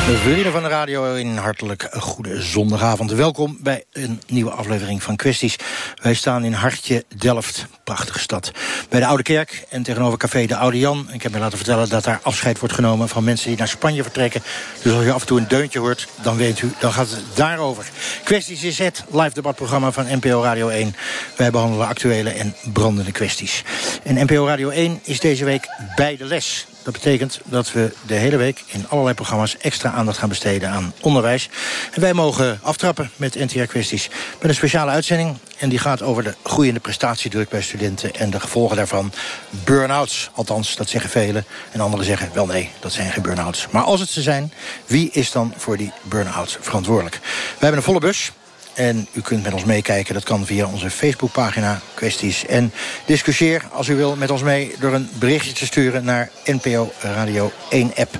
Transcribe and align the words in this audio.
Vrienden 0.00 0.52
van 0.52 0.62
de 0.62 0.68
radio, 0.68 1.14
een 1.14 1.36
hartelijk 1.36 1.88
goede 1.98 2.42
zondagavond. 2.42 3.12
Welkom 3.12 3.56
bij 3.60 3.84
een 3.92 4.20
nieuwe 4.26 4.50
aflevering 4.50 5.02
van 5.02 5.16
Kwesties. 5.16 5.56
Wij 6.02 6.14
staan 6.14 6.44
in 6.44 6.52
Hartje, 6.52 7.04
Delft, 7.16 7.66
prachtige 7.84 8.18
stad. 8.18 8.52
Bij 8.88 9.00
de 9.00 9.06
Oude 9.06 9.22
Kerk 9.22 9.64
en 9.68 9.82
tegenover 9.82 10.18
café 10.18 10.46
De 10.46 10.56
Oude 10.56 10.78
Jan. 10.78 11.08
Ik 11.12 11.22
heb 11.22 11.32
me 11.32 11.38
laten 11.38 11.56
vertellen 11.56 11.88
dat 11.88 12.04
daar 12.04 12.20
afscheid 12.22 12.58
wordt 12.58 12.74
genomen... 12.74 13.08
van 13.08 13.24
mensen 13.24 13.48
die 13.48 13.58
naar 13.58 13.68
Spanje 13.68 14.02
vertrekken. 14.02 14.42
Dus 14.82 14.92
als 14.92 15.04
je 15.04 15.12
af 15.12 15.20
en 15.20 15.26
toe 15.26 15.38
een 15.38 15.48
deuntje 15.48 15.78
hoort, 15.78 16.08
dan 16.22 16.36
weet 16.36 16.60
u, 16.60 16.72
dan 16.78 16.92
gaat 16.92 17.10
het 17.10 17.22
daarover. 17.34 17.84
Kwesties 18.24 18.62
is 18.62 18.78
het 18.78 19.04
live 19.10 19.34
debatprogramma 19.34 19.92
van 19.92 20.06
NPO 20.10 20.42
Radio 20.42 20.68
1. 20.68 20.94
Wij 21.36 21.50
behandelen 21.50 21.86
actuele 21.86 22.30
en 22.30 22.54
brandende 22.72 23.12
kwesties. 23.12 23.64
En 24.02 24.14
NPO 24.14 24.46
Radio 24.46 24.68
1 24.68 25.00
is 25.02 25.20
deze 25.20 25.44
week 25.44 25.68
bij 25.96 26.16
de 26.16 26.24
les. 26.24 26.66
Dat 26.82 26.92
betekent 26.92 27.40
dat 27.44 27.72
we 27.72 27.92
de 28.06 28.14
hele 28.14 28.36
week 28.36 28.64
in 28.66 28.88
allerlei 28.88 29.14
programma's 29.14 29.56
extra 29.56 29.90
aandacht 29.90 30.18
gaan 30.18 30.28
besteden 30.28 30.70
aan 30.70 30.92
onderwijs. 31.00 31.48
En 31.92 32.00
wij 32.00 32.12
mogen 32.12 32.58
aftrappen 32.62 33.10
met 33.16 33.34
NTR-kwesties 33.34 34.08
met 34.40 34.48
een 34.48 34.54
speciale 34.54 34.90
uitzending. 34.90 35.36
En 35.58 35.68
die 35.68 35.78
gaat 35.78 36.02
over 36.02 36.22
de 36.22 36.34
groeiende 36.42 36.80
prestatiedruk 36.80 37.48
bij 37.48 37.62
studenten 37.62 38.14
en 38.14 38.30
de 38.30 38.40
gevolgen 38.40 38.76
daarvan. 38.76 39.12
Burn-outs, 39.64 40.30
althans, 40.34 40.76
dat 40.76 40.88
zeggen 40.88 41.10
velen. 41.10 41.44
En 41.70 41.80
anderen 41.80 42.06
zeggen, 42.06 42.30
wel 42.32 42.46
nee, 42.46 42.70
dat 42.80 42.92
zijn 42.92 43.10
geen 43.10 43.22
burn-outs. 43.22 43.66
Maar 43.70 43.82
als 43.82 44.00
het 44.00 44.08
ze 44.08 44.22
zijn, 44.22 44.52
wie 44.86 45.10
is 45.10 45.32
dan 45.32 45.54
voor 45.56 45.76
die 45.76 45.92
burn-out 46.02 46.58
verantwoordelijk? 46.60 47.18
We 47.22 47.58
hebben 47.58 47.76
een 47.76 47.82
volle 47.82 48.00
bus. 48.00 48.32
En 48.80 49.06
u 49.12 49.20
kunt 49.20 49.42
met 49.42 49.52
ons 49.52 49.64
meekijken. 49.64 50.14
Dat 50.14 50.24
kan 50.24 50.46
via 50.46 50.66
onze 50.66 50.90
Facebookpagina 50.90 51.80
kwesties. 51.94 52.46
En 52.46 52.72
discussieer 53.06 53.62
als 53.72 53.88
u 53.88 53.96
wil 53.96 54.16
met 54.16 54.30
ons 54.30 54.42
mee 54.42 54.74
door 54.78 54.94
een 54.94 55.08
berichtje 55.18 55.52
te 55.52 55.66
sturen 55.66 56.04
naar 56.04 56.30
NPO 56.44 56.92
Radio 57.00 57.52
1 57.70 57.92
app. 57.96 58.18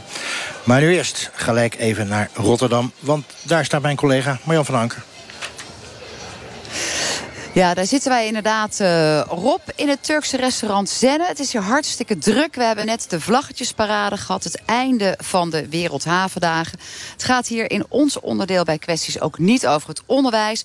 Maar 0.65 0.81
nu 0.81 0.95
eerst 0.95 1.31
gelijk 1.35 1.79
even 1.79 2.09
naar 2.09 2.31
Rotterdam. 2.35 2.93
Want 2.99 3.25
daar 3.43 3.65
staat 3.65 3.83
mijn 3.83 3.97
collega 3.97 4.39
Marjan 4.45 4.65
van 4.65 4.75
Anker. 4.75 5.03
Ja, 7.53 7.75
daar 7.75 7.87
zitten 7.87 8.11
wij 8.11 8.27
inderdaad, 8.27 8.79
uh, 8.81 9.21
Rob, 9.21 9.61
in 9.77 9.89
het 9.89 10.05
Turkse 10.05 10.37
restaurant 10.37 10.89
Zenne. 10.89 11.27
Het 11.27 11.39
is 11.39 11.53
hier 11.53 11.61
hartstikke 11.61 12.19
druk. 12.19 12.55
We 12.55 12.63
hebben 12.63 12.87
net 12.87 13.07
de 13.09 13.21
vlaggetjesparade 13.21 14.17
gehad. 14.17 14.45
Het 14.45 14.63
einde 14.65 15.15
van 15.19 15.51
de 15.51 15.69
Wereldhavendagen. 15.69 16.79
Het 17.13 17.25
gaat 17.25 17.47
hier 17.47 17.71
in 17.71 17.85
ons 17.89 18.21
onderdeel 18.21 18.65
bij 18.65 18.79
kwesties 18.79 19.21
ook 19.21 19.39
niet 19.39 19.67
over 19.67 19.89
het 19.89 20.03
onderwijs. 20.07 20.65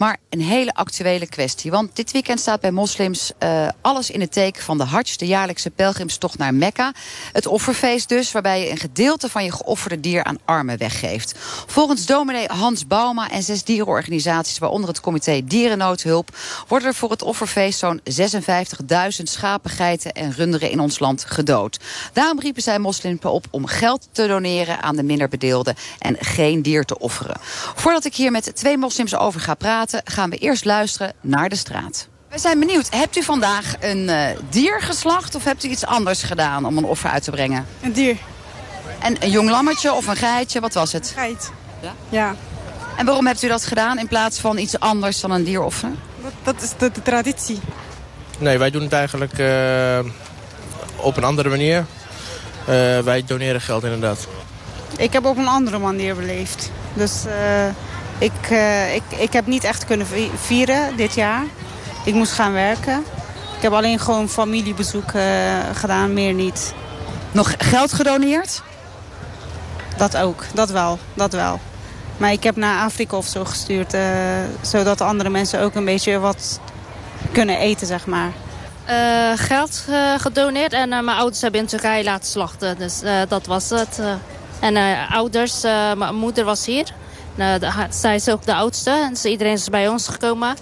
Maar 0.00 0.16
een 0.28 0.40
hele 0.40 0.74
actuele 0.74 1.26
kwestie. 1.26 1.70
Want 1.70 1.96
dit 1.96 2.12
weekend 2.12 2.40
staat 2.40 2.60
bij 2.60 2.70
moslims 2.70 3.32
uh, 3.42 3.68
alles 3.80 4.10
in 4.10 4.20
het 4.20 4.32
teken 4.32 4.62
van 4.62 4.78
de 4.78 4.84
Hajj... 4.84 5.16
de 5.16 5.26
jaarlijkse 5.26 5.70
pelgrimstocht 5.70 6.38
naar 6.38 6.54
Mekka. 6.54 6.92
Het 7.32 7.46
offerfeest 7.46 8.08
dus, 8.08 8.32
waarbij 8.32 8.60
je 8.60 8.70
een 8.70 8.78
gedeelte 8.78 9.28
van 9.28 9.44
je 9.44 9.52
geofferde 9.52 10.00
dier 10.00 10.24
aan 10.24 10.38
armen 10.44 10.78
weggeeft. 10.78 11.34
Volgens 11.66 12.06
dominee 12.06 12.46
Hans 12.46 12.86
Bauma 12.86 13.30
en 13.30 13.42
zes 13.42 13.64
dierenorganisaties... 13.64 14.58
waaronder 14.58 14.88
het 14.88 15.00
comité 15.00 15.40
Dierennoodhulp... 15.44 16.36
worden 16.68 16.88
er 16.88 16.94
voor 16.94 17.10
het 17.10 17.22
offerfeest 17.22 17.78
zo'n 17.78 18.00
56.000 18.00 19.22
schapen, 19.22 19.70
geiten 19.70 20.12
en 20.12 20.32
runderen 20.32 20.70
in 20.70 20.80
ons 20.80 20.98
land 20.98 21.24
gedood. 21.24 21.80
Daarom 22.12 22.40
riepen 22.40 22.62
zij 22.62 22.78
moslims 22.78 23.24
op 23.24 23.46
om 23.50 23.66
geld 23.66 24.08
te 24.12 24.26
doneren 24.26 24.82
aan 24.82 24.96
de 24.96 25.02
minder 25.02 25.28
bedeelden... 25.28 25.74
en 25.98 26.16
geen 26.20 26.62
dier 26.62 26.84
te 26.84 26.98
offeren. 26.98 27.36
Voordat 27.74 28.04
ik 28.04 28.14
hier 28.14 28.30
met 28.30 28.56
twee 28.56 28.78
moslims 28.78 29.16
over 29.16 29.40
ga 29.40 29.54
praten 29.54 29.88
gaan 30.04 30.30
we 30.30 30.36
eerst 30.36 30.64
luisteren 30.64 31.12
naar 31.20 31.48
de 31.48 31.56
straat. 31.56 32.08
We 32.28 32.38
zijn 32.38 32.58
benieuwd, 32.58 32.90
hebt 32.90 33.16
u 33.16 33.22
vandaag 33.22 33.74
een 33.80 34.08
uh, 34.08 34.26
dier 34.48 34.80
geslacht 34.80 35.34
of 35.34 35.44
hebt 35.44 35.64
u 35.64 35.68
iets 35.68 35.86
anders 35.86 36.22
gedaan 36.22 36.64
om 36.64 36.78
een 36.78 36.84
offer 36.84 37.10
uit 37.10 37.22
te 37.22 37.30
brengen? 37.30 37.66
Een 37.82 37.92
dier. 37.92 38.16
En 38.98 39.16
een 39.20 39.30
jong 39.30 39.50
lammetje 39.50 39.92
of 39.92 40.06
een 40.06 40.16
geitje, 40.16 40.60
wat 40.60 40.74
was 40.74 40.92
het? 40.92 41.12
Geit. 41.14 41.50
Ja? 41.80 41.92
Ja. 42.08 42.34
En 42.96 43.06
waarom 43.06 43.26
hebt 43.26 43.42
u 43.42 43.48
dat 43.48 43.64
gedaan 43.64 43.98
in 43.98 44.08
plaats 44.08 44.38
van 44.38 44.58
iets 44.58 44.80
anders 44.80 45.20
dan 45.20 45.30
een 45.30 45.44
dier 45.44 45.62
offeren? 45.62 45.98
Dat, 46.22 46.32
dat 46.42 46.62
is 46.62 46.70
de, 46.78 46.90
de, 46.90 47.02
traditie. 47.02 47.58
Nee, 48.38 48.58
wij 48.58 48.70
doen 48.70 48.82
het 48.82 48.92
eigenlijk 48.92 49.38
uh, 49.38 49.98
op 50.96 51.16
een 51.16 51.24
andere 51.24 51.48
manier. 51.48 51.78
Uh, 51.78 52.98
wij 52.98 53.22
doneren 53.26 53.60
geld 53.60 53.84
inderdaad. 53.84 54.26
Ik 54.96 55.12
heb 55.12 55.24
op 55.24 55.36
een 55.36 55.48
andere 55.48 55.78
manier 55.78 56.16
beleefd. 56.16 56.70
Dus... 56.94 57.24
Ik, 58.20 58.50
uh, 58.50 58.94
ik, 58.94 59.02
ik 59.16 59.32
heb 59.32 59.46
niet 59.46 59.64
echt 59.64 59.84
kunnen 59.84 60.06
vieren 60.34 60.96
dit 60.96 61.14
jaar. 61.14 61.44
Ik 62.04 62.14
moest 62.14 62.32
gaan 62.32 62.52
werken. 62.52 63.04
Ik 63.56 63.62
heb 63.62 63.72
alleen 63.72 63.98
gewoon 63.98 64.28
familiebezoek 64.28 65.12
uh, 65.12 65.22
gedaan, 65.74 66.12
meer 66.12 66.32
niet. 66.32 66.74
Nog 67.32 67.54
geld 67.58 67.92
gedoneerd? 67.92 68.62
Dat 69.96 70.16
ook, 70.16 70.44
dat 70.54 70.70
wel, 70.70 70.98
dat 71.14 71.32
wel. 71.32 71.60
Maar 72.16 72.32
ik 72.32 72.42
heb 72.42 72.56
naar 72.56 72.84
Afrika 72.84 73.16
of 73.16 73.26
zo 73.26 73.44
gestuurd... 73.44 73.94
Uh, 73.94 74.02
zodat 74.60 75.00
andere 75.00 75.30
mensen 75.30 75.60
ook 75.60 75.74
een 75.74 75.84
beetje 75.84 76.18
wat 76.18 76.60
kunnen 77.32 77.58
eten, 77.58 77.86
zeg 77.86 78.06
maar. 78.06 78.32
Uh, 78.88 79.32
geld 79.34 79.84
uh, 79.88 80.14
gedoneerd 80.18 80.72
en 80.72 80.92
uh, 80.92 81.00
mijn 81.00 81.16
ouders 81.16 81.40
hebben 81.40 81.60
in 81.60 81.66
Turkije 81.66 82.04
laten 82.04 82.30
slachten. 82.30 82.78
Dus 82.78 83.00
dat 83.28 83.46
was 83.46 83.70
het. 83.70 84.00
en 84.60 84.76
ouders, 85.10 85.62
mijn 85.96 86.14
moeder 86.14 86.44
was 86.44 86.66
hier. 86.66 86.92
Nou, 87.34 87.60
zij 87.90 88.14
is 88.14 88.28
ook 88.28 88.44
de 88.44 88.54
oudste. 88.54 89.06
Dus 89.10 89.24
iedereen 89.24 89.52
is 89.52 89.68
bij 89.68 89.88
ons 89.88 90.08
gekomen. 90.08 90.56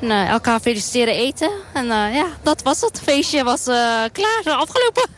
Nou, 0.00 0.28
elkaar 0.28 0.60
feliciteren 0.60 1.14
eten. 1.14 1.50
En 1.72 1.84
uh, 1.84 2.14
ja, 2.14 2.26
dat 2.42 2.62
was 2.62 2.80
het. 2.80 3.00
feestje 3.04 3.44
was 3.44 3.66
uh, 3.68 3.74
klaar, 4.12 4.42
afgelopen. 4.44 5.08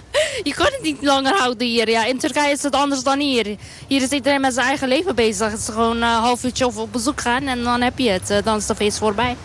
je 0.48 0.54
kan 0.54 0.66
het 0.66 0.82
niet 0.82 1.02
langer 1.02 1.38
houden 1.38 1.66
hier. 1.66 1.88
Ja, 1.88 2.04
in 2.04 2.18
Turkije 2.18 2.50
is 2.50 2.62
het 2.62 2.74
anders 2.74 3.02
dan 3.02 3.18
hier. 3.18 3.56
Hier 3.86 4.02
is 4.02 4.08
iedereen 4.08 4.40
met 4.40 4.54
zijn 4.54 4.66
eigen 4.66 4.88
leven 4.88 5.14
bezig. 5.14 5.50
Het 5.50 5.60
is 5.60 5.66
gewoon 5.66 5.96
een 5.96 6.02
half 6.02 6.44
uurtje 6.44 6.66
of 6.66 6.76
op 6.76 6.92
bezoek 6.92 7.20
gaan 7.20 7.46
en 7.46 7.62
dan 7.62 7.80
heb 7.80 7.98
je 7.98 8.10
het. 8.10 8.44
dan 8.44 8.56
is 8.56 8.66
de 8.66 8.74
feest 8.74 8.98
voorbij. 8.98 9.36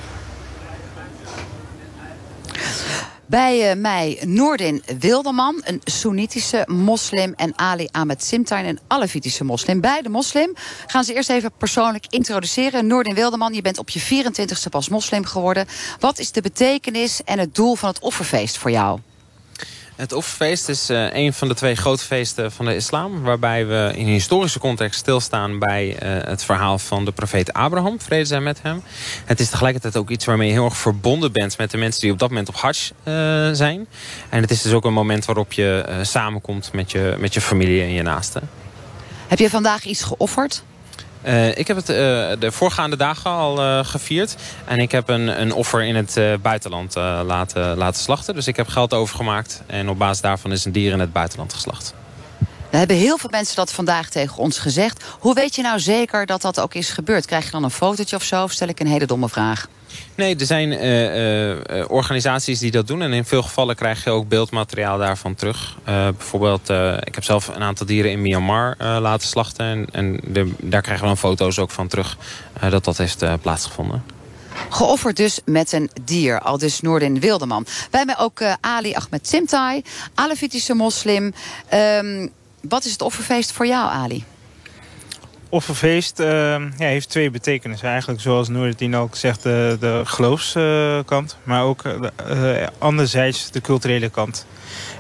Bij 3.30 3.72
uh, 3.72 3.82
mij 3.82 4.22
Noordin 4.26 4.84
Wilderman, 5.00 5.62
een 5.64 5.82
Soenitische 5.84 6.64
moslim... 6.68 7.34
en 7.36 7.54
Ali 7.56 7.88
Ahmed 7.92 8.24
Simtain, 8.24 8.66
een 8.66 8.80
Alevitische 8.88 9.44
moslim. 9.44 9.82
Beide 9.82 10.10
moslim 10.10 10.54
gaan 10.86 11.04
ze 11.04 11.14
eerst 11.14 11.30
even 11.30 11.52
persoonlijk 11.58 12.06
introduceren. 12.10 12.88
Noordin 12.88 13.16
Wilderman, 13.16 13.54
je 13.54 13.62
bent 13.62 13.78
op 13.78 13.90
je 13.90 14.24
24ste 14.26 14.70
pas 14.70 14.90
moslim 14.90 15.26
geworden. 15.26 15.66
Wat 16.00 16.20
is 16.20 16.32
de 16.32 16.42
betekenis 16.42 17.24
en 17.24 17.40
het 17.40 17.56
doel 17.56 17.76
van 17.76 17.90
het 17.90 18.00
offerfeest 18.00 18.58
voor 18.58 18.72
jou? 18.72 19.00
Het 19.98 20.14
offerfeest 20.14 20.70
is 20.70 20.90
uh, 20.90 21.14
een 21.14 21.34
van 21.34 21.48
de 21.48 21.54
twee 21.54 21.76
grote 21.76 22.04
feesten 22.04 22.52
van 22.52 22.66
de 22.66 22.76
islam... 22.76 23.22
waarbij 23.22 23.68
we 23.68 23.92
in 23.96 24.06
historische 24.06 24.60
context 24.60 25.00
stilstaan 25.00 25.60
bij 25.60 25.88
uh, 25.88 26.24
het 26.30 26.44
verhaal 26.44 26.80
van 26.80 27.06
de 27.06 27.12
profeet 27.12 27.54
Abraham. 27.54 28.02
Vrede 28.02 28.26
zijn 28.26 28.44
met 28.44 28.62
hem. 28.62 28.82
Het 29.26 29.40
is 29.40 29.50
tegelijkertijd 29.50 29.98
ook 29.98 30.10
iets 30.10 30.26
waarmee 30.26 30.48
je 30.48 30.54
heel 30.54 30.66
erg 30.66 30.78
verbonden 30.78 31.32
bent... 31.32 31.58
met 31.58 31.72
de 31.72 31.78
mensen 31.78 32.02
die 32.02 32.12
op 32.12 32.20
dat 32.20 32.30
moment 32.30 32.50
op 32.50 32.56
Hajj 32.56 32.92
uh, 33.04 33.14
zijn. 33.52 33.88
En 34.30 34.42
het 34.42 34.52
is 34.52 34.62
dus 34.62 34.74
ook 34.74 34.86
een 34.86 34.94
moment 34.94 35.26
waarop 35.26 35.54
je 35.54 36.00
samenkomt 36.02 36.74
met 36.74 36.92
je, 36.92 37.16
met 37.20 37.34
je 37.34 37.42
familie 37.42 37.82
en 37.82 37.92
je 37.92 38.02
naasten. 38.02 38.50
Heb 39.28 39.40
je 39.40 39.50
vandaag 39.50 39.86
iets 39.86 40.04
geofferd? 40.04 40.64
Uh, 41.28 41.58
ik 41.58 41.68
heb 41.68 41.78
het 41.78 41.90
uh, 41.90 41.96
de 42.40 42.52
voorgaande 42.52 42.96
dagen 42.96 43.32
al 43.32 43.64
uh, 43.64 43.86
gevierd. 43.86 44.36
En 44.66 44.80
ik 44.80 44.92
heb 44.92 45.10
een, 45.10 45.42
een 45.42 45.54
offer 45.54 45.84
in 45.84 45.96
het 45.96 46.20
buitenland 46.42 46.96
laten, 47.26 47.78
laten 47.78 48.02
slachten. 48.02 48.36
Dus 48.36 48.48
ik 48.48 48.56
heb 48.56 48.68
geld 48.68 48.94
overgemaakt. 48.94 49.62
En 49.66 49.90
op 49.90 49.98
basis 49.98 50.22
daarvan 50.22 50.52
is 50.52 50.66
een 50.66 50.72
dier 50.72 50.92
in 50.92 51.00
het 51.00 51.14
buitenland 51.14 51.54
geslacht. 51.54 51.94
Er 52.70 52.78
hebben 52.78 52.98
heel 52.98 53.18
veel 53.18 53.30
mensen 53.30 53.56
dat 53.56 53.72
vandaag 53.72 54.10
tegen 54.10 54.38
ons 54.38 54.58
gezegd. 54.58 55.04
Hoe 55.20 55.34
weet 55.34 55.56
je 55.56 55.62
nou 55.62 55.80
zeker 55.80 56.26
dat 56.26 56.42
dat 56.42 56.60
ook 56.60 56.74
is 56.74 56.90
gebeurd? 56.90 57.26
Krijg 57.26 57.46
je 57.46 57.52
dan 57.52 57.64
een 57.64 57.72
fotootje 57.72 58.16
of 58.16 58.24
zo? 58.24 58.48
Stel 58.48 58.68
ik 58.68 58.80
een 58.80 58.88
hele 58.88 59.06
domme 59.06 59.30
vraag? 59.30 59.68
Nee, 60.16 60.36
er 60.36 60.46
zijn 60.46 60.72
uh, 60.72 61.50
uh, 61.50 61.86
organisaties 61.88 62.60
die 62.60 62.72
dat 62.72 62.88
doen. 62.88 63.02
En 63.02 63.14
in 63.14 63.26
veel 63.26 63.44
gevallen 63.44 63.76
krijg 63.76 64.04
je 64.04 64.10
ook 64.10 64.28
beeldmateriaal 64.28 64.98
daarvan 64.98 65.36
terug. 65.36 65.78
Bijvoorbeeld, 65.84 66.70
ik 67.04 67.16
heb 67.16 67.24
zelf 67.24 67.48
een 67.48 67.62
aantal 67.62 67.86
dieren 67.86 68.12
in 68.12 68.22
Myanmar 68.22 68.76
laten 68.78 69.28
slachten. 69.28 69.66
En, 69.66 69.88
en 69.92 70.20
daar 70.62 70.82
krijgen 70.82 71.04
we 71.04 71.10
dan 71.10 71.18
foto's 71.18 71.60
ook 71.60 71.72
van 71.72 71.88
terug 71.88 72.18
dat 72.70 72.84
dat 72.84 72.98
heeft 72.98 73.24
plaatsgevonden. 73.42 74.04
Geofferd 74.70 75.16
dus 75.18 75.40
met 75.46 75.72
een 75.72 75.90
dier, 76.04 76.40
al 76.40 76.58
dus 76.58 76.82
Noordin 76.82 77.20
Wilderman. 77.20 77.66
Wij 77.92 78.00
hebben 78.00 78.18
ook 78.18 78.42
Ali 78.62 78.94
Ahmed 78.94 79.28
Simtai, 79.28 79.82
Alevitische 80.14 80.74
moslim. 80.74 81.34
Um, 81.74 82.32
wat 82.62 82.86
is 82.86 82.92
het 82.92 83.02
offerfeest 83.02 83.52
voor 83.52 83.68
jou, 83.68 83.92
Ali? 83.92 84.24
Offerfeest 85.50 86.20
uh, 86.20 86.28
ja, 86.78 86.86
heeft 86.86 87.10
twee 87.10 87.30
betekenissen. 87.30 87.88
Eigenlijk 87.88 88.22
zoals 88.22 88.48
Noordin 88.48 88.96
ook 88.96 89.16
zegt, 89.16 89.44
de, 89.44 89.78
de 89.80 90.02
geloofskant. 90.04 91.38
maar 91.44 91.64
ook 91.64 91.84
uh, 91.86 92.68
anderzijds 92.78 93.52
de 93.52 93.62
culturele 93.62 94.10
kant. 94.10 94.46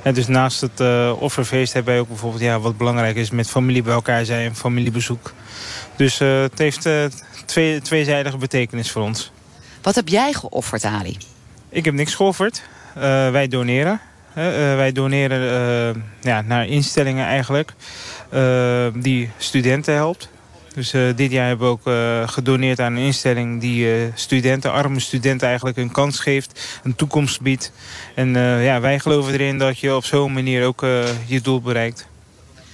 En 0.01 0.13
dus 0.13 0.27
naast 0.27 0.61
het 0.61 0.81
offerfeest 1.19 1.73
hebben 1.73 1.93
wij 1.93 2.01
ook 2.01 2.07
bijvoorbeeld... 2.07 2.43
Ja, 2.43 2.59
wat 2.59 2.77
belangrijk 2.77 3.15
is 3.15 3.31
met 3.31 3.49
familie 3.49 3.81
bij 3.81 3.93
elkaar 3.93 4.25
zijn, 4.25 4.55
familiebezoek. 4.55 5.33
Dus 5.95 6.19
het 6.19 6.57
heeft 6.57 6.89
twee, 7.45 7.81
tweezijdige 7.81 8.37
betekenis 8.37 8.91
voor 8.91 9.01
ons. 9.01 9.31
Wat 9.81 9.95
heb 9.95 10.07
jij 10.07 10.33
geofferd, 10.33 10.83
Ali? 10.83 11.17
Ik 11.69 11.85
heb 11.85 11.93
niks 11.93 12.15
geofferd. 12.15 12.61
wij 13.31 13.47
doneren. 13.47 14.01
wij 14.75 14.91
doneren 14.91 16.03
ja, 16.21 16.41
naar 16.41 16.67
instellingen 16.67 17.25
eigenlijk... 17.25 17.73
die 18.93 19.29
studenten 19.37 19.93
helpt. 19.93 20.29
Dus 20.77 20.93
uh, 20.93 21.15
dit 21.15 21.31
jaar 21.31 21.47
hebben 21.47 21.67
we 21.67 21.73
ook 21.73 21.87
uh, 21.87 22.27
gedoneerd 22.27 22.79
aan 22.79 22.95
een 22.95 23.03
instelling 23.03 23.61
die 23.61 23.85
uh, 23.85 24.11
studenten, 24.13 24.71
arme 24.71 24.99
studenten 24.99 25.47
eigenlijk 25.47 25.77
een 25.77 25.91
kans 25.91 26.19
geeft, 26.19 26.79
een 26.83 26.95
toekomst 26.95 27.41
biedt. 27.41 27.71
En 28.15 28.33
ja, 28.61 28.79
wij 28.79 28.99
geloven 28.99 29.33
erin 29.33 29.57
dat 29.57 29.79
je 29.79 29.95
op 29.95 30.05
zo'n 30.05 30.33
manier 30.33 30.65
ook 30.65 30.81
je 31.25 31.41
doel 31.41 31.61
bereikt. 31.61 32.07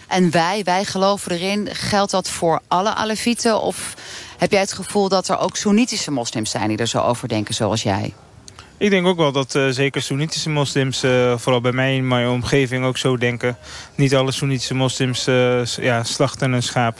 En 0.08 0.32
wij, 0.32 0.62
wij 0.64 0.86
geloven 0.86 1.32
erin, 1.32 1.70
geldt 1.72 2.12
dat 2.12 2.30
voor 2.30 2.62
alle 2.68 2.94
Alevieten? 2.94 3.62
Of 3.62 3.94
heb 4.38 4.52
jij 4.52 4.62
het 4.62 4.74
gevoel 4.74 5.10
dat 5.10 5.28
er 5.28 5.40
ook 5.40 5.58
Soenitische 5.58 6.12
moslims 6.12 6.50
zijn 6.50 6.68
die 6.68 6.78
er 6.78 6.88
zo 6.88 7.00
over 7.00 7.28
denken 7.28 7.54
zoals 7.54 7.84
jij? 7.84 8.14
Ik 8.78 8.90
denk 8.90 9.08
ook 9.08 9.18
wel 9.18 9.32
dat 9.32 9.56
uh, 9.56 9.70
zeker 9.70 10.02
Soenitische 10.02 10.50
moslims, 10.50 11.04
uh, 11.04 11.38
vooral 11.38 11.62
bij 11.62 11.72
mij 11.72 11.96
in 11.96 12.08
mijn 12.08 12.28
omgeving, 12.28 12.86
ook 12.86 12.98
zo 12.98 13.18
denken. 13.18 13.58
Niet 13.96 14.16
alle 14.16 14.32
Soenitische 14.32 14.76
moslims 14.76 15.28
uh, 15.28 15.66
ja, 15.66 16.04
slachten 16.04 16.52
een 16.52 16.64
schaap 16.64 16.98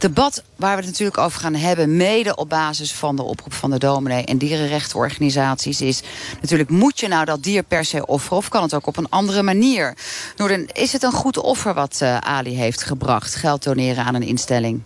debat 0.00 0.42
waar 0.56 0.70
we 0.70 0.76
het 0.76 0.90
natuurlijk 0.90 1.18
over 1.18 1.40
gaan 1.40 1.54
hebben... 1.54 1.96
mede 1.96 2.36
op 2.36 2.48
basis 2.48 2.92
van 2.92 3.16
de 3.16 3.22
oproep 3.22 3.52
van 3.52 3.70
de 3.70 3.78
dominee 3.78 4.24
en 4.24 4.38
dierenrechtenorganisaties... 4.38 5.80
is 5.80 6.02
natuurlijk, 6.40 6.70
moet 6.70 7.00
je 7.00 7.08
nou 7.08 7.24
dat 7.24 7.42
dier 7.42 7.62
per 7.62 7.84
se 7.84 8.06
offeren... 8.06 8.36
of 8.36 8.48
kan 8.48 8.62
het 8.62 8.74
ook 8.74 8.86
op 8.86 8.96
een 8.96 9.08
andere 9.08 9.42
manier? 9.42 9.94
Noorden, 10.36 10.66
is 10.72 10.92
het 10.92 11.02
een 11.02 11.12
goed 11.12 11.36
offer 11.36 11.74
wat 11.74 11.98
uh, 12.02 12.16
Ali 12.16 12.56
heeft 12.56 12.82
gebracht? 12.82 13.34
Geld 13.34 13.62
doneren 13.62 14.04
aan 14.04 14.14
een 14.14 14.22
instelling? 14.22 14.82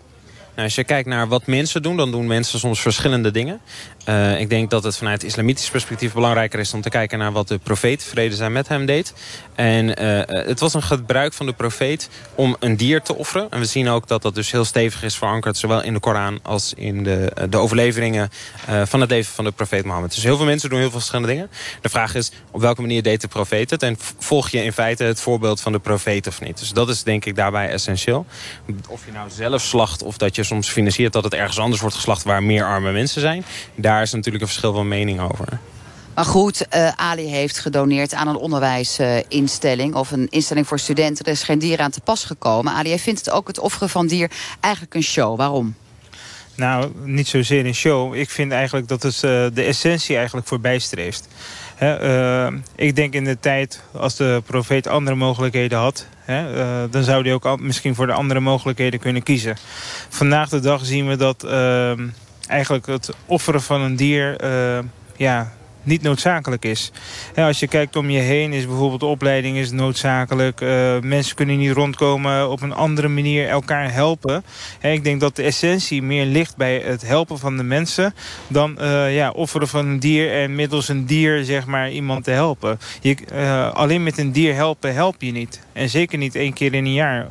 Nou, 0.55 0.67
als 0.67 0.75
je 0.75 0.85
kijkt 0.85 1.09
naar 1.09 1.29
wat 1.29 1.47
mensen 1.47 1.83
doen, 1.83 1.97
dan 1.97 2.11
doen 2.11 2.27
mensen 2.27 2.59
soms 2.59 2.81
verschillende 2.81 3.31
dingen. 3.31 3.61
Uh, 4.09 4.41
ik 4.41 4.49
denk 4.49 4.71
dat 4.71 4.85
het 4.85 4.97
vanuit 4.97 5.23
islamitisch 5.25 5.71
perspectief 5.71 6.13
belangrijker 6.13 6.61
is 6.61 6.75
om 6.75 6.81
te 6.81 6.89
kijken 6.89 7.19
naar 7.19 7.33
wat 7.33 7.49
de 7.49 7.59
profeet, 7.59 8.05
vrede 8.05 8.35
zijn 8.35 8.53
met 8.53 8.69
hem, 8.69 8.87
deed. 8.87 9.15
En 9.55 10.03
uh, 10.03 10.23
het 10.47 10.61
was 10.61 10.75
een 10.75 10.83
gebruik 10.83 11.33
van 11.33 11.47
de 11.47 11.53
profeet 11.53 12.09
om 12.35 12.57
een 12.61 12.77
dier 12.77 13.03
te 13.03 13.15
offeren. 13.15 13.47
En 13.51 13.59
we 13.59 13.65
zien 13.65 13.89
ook 13.89 14.09
dat 14.09 14.23
dat 14.23 14.35
dus 14.35 14.51
heel 14.51 14.65
stevig 14.65 15.03
is 15.03 15.17
verankerd, 15.17 15.57
zowel 15.57 15.83
in 15.83 15.93
de 15.93 16.01
Koran 16.01 16.39
als 16.43 16.73
in 16.77 17.03
de, 17.03 17.33
de 17.49 17.57
overleveringen 17.57 18.31
van 18.85 19.01
het 19.01 19.11
leven 19.11 19.35
van 19.35 19.45
de 19.45 19.51
profeet 19.51 19.85
Mohammed. 19.85 20.15
Dus 20.15 20.23
heel 20.23 20.37
veel 20.37 20.47
mensen 20.47 20.69
doen 20.69 20.79
heel 20.79 20.91
veel 20.91 20.99
verschillende 20.99 21.33
dingen. 21.33 21.51
De 21.81 21.89
vraag 21.89 22.15
is, 22.15 22.31
op 22.51 22.61
welke 22.61 22.81
manier 22.81 23.03
deed 23.03 23.21
de 23.21 23.29
profeet 23.29 23.71
het? 23.71 23.83
En 23.83 23.97
volg 24.19 24.49
je 24.49 24.65
in 24.65 24.73
feite 24.73 25.05
het 25.05 25.21
voorbeeld 25.21 25.61
van 25.61 25.73
de 25.73 25.79
profeet 25.79 26.27
of 26.27 26.41
niet? 26.41 26.59
Dus 26.59 26.71
dat 26.71 26.89
is 26.89 27.03
denk 27.03 27.25
ik 27.25 27.37
daarbij 27.37 27.69
essentieel. 27.69 28.27
Of 28.89 29.05
je 29.07 29.13
nou 29.13 29.31
zelf 29.31 29.63
slacht 29.63 30.03
of 30.03 30.17
dat 30.17 30.37
je 30.37 30.43
soms 30.43 30.69
financiert 30.69 31.13
dat 31.13 31.25
het 31.25 31.35
ergens 31.35 31.59
anders 31.59 31.81
wordt 31.81 31.97
geslacht 31.97 32.23
waar 32.23 32.43
meer 32.43 32.65
arme 32.65 32.93
mensen 32.93 33.21
zijn. 33.21 33.45
Daar 33.75 33.94
is 34.03 34.13
natuurlijk 34.13 34.45
een 34.45 34.51
verschil 34.51 34.73
van 34.73 34.89
mening 34.89 35.21
over. 35.21 35.59
Maar 36.15 36.25
goed, 36.25 36.67
uh, 36.75 36.89
Ali 36.89 37.27
heeft 37.27 37.59
gedoneerd 37.59 38.15
aan 38.15 38.29
een 38.29 38.37
onderwijsinstelling... 38.37 39.95
of 39.95 40.11
een 40.11 40.27
instelling 40.31 40.67
voor 40.67 40.79
studenten. 40.79 41.25
Er 41.25 41.33
is 41.33 41.43
geen 41.43 41.59
dier 41.59 41.81
aan 41.81 41.91
te 41.91 42.01
pas 42.01 42.25
gekomen. 42.25 42.73
Ali 42.73 42.99
vindt 42.99 43.19
het 43.19 43.31
ook 43.31 43.47
het 43.47 43.59
offeren 43.59 43.89
van 43.89 44.07
dier 44.07 44.31
eigenlijk 44.61 44.95
een 44.95 45.03
show. 45.03 45.37
Waarom? 45.37 45.75
Nou, 46.57 46.93
niet 47.05 47.29
zozeer 47.29 47.67
een 47.67 47.75
show. 47.75 48.15
Ik 48.15 48.31
vind 48.31 48.53
eigenlijk 48.53 48.89
dat 48.89 49.03
het 49.03 49.15
uh, 49.15 49.21
de 49.55 49.63
essentie 49.63 50.17
eigenlijk 50.17 50.47
voorbij 50.47 50.79
streeft. 50.79 51.29
uh, 51.83 52.47
ik 52.75 52.97
denk 52.97 53.15
in 53.15 53.25
de 53.25 53.41
tijd, 53.41 53.83
als 53.93 54.17
de 54.17 54.43
profeet 54.47 54.87
andere 54.87 55.17
mogelijkheden 55.17 55.79
had... 55.79 56.07
Hè, 56.25 56.57
uh, 56.57 56.91
dan 56.91 57.03
zou 57.03 57.23
hij 57.23 57.33
ook 57.33 57.61
misschien 57.61 57.95
voor 57.95 58.07
de 58.07 58.13
andere 58.13 58.41
mogelijkheden 58.41 59.01
kunnen 59.01 59.23
kiezen. 59.23 59.57
Vandaag 60.09 60.49
de 60.49 60.61
dag 60.61 60.85
zien 60.85 61.09
we 61.09 61.17
dat 61.17 61.45
ehm, 61.45 62.09
eigenlijk 62.49 62.87
het 62.87 63.11
offeren 63.27 63.63
van 63.63 63.81
een 63.81 63.97
dier 63.97 64.37
ja, 65.17 65.53
niet 65.85 66.03
noodzakelijk 66.03 66.65
is. 66.65 66.93
als 67.37 67.61
je 67.61 67.69
kijkt 67.69 67.97
om 67.97 68.11
je 68.11 68.21
heen 68.21 68.53
is 68.53 68.67
bijvoorbeeld 68.67 69.01
de 69.01 69.07
opleiding 69.07 69.57
is 69.57 69.71
noodzakelijk. 69.71 70.61
Uh, 70.61 70.99
mensen 71.01 71.37
kunnen 71.37 71.59
niet 71.59 71.73
rondkomen 71.73 72.51
op 72.51 72.63
een 72.63 72.73
andere 72.73 73.09
manier 73.09 73.49
elkaar 73.49 73.93
helpen. 73.93 74.45
ik 74.81 75.05
denk 75.05 75.21
dat 75.21 75.37
de 75.37 75.43
essentie 75.43 76.03
meer 76.03 76.27
ligt 76.27 76.57
bij 76.57 76.79
het 76.79 77.07
helpen 77.07 77.39
van 77.39 77.57
de 77.57 77.63
mensen... 77.63 78.15
dan 78.49 78.77
uh, 78.81 79.15
ja, 79.15 79.31
offeren 79.31 79.69
van 79.69 79.87
een 79.87 80.01
dier 80.01 80.33
en 80.33 80.55
middels 80.55 80.89
een 80.89 81.07
dier 81.07 81.45
zeg 81.45 81.67
maar, 81.67 81.91
iemand 81.91 82.25
te 82.25 82.31
helpen. 82.31 82.79
Je, 83.01 83.17
alleen 83.75 84.03
met 84.03 84.19
een 84.19 84.33
dier 84.33 84.55
helpen 84.55 84.95
help 84.95 85.23
je 85.23 85.33
niet. 85.33 85.61
En 85.73 85.89
zeker 85.89 86.19
niet 86.19 86.35
één 86.35 86.53
keer 86.53 86.75
in 86.75 86.85
een 86.85 86.93
jaar. 86.93 87.29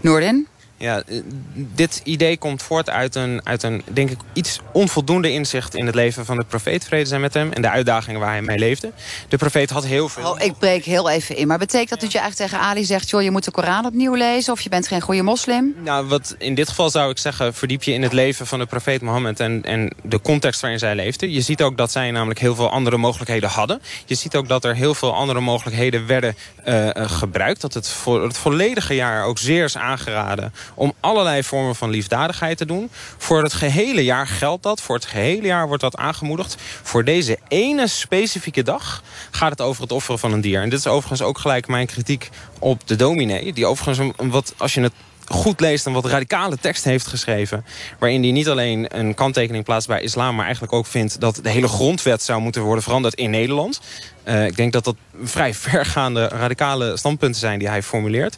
Noorden? 0.00 0.46
Ja, 0.78 1.02
eh, 1.06 1.20
dit 1.54 2.00
idee 2.04 2.36
komt 2.36 2.62
voort 2.62 2.90
uit 2.90 3.14
een, 3.14 3.40
uit 3.44 3.62
een, 3.62 3.82
denk 3.92 4.10
ik, 4.10 4.18
iets 4.32 4.60
onvoldoende 4.72 5.32
inzicht 5.32 5.74
in 5.74 5.86
het 5.86 5.94
leven 5.94 6.24
van 6.24 6.36
de 6.36 6.44
profeet. 6.44 6.84
Vrede 6.84 7.06
zijn 7.06 7.20
met 7.20 7.34
hem 7.34 7.52
en 7.52 7.62
de 7.62 7.70
uitdagingen 7.70 8.20
waar 8.20 8.30
hij 8.30 8.42
mee 8.42 8.58
leefde. 8.58 8.92
De 9.28 9.36
profeet 9.36 9.70
had 9.70 9.84
heel 9.84 10.08
veel... 10.08 10.30
Oh, 10.30 10.40
ik 10.40 10.58
breek 10.58 10.84
heel 10.84 11.10
even 11.10 11.36
in. 11.36 11.46
Maar 11.46 11.58
betekent 11.58 11.90
dat 11.90 12.00
dat 12.00 12.12
je 12.12 12.18
eigenlijk 12.18 12.50
tegen 12.50 12.66
Ali 12.66 12.84
zegt... 12.84 13.10
joh, 13.10 13.22
je 13.22 13.30
moet 13.30 13.44
de 13.44 13.50
Koran 13.50 13.86
opnieuw 13.86 14.14
lezen 14.14 14.52
of 14.52 14.60
je 14.60 14.68
bent 14.68 14.88
geen 14.88 15.00
goede 15.00 15.22
moslim? 15.22 15.74
Nou, 15.84 16.06
wat 16.06 16.34
in 16.38 16.54
dit 16.54 16.68
geval 16.68 16.90
zou 16.90 17.10
ik 17.10 17.18
zeggen... 17.18 17.54
verdiep 17.54 17.82
je 17.82 17.92
in 17.92 18.02
het 18.02 18.12
leven 18.12 18.46
van 18.46 18.58
de 18.58 18.66
profeet 18.66 19.02
Mohammed... 19.02 19.40
en, 19.40 19.64
en 19.64 19.92
de 20.02 20.20
context 20.20 20.60
waarin 20.60 20.78
zij 20.78 20.94
leefde. 20.94 21.32
Je 21.32 21.40
ziet 21.40 21.62
ook 21.62 21.76
dat 21.76 21.90
zij 21.90 22.10
namelijk 22.10 22.40
heel 22.40 22.54
veel 22.54 22.70
andere 22.70 22.96
mogelijkheden 22.96 23.48
hadden. 23.48 23.80
Je 24.06 24.14
ziet 24.14 24.36
ook 24.36 24.48
dat 24.48 24.64
er 24.64 24.74
heel 24.74 24.94
veel 24.94 25.14
andere 25.14 25.40
mogelijkheden 25.40 26.06
werden 26.06 26.36
uh, 26.66 26.88
gebruikt. 26.94 27.60
Dat 27.60 27.74
het 27.74 27.88
voor 27.88 28.22
het 28.22 28.38
volledige 28.38 28.94
jaar 28.94 29.24
ook 29.24 29.38
zeer 29.38 29.64
is 29.64 29.76
aangeraden 29.76 30.52
om 30.74 30.92
allerlei 31.00 31.42
vormen 31.42 31.76
van 31.76 31.90
liefdadigheid 31.90 32.56
te 32.56 32.66
doen. 32.66 32.90
Voor 33.16 33.42
het 33.42 33.52
gehele 33.52 34.04
jaar 34.04 34.26
geldt 34.26 34.62
dat. 34.62 34.80
Voor 34.80 34.94
het 34.94 35.04
gehele 35.04 35.46
jaar 35.46 35.66
wordt 35.66 35.82
dat 35.82 35.96
aangemoedigd. 35.96 36.56
Voor 36.82 37.04
deze 37.04 37.38
ene 37.48 37.86
specifieke 37.86 38.62
dag 38.62 39.02
gaat 39.30 39.50
het 39.50 39.60
over 39.60 39.82
het 39.82 39.92
offeren 39.92 40.18
van 40.18 40.32
een 40.32 40.40
dier. 40.40 40.62
En 40.62 40.68
dit 40.68 40.78
is 40.78 40.86
overigens 40.86 41.22
ook 41.22 41.38
gelijk 41.38 41.68
mijn 41.68 41.86
kritiek 41.86 42.30
op 42.58 42.86
de 42.86 42.96
dominee. 42.96 43.52
Die 43.52 43.66
overigens, 43.66 44.12
wat, 44.16 44.54
als 44.56 44.74
je 44.74 44.80
het 44.80 44.92
goed 45.28 45.60
leest 45.60 45.86
een 45.86 45.92
wat 45.92 46.04
radicale 46.06 46.58
tekst 46.58 46.84
heeft 46.84 47.06
geschreven... 47.06 47.64
waarin 47.98 48.22
hij 48.22 48.32
niet 48.32 48.48
alleen 48.48 48.98
een 48.98 49.14
kanttekening 49.14 49.64
plaatst 49.64 49.88
bij 49.88 50.02
islam... 50.02 50.34
maar 50.34 50.44
eigenlijk 50.44 50.72
ook 50.72 50.86
vindt 50.86 51.20
dat 51.20 51.40
de 51.42 51.50
hele 51.50 51.68
grondwet 51.68 52.22
zou 52.22 52.40
moeten 52.40 52.62
worden 52.62 52.82
veranderd 52.82 53.14
in 53.14 53.30
Nederland. 53.30 53.80
Uh, 54.24 54.46
ik 54.46 54.56
denk 54.56 54.72
dat 54.72 54.84
dat 54.84 54.96
vrij 55.22 55.54
vergaande 55.70 56.28
radicale 56.28 56.96
standpunten 56.96 57.40
zijn 57.40 57.58
die 57.58 57.68
hij 57.68 57.82
formuleert. 57.82 58.36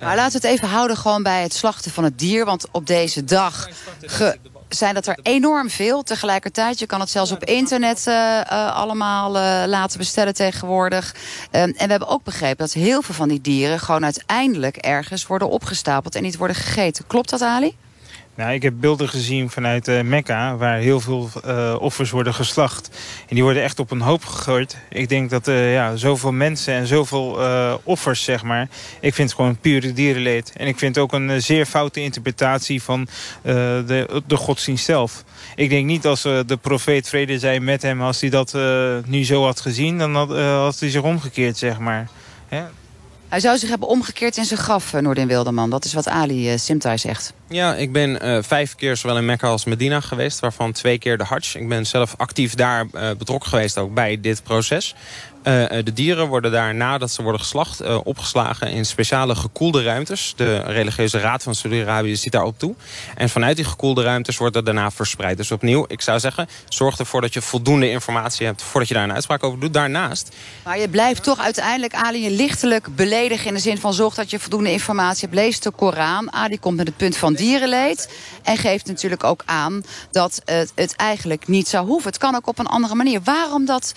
Maar 0.00 0.16
laten 0.16 0.40
we 0.40 0.46
het 0.46 0.56
even 0.56 0.68
houden 0.68 0.96
gewoon 0.96 1.22
bij 1.22 1.42
het 1.42 1.54
slachten 1.54 1.90
van 1.90 2.04
het 2.04 2.18
dier. 2.18 2.44
Want 2.44 2.66
op 2.70 2.86
deze 2.86 3.24
dag 3.24 3.68
zijn 4.68 4.94
dat 4.94 5.06
er 5.06 5.18
enorm 5.22 5.70
veel 5.70 6.02
tegelijkertijd. 6.02 6.78
Je 6.78 6.86
kan 6.86 7.00
het 7.00 7.10
zelfs 7.10 7.32
op 7.32 7.44
internet 7.44 8.04
uh, 8.08 8.14
uh, 8.14 8.76
allemaal 8.76 9.36
uh, 9.36 9.62
laten 9.66 9.98
bestellen 9.98 10.34
tegenwoordig. 10.34 11.14
Um, 11.14 11.20
en 11.50 11.72
we 11.72 11.90
hebben 11.90 12.08
ook 12.08 12.24
begrepen 12.24 12.56
dat 12.56 12.72
heel 12.72 13.02
veel 13.02 13.14
van 13.14 13.28
die 13.28 13.40
dieren... 13.40 13.80
gewoon 13.80 14.04
uiteindelijk 14.04 14.76
ergens 14.76 15.26
worden 15.26 15.48
opgestapeld 15.48 16.14
en 16.14 16.22
niet 16.22 16.36
worden 16.36 16.56
gegeten. 16.56 17.06
Klopt 17.06 17.30
dat, 17.30 17.42
Ali? 17.42 17.76
Nou, 18.36 18.52
ik 18.52 18.62
heb 18.62 18.74
beelden 18.76 19.08
gezien 19.08 19.50
vanuit 19.50 19.88
uh, 19.88 20.00
Mekka... 20.00 20.56
waar 20.56 20.78
heel 20.78 21.00
veel 21.00 21.30
uh, 21.46 21.76
offers 21.78 22.10
worden 22.10 22.34
geslacht. 22.34 22.90
En 23.28 23.34
die 23.34 23.42
worden 23.42 23.62
echt 23.62 23.78
op 23.78 23.90
een 23.90 24.00
hoop 24.00 24.24
gegooid. 24.24 24.76
Ik 24.90 25.08
denk 25.08 25.30
dat 25.30 25.48
uh, 25.48 25.72
ja, 25.72 25.96
zoveel 25.96 26.32
mensen 26.32 26.74
en 26.74 26.86
zoveel 26.86 27.38
offers, 27.82 28.24
zeg 28.24 28.42
maar... 28.42 28.68
ik 29.00 29.14
vind 29.14 29.28
het 29.28 29.38
gewoon 29.38 29.56
pure 29.56 29.92
dierenleed. 29.92 30.52
En 30.56 30.66
ik 30.66 30.78
vind 30.78 30.98
ook 30.98 31.12
een 31.12 31.42
zeer 31.42 31.66
foute 31.66 32.00
interpretatie 32.00 32.82
van 32.82 33.08
de, 33.42 34.22
de 34.26 34.36
godsdienst 34.36 34.84
zelf. 34.84 35.24
Ik 35.54 35.70
denk 35.70 35.86
niet 35.86 36.06
als 36.06 36.22
de 36.22 36.58
profeet 36.60 37.08
vrede 37.08 37.38
zij 37.38 37.60
met 37.60 37.82
hem... 37.82 38.02
als 38.02 38.20
hij 38.20 38.30
dat 38.30 38.56
nu 39.06 39.24
zo 39.24 39.44
had 39.44 39.60
gezien, 39.60 39.98
dan 39.98 40.14
had 40.14 40.80
hij 40.80 40.90
zich 40.90 41.02
omgekeerd, 41.02 41.56
zeg 41.56 41.78
maar. 41.78 42.08
Hij 43.34 43.42
zou 43.42 43.58
zich 43.58 43.68
hebben 43.68 43.88
omgekeerd 43.88 44.36
in 44.36 44.44
zijn 44.44 44.60
graf, 44.60 44.92
Noordin 44.92 45.26
Wilderman. 45.26 45.70
Dat 45.70 45.84
is 45.84 45.92
wat 45.92 46.08
Ali 46.08 46.58
Simtai 46.58 46.98
zegt. 46.98 47.32
Ja, 47.48 47.74
ik 47.74 47.92
ben 47.92 48.26
uh, 48.26 48.38
vijf 48.42 48.74
keer 48.74 48.96
zowel 48.96 49.16
in 49.16 49.24
Mekka 49.24 49.48
als 49.48 49.64
Medina 49.64 50.00
geweest, 50.00 50.40
waarvan 50.40 50.72
twee 50.72 50.98
keer 50.98 51.18
de 51.18 51.24
Hajj. 51.24 51.58
Ik 51.58 51.68
ben 51.68 51.86
zelf 51.86 52.14
actief 52.16 52.54
daar 52.54 52.86
betrokken 53.18 53.48
geweest 53.48 53.78
ook 53.78 53.94
bij 53.94 54.20
dit 54.20 54.42
proces. 54.42 54.94
Uh, 55.44 55.64
de 55.84 55.92
dieren 55.92 56.28
worden 56.28 56.52
daar 56.52 56.74
nadat 56.74 57.10
ze 57.10 57.22
worden 57.22 57.40
geslacht 57.40 57.82
uh, 57.82 57.98
opgeslagen 58.04 58.70
in 58.70 58.86
speciale 58.86 59.34
gekoelde 59.34 59.82
ruimtes. 59.82 60.32
De 60.36 60.56
religieuze 60.56 61.18
raad 61.18 61.42
van 61.42 61.54
Saudi-Arabië 61.54 62.16
ziet 62.16 62.32
daarop 62.32 62.58
toe. 62.58 62.74
En 63.16 63.28
vanuit 63.28 63.56
die 63.56 63.64
gekoelde 63.64 64.02
ruimtes 64.02 64.36
wordt 64.36 64.54
dat 64.54 64.64
daarna 64.64 64.90
verspreid. 64.90 65.36
Dus 65.36 65.50
opnieuw, 65.50 65.84
ik 65.88 66.00
zou 66.00 66.20
zeggen, 66.20 66.48
zorg 66.68 66.98
ervoor 66.98 67.20
dat 67.20 67.32
je 67.34 67.42
voldoende 67.42 67.90
informatie 67.90 68.46
hebt... 68.46 68.62
voordat 68.62 68.88
je 68.88 68.94
daar 68.94 69.04
een 69.04 69.12
uitspraak 69.12 69.42
over 69.42 69.60
doet. 69.60 69.74
Daarnaast... 69.74 70.28
Maar 70.64 70.78
je 70.78 70.88
blijft 70.88 71.22
toch 71.22 71.38
uiteindelijk, 71.38 71.94
Ali, 71.94 72.36
lichtelijk 72.36 72.96
beledigen... 72.96 73.46
in 73.46 73.54
de 73.54 73.60
zin 73.60 73.78
van 73.78 73.94
zorg 73.94 74.14
dat 74.14 74.30
je 74.30 74.38
voldoende 74.38 74.72
informatie 74.72 75.28
hebt. 75.28 75.40
Lees 75.40 75.60
de 75.60 75.70
Koran. 75.70 76.32
Ali 76.32 76.58
komt 76.58 76.76
met 76.76 76.86
het 76.86 76.96
punt 76.96 77.16
van 77.16 77.34
dierenleed. 77.34 78.08
En 78.42 78.56
geeft 78.56 78.86
natuurlijk 78.86 79.24
ook 79.24 79.42
aan 79.44 79.82
dat 80.10 80.40
het, 80.44 80.72
het 80.74 80.96
eigenlijk 80.96 81.48
niet 81.48 81.68
zou 81.68 81.86
hoeven. 81.86 82.10
Het 82.10 82.20
kan 82.20 82.34
ook 82.34 82.46
op 82.46 82.58
een 82.58 82.66
andere 82.66 82.94
manier. 82.94 83.20
Waarom 83.24 83.64
dat, 83.64 83.94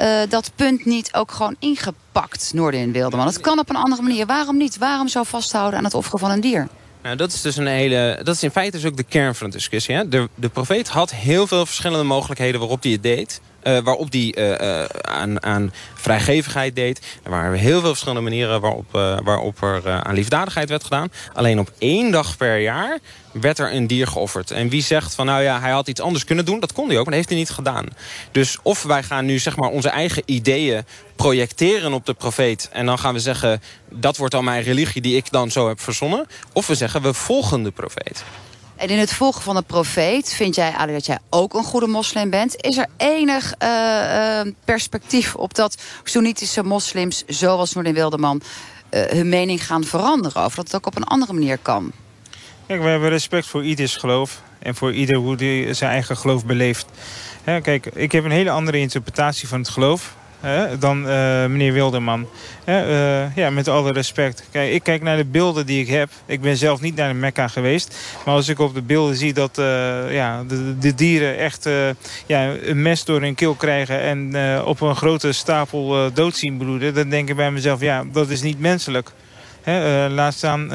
uh, 0.00 0.20
dat 0.28 0.50
punt 0.54 0.84
niet 0.90 1.14
ook 1.14 1.30
gewoon 1.30 1.56
ingepakt, 1.58 2.50
Noordin 2.54 2.92
Wildeman? 2.92 3.26
Het 3.26 3.40
kan 3.40 3.58
op 3.58 3.70
een 3.70 3.76
andere 3.76 4.02
manier. 4.02 4.26
Waarom 4.26 4.56
niet? 4.56 4.78
Waarom 4.78 5.08
zo 5.08 5.22
vasthouden 5.22 5.78
aan 5.78 5.84
het 5.84 5.94
offeren 5.94 6.18
van 6.18 6.30
een 6.30 6.40
dier? 6.40 6.68
Nou, 7.02 7.16
dat 7.16 7.32
is 7.32 7.40
dus 7.40 7.56
een 7.56 7.66
hele. 7.66 8.20
Dat 8.22 8.34
is 8.34 8.42
in 8.42 8.50
feite 8.50 8.76
dus 8.76 8.86
ook 8.86 8.96
de 8.96 9.02
kern 9.02 9.34
van 9.34 9.50
de 9.50 9.56
discussie. 9.56 9.94
Hè? 9.94 10.08
De, 10.08 10.28
de 10.34 10.48
profeet 10.48 10.88
had 10.88 11.10
heel 11.10 11.46
veel 11.46 11.66
verschillende 11.66 12.04
mogelijkheden 12.04 12.60
waarop 12.60 12.82
hij 12.82 12.92
het 12.92 13.02
deed. 13.02 13.40
Uh, 13.62 13.78
waarop 13.78 14.10
die 14.10 14.36
uh, 14.36 14.50
uh, 14.50 14.84
aan, 15.02 15.42
aan 15.42 15.72
vrijgevigheid 15.94 16.76
deed. 16.76 17.18
Er 17.22 17.30
waren 17.30 17.58
heel 17.58 17.80
veel 17.80 17.88
verschillende 17.88 18.20
manieren 18.20 18.60
waarop, 18.60 18.90
waarop 19.24 19.62
er 19.62 19.90
aan 19.90 20.14
liefdadigheid 20.14 20.68
werd 20.68 20.82
gedaan. 20.82 21.08
Alleen 21.32 21.58
op 21.58 21.72
één 21.78 22.10
dag 22.10 22.36
per 22.36 22.58
jaar 22.58 22.98
werd 23.32 23.58
er 23.58 23.74
een 23.74 23.86
dier 23.86 24.06
geofferd. 24.06 24.50
En 24.50 24.68
wie 24.68 24.82
zegt 24.82 25.14
van 25.14 25.26
nou 25.26 25.42
ja, 25.42 25.60
hij 25.60 25.70
had 25.70 25.88
iets 25.88 26.00
anders 26.00 26.24
kunnen 26.24 26.44
doen, 26.44 26.60
dat 26.60 26.72
kon 26.72 26.88
hij 26.88 26.98
ook, 26.98 27.04
maar 27.04 27.14
dat 27.14 27.14
heeft 27.14 27.28
hij 27.28 27.38
niet 27.38 27.50
gedaan. 27.50 27.86
Dus 28.32 28.58
of 28.62 28.82
wij 28.82 29.02
gaan 29.02 29.24
nu 29.24 29.38
zeg 29.38 29.56
maar 29.56 29.70
onze 29.70 29.88
eigen 29.88 30.22
ideeën 30.26 30.84
projecteren 31.16 31.92
op 31.92 32.06
de 32.06 32.14
profeet... 32.14 32.68
en 32.72 32.86
dan 32.86 32.98
gaan 32.98 33.14
we 33.14 33.20
zeggen, 33.20 33.62
dat 33.88 34.16
wordt 34.16 34.34
dan 34.34 34.44
mijn 34.44 34.62
religie 34.62 35.02
die 35.02 35.16
ik 35.16 35.30
dan 35.30 35.50
zo 35.50 35.68
heb 35.68 35.80
verzonnen. 35.80 36.26
Of 36.52 36.66
we 36.66 36.74
zeggen, 36.74 37.02
we 37.02 37.14
volgen 37.14 37.62
de 37.62 37.70
profeet. 37.70 38.24
En 38.80 38.88
in 38.88 38.98
het 38.98 39.12
volgen 39.12 39.42
van 39.42 39.54
de 39.54 39.62
profeet 39.62 40.32
vind 40.32 40.54
jij, 40.54 40.72
Ali, 40.72 40.92
dat 40.92 41.06
jij 41.06 41.18
ook 41.30 41.54
een 41.54 41.64
goede 41.64 41.86
moslim 41.86 42.30
bent. 42.30 42.56
Is 42.56 42.76
er 42.76 42.86
enig 42.96 43.54
uh, 43.62 43.68
uh, 43.68 44.52
perspectief 44.64 45.34
op 45.34 45.54
dat 45.54 45.82
Soenitische 46.04 46.62
moslims, 46.62 47.24
zoals 47.26 47.72
Noordin 47.72 47.94
Wildeman, 47.94 48.42
uh, 48.90 49.02
hun 49.02 49.28
mening 49.28 49.66
gaan 49.66 49.84
veranderen? 49.84 50.44
Of 50.44 50.54
dat 50.54 50.64
het 50.64 50.74
ook 50.74 50.86
op 50.86 50.96
een 50.96 51.04
andere 51.04 51.32
manier 51.32 51.58
kan? 51.58 51.92
Kijk, 52.66 52.82
we 52.82 52.88
hebben 52.88 53.08
respect 53.08 53.46
voor 53.46 53.64
ieders 53.64 53.96
geloof. 53.96 54.42
En 54.58 54.74
voor 54.74 54.94
ieder 54.94 55.16
hoe 55.16 55.36
die 55.36 55.74
zijn 55.74 55.90
eigen 55.90 56.16
geloof 56.16 56.46
beleeft. 56.46 56.86
Kijk, 57.44 57.86
ik 57.86 58.12
heb 58.12 58.24
een 58.24 58.30
hele 58.30 58.50
andere 58.50 58.78
interpretatie 58.78 59.48
van 59.48 59.58
het 59.58 59.68
geloof 59.68 60.14
dan 60.78 60.98
uh, 60.98 61.46
meneer 61.46 61.72
Wilderman. 61.72 62.26
Uh, 62.66 63.36
ja, 63.36 63.50
met 63.50 63.68
alle 63.68 63.92
respect. 63.92 64.44
Kijk, 64.50 64.72
ik 64.72 64.82
kijk 64.82 65.02
naar 65.02 65.16
de 65.16 65.24
beelden 65.24 65.66
die 65.66 65.80
ik 65.80 65.88
heb. 65.88 66.10
Ik 66.26 66.40
ben 66.40 66.56
zelf 66.56 66.80
niet 66.80 66.96
naar 66.96 67.08
de 67.08 67.14
Mekka 67.14 67.48
geweest. 67.48 67.98
Maar 68.24 68.34
als 68.34 68.48
ik 68.48 68.58
op 68.58 68.74
de 68.74 68.82
beelden 68.82 69.16
zie 69.16 69.32
dat 69.32 69.58
uh, 69.58 69.64
ja, 70.12 70.44
de, 70.48 70.78
de, 70.78 70.94
dieren 70.94 71.38
echt 71.38 71.68
ja, 72.26 72.54
een 72.62 72.82
mes 72.82 73.04
door 73.04 73.20
hun 73.20 73.34
keel 73.34 73.54
krijgen... 73.54 74.00
en 74.00 74.34
op 74.64 74.80
een 74.80 74.96
grote 74.96 75.32
stapel 75.32 76.12
dood 76.12 76.36
zien 76.36 76.56
bloeden... 76.56 76.94
dan 76.94 77.08
denk 77.08 77.28
ik 77.28 77.36
bij 77.36 77.50
mezelf, 77.50 77.80
ja, 77.80 78.04
dat 78.12 78.28
is 78.28 78.42
niet 78.42 78.60
menselijk. 78.60 79.12
laat 80.08 80.34
staan... 80.34 80.70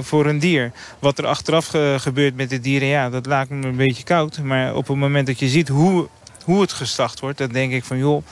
Voor 0.00 0.26
een 0.26 0.38
dier. 0.38 0.72
Wat 0.98 1.18
er 1.18 1.26
achteraf 1.26 1.66
ge 1.66 1.96
gebeurt 1.98 2.36
met 2.36 2.50
de 2.50 2.60
dieren, 2.60 2.88
ja, 2.88 3.10
dat 3.10 3.26
laat 3.26 3.48
me 3.48 3.66
een 3.66 3.76
beetje 3.76 4.04
koud. 4.04 4.38
Maar 4.42 4.74
op 4.74 4.88
het 4.88 4.96
moment 4.96 5.26
dat 5.26 5.38
je 5.38 5.48
ziet 5.48 5.68
hoe 5.68 6.08
hoe 6.48 6.60
het 6.60 6.72
gestacht 6.72 7.20
wordt... 7.20 7.38
dan 7.38 7.48
denk 7.48 7.72
ik 7.72 7.84
van, 7.84 7.98
joh, 7.98 8.22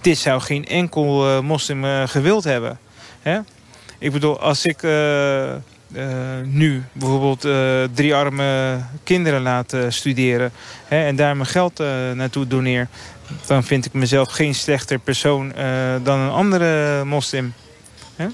dit 0.00 0.18
zou 0.18 0.40
geen 0.40 0.66
enkel 0.66 1.28
uh, 1.28 1.40
moslim 1.40 1.84
uh, 1.84 2.02
gewild 2.06 2.44
hebben. 2.44 2.78
Hè? 3.22 3.38
Ik 3.98 4.12
bedoel, 4.12 4.40
als 4.40 4.64
ik 4.64 4.82
uh, 4.82 5.54
nu 6.44 6.84
bijvoorbeeld 6.92 7.40
drie 7.94 8.14
arme 8.14 8.80
kinderen 9.04 9.42
laat 9.42 9.76
studeren... 9.88 10.52
Hè, 10.84 11.06
en 11.06 11.16
daar 11.16 11.36
mijn 11.36 11.48
geld 11.48 11.78
naartoe 12.14 12.46
doneer... 12.46 12.88
dan 13.46 13.64
vind 13.64 13.84
ik 13.84 13.92
mezelf 13.92 14.30
geen 14.30 14.54
slechter 14.54 14.98
persoon 14.98 15.52
dan 16.02 16.18
een 16.18 16.30
andere 16.30 17.04
moslim. 17.04 17.54
Hè? 18.16 18.26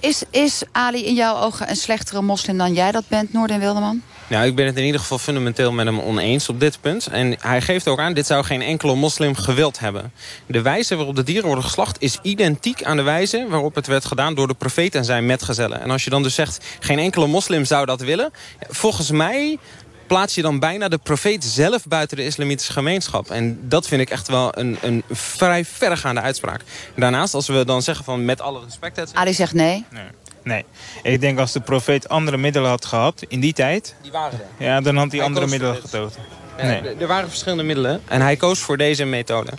Is, 0.00 0.22
is 0.30 0.62
Ali 0.72 1.06
in 1.06 1.14
jouw 1.14 1.36
ogen 1.36 1.70
een 1.70 1.76
slechtere 1.76 2.22
moslim 2.22 2.58
dan 2.58 2.72
jij 2.72 2.92
dat 2.92 3.08
bent, 3.08 3.32
Noordin 3.32 3.58
Wilderman? 3.58 4.02
Nou, 4.28 4.46
ik 4.46 4.54
ben 4.54 4.66
het 4.66 4.76
in 4.76 4.84
ieder 4.84 5.00
geval 5.00 5.18
fundamenteel 5.18 5.72
met 5.72 5.86
hem 5.86 6.00
oneens 6.00 6.48
op 6.48 6.60
dit 6.60 6.80
punt. 6.80 7.06
En 7.06 7.36
hij 7.40 7.60
geeft 7.60 7.88
ook 7.88 7.98
aan, 7.98 8.14
dit 8.14 8.26
zou 8.26 8.44
geen 8.44 8.62
enkele 8.62 8.94
moslim 8.94 9.34
gewild 9.34 9.78
hebben. 9.78 10.12
De 10.46 10.62
wijze 10.62 10.96
waarop 10.96 11.16
de 11.16 11.22
dieren 11.22 11.46
worden 11.46 11.64
geslacht 11.64 12.02
is 12.02 12.18
identiek 12.22 12.84
aan 12.84 12.96
de 12.96 13.02
wijze 13.02 13.46
waarop 13.48 13.74
het 13.74 13.86
werd 13.86 14.04
gedaan 14.04 14.34
door 14.34 14.48
de 14.48 14.54
profeet 14.54 14.94
en 14.94 15.04
zijn 15.04 15.26
metgezellen. 15.26 15.80
En 15.80 15.90
als 15.90 16.04
je 16.04 16.10
dan 16.10 16.22
dus 16.22 16.34
zegt, 16.34 16.64
geen 16.80 16.98
enkele 16.98 17.26
moslim 17.26 17.64
zou 17.64 17.86
dat 17.86 18.00
willen. 18.00 18.30
Volgens 18.68 19.10
mij 19.10 19.58
plaats 20.06 20.34
je 20.34 20.42
dan 20.42 20.58
bijna 20.58 20.88
de 20.88 20.98
profeet 20.98 21.44
zelf 21.44 21.86
buiten 21.86 22.16
de 22.16 22.24
islamitische 22.24 22.72
gemeenschap. 22.72 23.30
En 23.30 23.68
dat 23.68 23.88
vind 23.88 24.00
ik 24.00 24.10
echt 24.10 24.28
wel 24.28 24.58
een, 24.58 24.78
een 24.82 25.02
vrij 25.10 25.64
verregaande 25.64 26.20
uitspraak. 26.20 26.60
Daarnaast, 26.96 27.34
als 27.34 27.46
we 27.46 27.64
dan 27.64 27.82
zeggen 27.82 28.04
van 28.04 28.24
met 28.24 28.40
alle 28.40 28.64
respect... 28.64 28.96
Het... 28.96 29.10
Ali 29.14 29.34
zegt 29.34 29.52
nee. 29.52 29.84
nee. 29.90 30.02
Nee. 30.46 30.64
Ik 31.02 31.20
denk 31.20 31.38
als 31.38 31.52
de 31.52 31.60
profeet 31.60 32.08
andere 32.08 32.36
middelen 32.36 32.70
had 32.70 32.84
gehad 32.84 33.22
in 33.28 33.40
die 33.40 33.52
tijd... 33.52 33.94
Die 34.02 34.12
waren 34.12 34.40
er. 34.40 34.64
Ja, 34.64 34.80
dan 34.80 34.96
had 34.96 35.12
hij, 35.12 35.22
andere 35.22 35.46
middelen 35.46 35.76
getoond. 35.76 36.18
Nee. 36.56 36.82
Er 36.94 37.06
waren 37.06 37.28
verschillende 37.28 37.62
middelen 37.62 38.02
en 38.04 38.20
hij 38.20 38.36
koos 38.36 38.58
voor 38.58 38.76
deze 38.76 39.04
methode. 39.04 39.52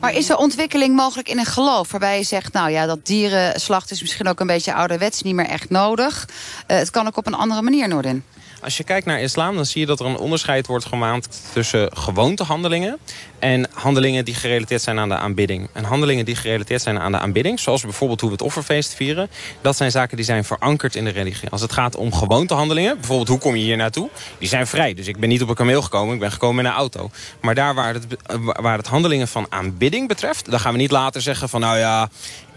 Maar 0.00 0.12
is 0.14 0.30
er 0.30 0.36
ontwikkeling 0.36 0.96
mogelijk 0.96 1.28
in 1.28 1.38
een 1.38 1.44
geloof? 1.44 1.90
Waarbij 1.90 2.18
je 2.18 2.24
zegt, 2.24 2.52
nou 2.52 2.70
ja, 2.70 2.86
dat 2.86 3.06
dierenslacht 3.06 3.90
is 3.90 4.00
misschien 4.00 4.28
ook 4.28 4.40
een 4.40 4.46
beetje 4.46 4.74
ouderwets, 4.74 5.22
niet 5.22 5.34
meer 5.34 5.46
echt 5.46 5.70
nodig. 5.70 6.28
Uh, 6.28 6.76
het 6.76 6.90
kan 6.90 7.06
ook 7.06 7.16
op 7.16 7.26
een 7.26 7.34
andere 7.34 7.62
manier, 7.62 7.88
Noordin. 7.88 8.24
Als 8.60 8.76
je 8.76 8.84
kijkt 8.84 9.06
naar 9.06 9.20
islam, 9.20 9.54
dan 9.54 9.66
zie 9.66 9.80
je 9.80 9.86
dat 9.86 10.00
er 10.00 10.06
een 10.06 10.18
onderscheid 10.18 10.66
wordt 10.66 10.84
gemaakt 10.84 11.40
tussen 11.52 11.96
gewoontehandelingen 11.96 12.98
en 13.38 13.66
handelingen 13.72 14.24
die 14.24 14.34
gerelateerd 14.34 14.82
zijn 14.82 14.98
aan 14.98 15.08
de 15.08 15.16
aanbidding. 15.16 15.68
En 15.72 15.84
handelingen 15.84 16.24
die 16.24 16.36
gerelateerd 16.36 16.82
zijn 16.82 16.98
aan 16.98 17.12
de 17.12 17.18
aanbidding, 17.18 17.60
zoals 17.60 17.82
bijvoorbeeld 17.82 18.20
hoe 18.20 18.28
we 18.28 18.34
het 18.34 18.44
offerfeest 18.44 18.94
vieren, 18.94 19.30
dat 19.60 19.76
zijn 19.76 19.90
zaken 19.90 20.16
die 20.16 20.24
zijn 20.24 20.44
verankerd 20.44 20.94
in 20.94 21.04
de 21.04 21.10
religie. 21.10 21.48
Als 21.50 21.60
het 21.60 21.72
gaat 21.72 21.96
om 21.96 22.12
gewoontehandelingen, 22.12 22.96
bijvoorbeeld 22.96 23.28
hoe 23.28 23.38
kom 23.38 23.56
je 23.56 23.62
hier 23.62 23.76
naartoe, 23.76 24.08
die 24.38 24.48
zijn 24.48 24.66
vrij. 24.66 24.94
Dus 24.94 25.06
ik 25.06 25.16
ben 25.16 25.28
niet 25.28 25.42
op 25.42 25.48
een 25.48 25.54
kameel 25.54 25.82
gekomen, 25.82 26.14
ik 26.14 26.20
ben 26.20 26.32
gekomen 26.32 26.64
in 26.64 26.70
een 26.70 26.76
auto. 26.76 27.10
Maar 27.40 27.54
daar 27.54 27.74
waar 27.74 27.94
het, 27.94 28.06
waar 28.60 28.76
het 28.76 28.86
handelingen 28.86 29.28
van 29.28 29.46
aanbidding 29.48 30.08
betreft, 30.08 30.50
dan 30.50 30.60
gaan 30.60 30.72
we 30.72 30.78
niet 30.78 30.90
later 30.90 31.20
zeggen 31.20 31.48
van 31.48 31.60
nou 31.60 31.78
ja, 31.78 32.08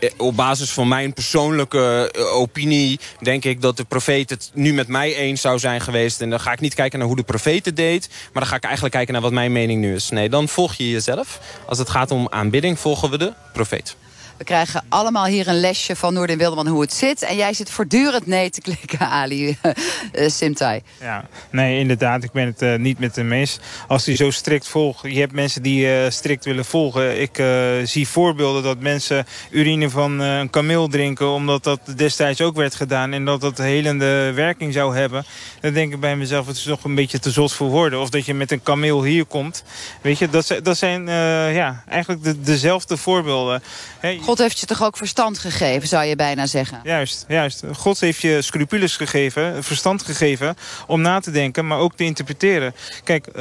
eh, 0.02 0.10
op 0.18 0.36
basis 0.36 0.72
van 0.72 0.88
mijn 0.88 1.14
persoonlijke 1.14 2.12
eh, 2.12 2.36
opinie... 2.36 3.00
denk 3.20 3.46
ik 3.46 3.62
dat 3.62 3.78
de 3.78 3.84
profeet 3.84 4.30
het 4.30 4.52
nu 4.54 4.74
met 4.74 4.88
mij 4.88 5.16
eens 5.16 5.42
zou 5.42 5.60
zijn 5.60 5.82
geweest. 5.82 6.22
En 6.22 6.30
dan 6.30 6.40
ga 6.40 6.52
ik 6.52 6.60
niet 6.60 6.74
kijken 6.74 7.00
naar 7.00 7.08
hoe 7.08 7.18
de 7.18 7.24
profeet 7.24 7.66
het 7.66 7.76
deed... 7.76 8.08
maar 8.10 8.42
dan 8.42 8.46
ga 8.46 8.56
ik 8.56 8.64
eigenlijk 8.64 8.94
kijken 8.94 9.14
naar 9.14 9.22
wat 9.22 9.32
mijn 9.32 9.52
mening 9.52 9.82
nu 9.82 9.96
is. 9.96 10.10
Nee, 10.10 10.30
dan 10.30 10.48
volg 10.72 10.88
je 10.88 10.94
jezelf. 10.94 11.40
Als 11.66 11.78
het 11.78 11.90
gaat 11.90 12.12
om 12.12 12.28
aanbidding, 12.30 12.80
volgen 12.80 13.10
we 13.10 13.18
de 13.18 13.34
profeet. 13.54 13.96
We 14.42 14.48
krijgen 14.48 14.84
allemaal 14.90 15.26
hier 15.26 15.48
een 15.48 15.60
lesje 15.60 15.96
van 15.96 16.14
Noordin 16.14 16.38
Wilderman 16.38 16.68
hoe 16.68 16.82
het 16.82 16.94
zit. 16.94 17.22
En 17.22 17.36
jij 17.36 17.54
zit 17.54 17.70
voortdurend 17.70 18.26
nee 18.26 18.50
te 18.50 18.62
klikken, 18.62 19.00
Ali 19.22 19.58
uh, 19.64 20.30
Simtai. 20.30 20.82
Ja, 21.00 21.26
nee, 21.52 21.80
inderdaad. 21.80 22.24
Ik 22.24 22.32
ben 22.32 22.46
het 22.46 22.62
uh, 22.62 22.76
niet 22.76 23.00
met 23.00 23.16
hem 23.16 23.32
eens. 23.32 23.60
Als 23.88 24.06
hij 24.06 24.16
zo 24.16 24.30
strikt 24.30 24.68
volgt. 24.68 25.02
Je 25.02 25.20
hebt 25.20 25.34
mensen 25.34 25.62
die 25.62 25.86
uh, 25.86 26.10
strikt 26.10 26.46
willen 26.46 26.66
volgen. 26.66 27.22
Ik 27.22 27.44
zie 27.88 28.08
voorbeelden 28.08 28.64
dat 28.64 28.80
mensen 28.80 29.26
urine 29.52 29.90
van 29.90 30.20
een 30.20 30.50
kameel 30.50 30.88
drinken... 30.88 31.30
omdat 31.30 31.64
dat 31.64 31.80
destijds 31.96 32.42
ook 32.42 32.56
werd 32.56 32.76
gedaan. 32.76 33.14
En 33.14 33.26
dat 33.26 33.42
dat 33.42 33.58
helende 33.58 34.32
werking 34.34 34.74
zou 34.74 34.96
hebben. 34.96 35.26
Dan 35.60 35.74
denk 35.74 35.94
ik 35.94 36.00
bij 36.00 36.16
mezelf, 36.16 36.48
het 36.48 36.56
is 36.56 36.64
toch 36.64 36.84
een 36.84 36.96
beetje 36.96 37.20
te 37.20 37.32
zot 37.32 37.54
voor 37.54 37.70
woorden. 37.70 38.00
Of 38.00 38.10
dat 38.10 38.26
je 38.26 38.34
met 38.34 38.52
een 38.52 38.64
kameel 38.64 39.04
hier 39.04 39.26
komt. 39.26 39.64
Weet 40.02 40.18
je, 40.18 40.30
dat, 40.30 40.60
dat 40.64 40.78
zijn 40.78 41.08
ja, 41.54 41.84
eigenlijk 41.90 42.24
de, 42.24 42.42
dezelfde 42.42 42.98
voorbeelden. 42.98 43.64
Hey, 44.00 44.20
God 44.32 44.40
heeft 44.40 44.60
je 44.60 44.66
toch 44.66 44.84
ook 44.84 44.98
verstand 44.98 45.40
gegeven, 45.40 45.88
zou 45.88 46.06
je 46.06 46.16
bijna 46.16 46.46
zeggen? 46.46 46.80
Juist, 46.84 47.26
juist. 47.28 47.64
God 47.76 48.00
heeft 48.00 48.22
je 48.22 48.42
scrupules 48.42 48.96
gegeven, 48.96 49.64
verstand 49.64 50.04
gegeven... 50.04 50.58
om 50.88 51.02
na 51.02 51.20
te 51.20 51.32
denken, 51.32 51.68
maar 51.68 51.78
ook 51.78 51.96
te 51.96 52.04
interpreteren. 52.04 52.76
Kijk, 53.04 53.28
uh, 53.28 53.34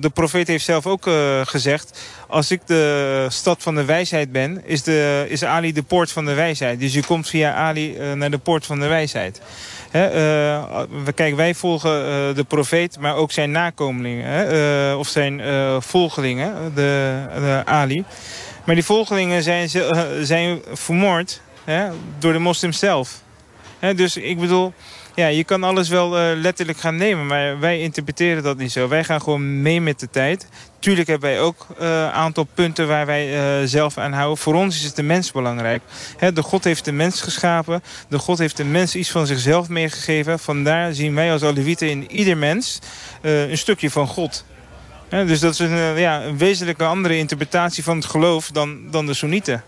de 0.00 0.10
profeet 0.14 0.46
heeft 0.46 0.64
zelf 0.64 0.86
ook 0.86 1.06
uh, 1.06 1.40
gezegd... 1.44 2.00
als 2.28 2.50
ik 2.50 2.60
de 2.66 3.26
stad 3.28 3.62
van 3.62 3.74
de 3.74 3.84
wijsheid 3.84 4.32
ben, 4.32 4.62
is, 4.64 4.82
de, 4.82 5.26
is 5.28 5.44
Ali 5.44 5.72
de 5.72 5.82
poort 5.82 6.12
van 6.12 6.24
de 6.24 6.34
wijsheid. 6.34 6.80
Dus 6.80 6.94
je 6.94 7.04
komt 7.04 7.28
via 7.28 7.54
Ali 7.54 7.96
uh, 7.98 8.12
naar 8.12 8.30
de 8.30 8.38
poort 8.38 8.66
van 8.66 8.80
de 8.80 8.86
wijsheid. 8.86 9.40
He, 9.90 10.14
uh, 10.56 11.08
kijk, 11.14 11.36
wij 11.36 11.54
volgen 11.54 11.90
de 12.34 12.44
profeet, 12.48 12.98
maar 12.98 13.14
ook 13.14 13.32
zijn 13.32 13.50
nakomelingen. 13.50 14.54
Uh, 14.54 14.98
of 14.98 15.08
zijn 15.08 15.42
volgelingen, 15.82 16.72
de, 16.74 17.22
de 17.34 17.62
Ali. 17.64 18.04
Maar 18.64 18.74
die 18.74 18.84
volgelingen 18.84 19.42
zijn, 19.42 19.68
zijn 20.22 20.62
vermoord 20.72 21.40
hè, 21.64 21.88
door 22.18 22.32
de 22.32 22.38
moslims 22.38 22.78
zelf. 22.78 23.20
dus 23.96 24.16
ik 24.16 24.38
bedoel, 24.38 24.72
ja, 25.14 25.26
je 25.26 25.44
kan 25.44 25.64
alles 25.64 25.88
wel 25.88 26.18
uh, 26.18 26.40
letterlijk 26.40 26.78
gaan 26.78 26.96
nemen, 26.96 27.26
maar 27.26 27.58
wij 27.58 27.80
interpreteren 27.80 28.42
dat 28.42 28.56
niet 28.56 28.72
zo. 28.72 28.88
Wij 28.88 29.04
gaan 29.04 29.22
gewoon 29.22 29.62
mee 29.62 29.80
met 29.80 30.00
de 30.00 30.10
tijd. 30.10 30.48
Tuurlijk 30.78 31.08
hebben 31.08 31.30
wij 31.30 31.40
ook 31.40 31.66
een 31.76 31.86
uh, 31.86 32.12
aantal 32.12 32.46
punten 32.54 32.88
waar 32.88 33.06
wij 33.06 33.66
zelf 33.66 33.98
aan 33.98 34.12
houden. 34.12 34.38
Voor 34.38 34.54
ons 34.54 34.76
is 34.76 34.84
het 34.84 34.96
de 34.96 35.02
mens 35.02 35.32
belangrijk. 35.32 35.82
De 36.34 36.42
God 36.42 36.64
heeft 36.64 36.84
de 36.84 36.92
mens 36.92 37.20
geschapen. 37.20 37.82
De 38.08 38.18
God 38.18 38.38
heeft 38.38 38.56
de 38.56 38.64
mens 38.64 38.94
iets 38.94 39.10
van 39.10 39.26
zichzelf 39.26 39.68
meegegeven. 39.68 40.38
Vandaar 40.38 40.94
zien 40.94 41.14
wij 41.14 41.32
als 41.32 41.42
Alewieten 41.42 41.90
in 41.90 42.10
ieder 42.10 42.36
mens 42.36 42.78
een 43.20 43.58
stukje 43.58 43.90
van 43.90 44.06
God. 44.06 44.44
Dus 45.22 45.40
dat 45.40 45.52
is 45.52 45.58
een, 45.58 45.98
ja, 45.98 46.22
een 46.22 46.38
wezenlijke 46.38 46.84
andere 46.84 47.16
interpretatie 47.16 47.84
van 47.84 47.96
het 47.96 48.04
geloof 48.04 48.50
dan, 48.50 48.90
dan 48.90 49.06
de 49.06 49.14
Soenieten. 49.14 49.62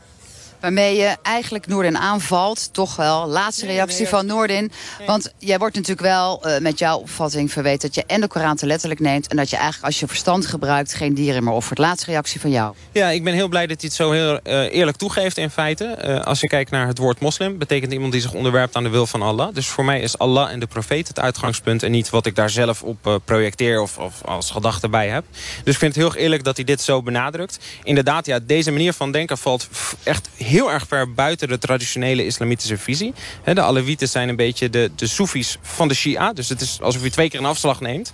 Waarmee 0.60 0.96
je 0.96 1.16
eigenlijk 1.22 1.66
Noordin 1.66 1.98
aanvalt. 1.98 2.72
Toch 2.72 2.96
wel. 2.96 3.26
Laatste 3.26 3.66
reactie 3.66 4.08
van 4.08 4.26
Noordin. 4.26 4.72
Want 5.06 5.32
jij 5.38 5.58
wordt 5.58 5.74
natuurlijk 5.74 6.06
wel 6.06 6.46
uh, 6.46 6.58
met 6.58 6.78
jouw 6.78 6.98
opvatting 6.98 7.52
verweten... 7.52 7.80
dat 7.80 7.94
je 7.94 8.04
en 8.06 8.20
de 8.20 8.26
Koran 8.26 8.56
te 8.56 8.66
letterlijk 8.66 9.00
neemt... 9.00 9.26
en 9.28 9.36
dat 9.36 9.50
je 9.50 9.56
eigenlijk 9.56 9.86
als 9.86 10.00
je 10.00 10.06
verstand 10.06 10.46
gebruikt 10.46 10.94
geen 10.94 11.14
dieren 11.14 11.44
meer 11.44 11.52
offert. 11.52 11.78
Laatste 11.78 12.10
reactie 12.10 12.40
van 12.40 12.50
jou. 12.50 12.74
Ja, 12.92 13.08
ik 13.08 13.24
ben 13.24 13.34
heel 13.34 13.48
blij 13.48 13.66
dat 13.66 13.80
hij 13.80 13.88
het 13.88 13.96
zo 13.96 14.10
heel 14.10 14.40
uh, 14.44 14.74
eerlijk 14.74 14.96
toegeeft 14.96 15.36
in 15.36 15.50
feite. 15.50 15.98
Uh, 16.04 16.20
als 16.20 16.40
je 16.40 16.46
kijkt 16.46 16.70
naar 16.70 16.86
het 16.86 16.98
woord 16.98 17.20
moslim... 17.20 17.58
betekent 17.58 17.92
iemand 17.92 18.12
die 18.12 18.20
zich 18.20 18.32
onderwerpt 18.32 18.76
aan 18.76 18.82
de 18.82 18.88
wil 18.88 19.06
van 19.06 19.22
Allah. 19.22 19.54
Dus 19.54 19.66
voor 19.66 19.84
mij 19.84 20.00
is 20.00 20.18
Allah 20.18 20.50
en 20.50 20.60
de 20.60 20.66
profeet 20.66 21.08
het 21.08 21.20
uitgangspunt... 21.20 21.82
en 21.82 21.90
niet 21.90 22.10
wat 22.10 22.26
ik 22.26 22.34
daar 22.34 22.50
zelf 22.50 22.82
op 22.82 23.20
projecteer 23.24 23.80
of, 23.80 23.98
of 23.98 24.24
als 24.24 24.50
gedachte 24.50 24.88
bij 24.88 25.08
heb. 25.08 25.24
Dus 25.64 25.72
ik 25.74 25.80
vind 25.80 25.94
het 25.94 26.04
heel 26.04 26.14
eerlijk 26.22 26.44
dat 26.44 26.56
hij 26.56 26.64
dit 26.64 26.80
zo 26.80 27.02
benadrukt. 27.02 27.58
Inderdaad, 27.82 28.26
ja, 28.26 28.38
deze 28.42 28.70
manier 28.70 28.92
van 28.92 29.10
denken 29.12 29.38
valt 29.38 29.68
echt 30.02 30.28
heel 30.36 30.55
erg 30.64 30.86
ver 30.88 31.12
buiten 31.12 31.48
de 31.48 31.58
traditionele 31.58 32.24
islamitische 32.24 32.78
visie. 32.78 33.14
de 33.44 33.60
Alewieten 33.60 34.08
zijn 34.08 34.28
een 34.28 34.36
beetje 34.36 34.70
de, 34.70 34.90
de 34.96 35.06
Soefies 35.06 35.58
van 35.62 35.88
de 35.88 35.94
Shia. 35.94 36.32
Dus 36.32 36.48
het 36.48 36.60
is 36.60 36.80
alsof 36.80 37.02
je 37.02 37.10
twee 37.10 37.30
keer 37.30 37.40
een 37.40 37.46
afslag 37.46 37.80
neemt. 37.80 38.12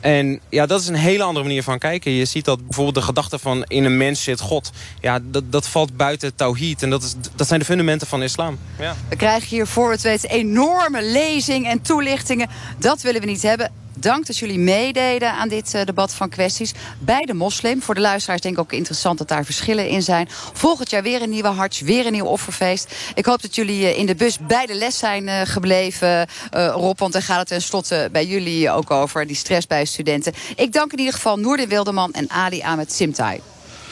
En 0.00 0.40
ja, 0.48 0.66
dat 0.66 0.80
is 0.80 0.86
een 0.88 0.94
hele 0.94 1.22
andere 1.22 1.44
manier 1.44 1.62
van 1.62 1.78
kijken. 1.78 2.12
Je 2.12 2.24
ziet 2.24 2.44
dat 2.44 2.58
bijvoorbeeld 2.66 2.94
de 2.94 3.02
gedachte 3.02 3.38
van 3.38 3.64
in 3.64 3.84
een 3.84 3.96
mens 3.96 4.22
zit 4.22 4.40
God. 4.40 4.70
Ja, 5.00 5.18
dat, 5.22 5.52
dat 5.52 5.68
valt 5.68 5.96
buiten 5.96 6.34
Tawhid. 6.34 6.82
En 6.82 6.90
dat, 6.90 7.02
is, 7.02 7.14
dat 7.34 7.46
zijn 7.46 7.60
de 7.60 7.66
fundamenten 7.66 8.06
van 8.06 8.18
de 8.18 8.24
islam. 8.24 8.58
Ja. 8.78 8.96
We 9.08 9.16
krijgen 9.16 9.48
hier 9.48 9.66
voor 9.66 9.90
het 9.90 10.02
weten 10.02 10.28
enorme 10.28 11.02
lezing 11.02 11.66
en 11.66 11.80
toelichtingen. 11.80 12.48
Dat 12.78 13.02
willen 13.02 13.20
we 13.20 13.26
niet 13.26 13.42
hebben. 13.42 13.72
Dank 13.94 14.26
dat 14.26 14.38
jullie 14.38 14.58
meededen 14.58 15.32
aan 15.32 15.48
dit 15.48 15.74
uh, 15.74 15.84
debat 15.84 16.14
van 16.14 16.28
kwesties. 16.28 16.72
Bij 16.98 17.24
de 17.24 17.34
moslim. 17.34 17.82
Voor 17.82 17.94
de 17.94 18.00
luisteraars 18.00 18.40
denk 18.40 18.54
ik 18.54 18.60
ook 18.60 18.72
interessant 18.72 19.18
dat 19.18 19.28
daar 19.28 19.44
verschillen 19.44 19.88
in 19.88 20.02
zijn. 20.02 20.28
Volgend 20.52 20.90
jaar 20.90 21.02
weer 21.02 21.22
een 21.22 21.30
nieuwe 21.30 21.48
harts, 21.48 21.80
weer 21.80 22.06
een 22.06 22.12
nieuw 22.12 22.24
offerfeest. 22.24 22.94
Ik 23.14 23.24
hoop 23.24 23.42
dat 23.42 23.54
jullie 23.54 23.80
uh, 23.80 23.98
in 23.98 24.06
de 24.06 24.14
bus 24.14 24.38
bij 24.38 24.66
de 24.66 24.74
les 24.74 24.98
zijn 24.98 25.26
uh, 25.26 25.40
gebleven, 25.44 26.28
Rob. 26.50 26.98
Want 26.98 27.12
dan 27.12 27.22
gaat 27.22 27.38
het 27.38 27.48
tenslotte 27.48 28.08
bij 28.12 28.26
jullie 28.26 28.70
ook 28.70 28.90
over. 28.90 29.26
Die 29.26 29.36
stress 29.36 29.66
bij 29.66 29.84
studenten. 29.90 30.32
Ik 30.56 30.72
dank 30.72 30.92
in 30.92 30.98
ieder 30.98 31.14
geval 31.14 31.36
Noordin 31.36 31.68
Wilderman 31.68 32.12
en 32.12 32.30
Ali 32.30 32.62
Ahmed 32.62 32.92
Simtai. 32.92 33.40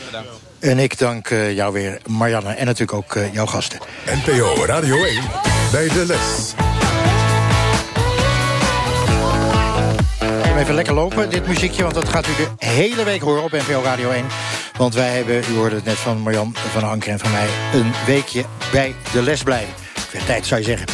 Bedankt. 0.05 0.29
En 0.59 0.79
ik 0.79 0.99
dank 0.99 1.29
jou 1.29 1.73
weer, 1.73 2.01
Marianne. 2.07 2.53
En 2.53 2.67
natuurlijk 2.67 2.99
ook 2.99 3.19
jouw 3.33 3.47
gasten. 3.47 3.79
NPO 4.07 4.65
Radio 4.65 5.05
1 5.05 5.23
bij 5.73 5.89
de 5.89 6.05
les. 6.07 6.55
even 10.59 10.75
lekker 10.75 10.95
lopen, 10.95 11.31
dit 11.31 11.47
muziekje. 11.47 11.83
Want 11.83 11.95
dat 11.95 12.09
gaat 12.09 12.27
u 12.27 12.31
de 12.37 12.67
hele 12.67 13.05
week 13.05 13.21
horen 13.21 13.43
op 13.43 13.53
NPO 13.53 13.83
Radio 13.83 14.11
1. 14.11 14.25
Want 14.77 14.95
wij 14.95 15.09
hebben, 15.09 15.43
u 15.51 15.57
hoorde 15.57 15.75
het 15.75 15.85
net 15.85 15.97
van 15.97 16.19
Marjan 16.19 16.55
van 16.55 16.83
Anker 16.83 17.13
en 17.13 17.19
van 17.19 17.31
mij... 17.31 17.47
een 17.73 17.93
weekje 18.07 18.45
bij 18.73 18.95
de 19.13 19.23
les 19.23 19.43
blijven. 19.43 19.75
Ver 19.95 20.25
tijd, 20.25 20.47
zou 20.47 20.61
je 20.61 20.67
zeggen. 20.67 20.87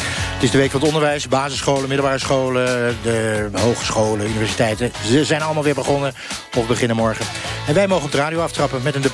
Is 0.45 0.51
de 0.51 0.59
week 0.59 0.71
van 0.71 0.81
het 0.81 0.89
onderwijs. 0.89 1.29
Basisscholen, 1.29 1.89
middelbare 1.89 2.19
scholen, 2.19 2.97
de 3.03 3.49
hogescholen, 3.53 4.27
universiteiten. 4.27 4.93
Ze 5.07 5.25
zijn 5.25 5.43
allemaal 5.43 5.63
weer 5.63 5.75
begonnen 5.75 6.15
of 6.57 6.67
beginnen 6.67 6.97
morgen. 6.97 7.27
En 7.67 7.75
wij 7.75 7.87
mogen 7.87 8.05
op 8.05 8.11
de 8.11 8.17
radio 8.17 8.41
aftrappen 8.41 8.83
met 8.83 8.95
een 8.95 9.05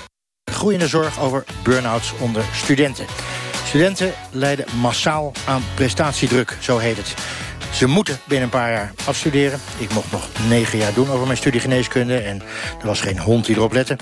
groeiende 0.53 0.89
zorg... 0.89 1.21
over 1.21 1.45
burn-outs 1.63 2.13
onder 2.19 2.45
studenten. 2.55 3.07
Studenten 3.67 4.13
lijden 4.31 4.67
massaal 4.81 5.33
aan 5.47 5.63
prestatiedruk, 5.75 6.57
zo 6.61 6.79
heet 6.79 6.97
het. 6.97 7.15
Ze 7.71 7.87
moeten 7.87 8.19
binnen 8.25 8.45
een 8.45 8.59
paar 8.59 8.71
jaar 8.71 8.93
afstuderen. 9.05 9.61
Ik 9.79 9.93
mocht 9.95 10.13
nog 10.13 10.29
negen 10.49 10.79
jaar 10.79 10.95
doen 10.95 11.11
over 11.11 11.27
mijn 11.27 11.39
studie 11.39 11.61
geneeskunde. 11.61 12.19
En 12.19 12.43
er 12.81 12.87
was 12.87 13.01
geen 13.01 13.19
hond 13.19 13.47
die 13.47 13.57
erop 13.57 13.73
lette. 13.73 13.99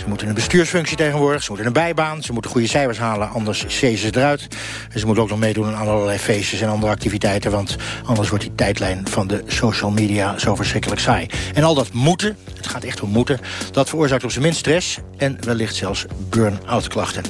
Ze 0.00 0.08
moeten 0.08 0.28
een 0.28 0.34
bestuursfunctie 0.34 0.96
tegenwoordig. 0.96 1.42
Ze 1.42 1.48
moeten 1.48 1.66
een 1.66 1.72
bijbaan. 1.72 2.22
Ze 2.22 2.32
moeten 2.32 2.50
goede 2.50 2.66
cijfers 2.66 2.98
halen, 2.98 3.30
anders 3.30 3.66
zezen 3.66 4.12
ze 4.12 4.18
eruit. 4.18 4.48
En 4.92 5.00
ze 5.00 5.06
moeten 5.06 5.24
ook 5.24 5.30
nog 5.30 5.38
meedoen 5.38 5.74
aan 5.74 5.88
allerlei 5.88 6.18
feestjes 6.18 6.60
en 6.60 6.68
andere 6.68 6.92
activiteiten. 6.92 7.50
Want 7.50 7.76
anders 8.04 8.28
wordt 8.28 8.44
die 8.44 8.54
tijdlijn 8.54 9.08
van 9.08 9.26
de 9.26 9.42
social 9.46 9.90
media 9.90 10.38
zo 10.38 10.54
verschrikkelijk 10.54 11.00
saai. 11.00 11.26
En 11.54 11.64
al 11.64 11.74
dat 11.74 11.92
moeten, 11.92 12.36
het 12.56 12.66
gaat 12.66 12.84
echt 12.84 13.00
om 13.00 13.10
moeten... 13.10 13.40
dat 13.70 13.88
veroorzaakt 13.88 14.24
op 14.24 14.30
zijn 14.30 14.42
minst 14.42 14.58
stress 14.58 14.98
en 15.16 15.38
wellicht 15.40 15.74
zelfs 15.74 16.04
burn-out 16.28 16.88
klachten. 16.88 17.22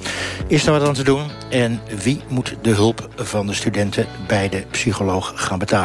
Is 0.46 0.66
er 0.66 0.72
wat 0.72 0.88
aan 0.88 0.94
te 0.94 1.04
doen? 1.04 1.30
En 1.50 1.80
wie 2.02 2.20
moet 2.28 2.56
de 2.62 2.70
hulp 2.70 3.08
van 3.16 3.46
de 3.46 3.54
studenten 3.54 4.06
bij 4.26 4.48
de 4.48 4.64
psycholoog 4.70 5.32
gaan 5.34 5.58
betalen? 5.58 5.81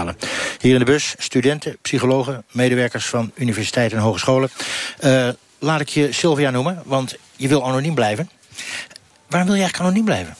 Hier 0.59 0.73
in 0.73 0.79
de 0.79 0.85
bus 0.85 1.15
studenten, 1.17 1.77
psychologen, 1.81 2.43
medewerkers 2.51 3.05
van 3.05 3.31
universiteiten 3.35 3.97
en 3.97 4.03
hogescholen. 4.03 4.49
Uh, 5.03 5.29
laat 5.59 5.81
ik 5.81 5.89
je 5.89 6.11
Sylvia 6.11 6.49
noemen, 6.49 6.81
want 6.85 7.15
je 7.35 7.47
wil 7.47 7.65
anoniem 7.65 7.95
blijven. 7.95 8.29
Waarom 9.27 9.49
wil 9.49 9.57
je 9.57 9.63
eigenlijk 9.63 9.79
anoniem 9.79 10.05
blijven? 10.05 10.35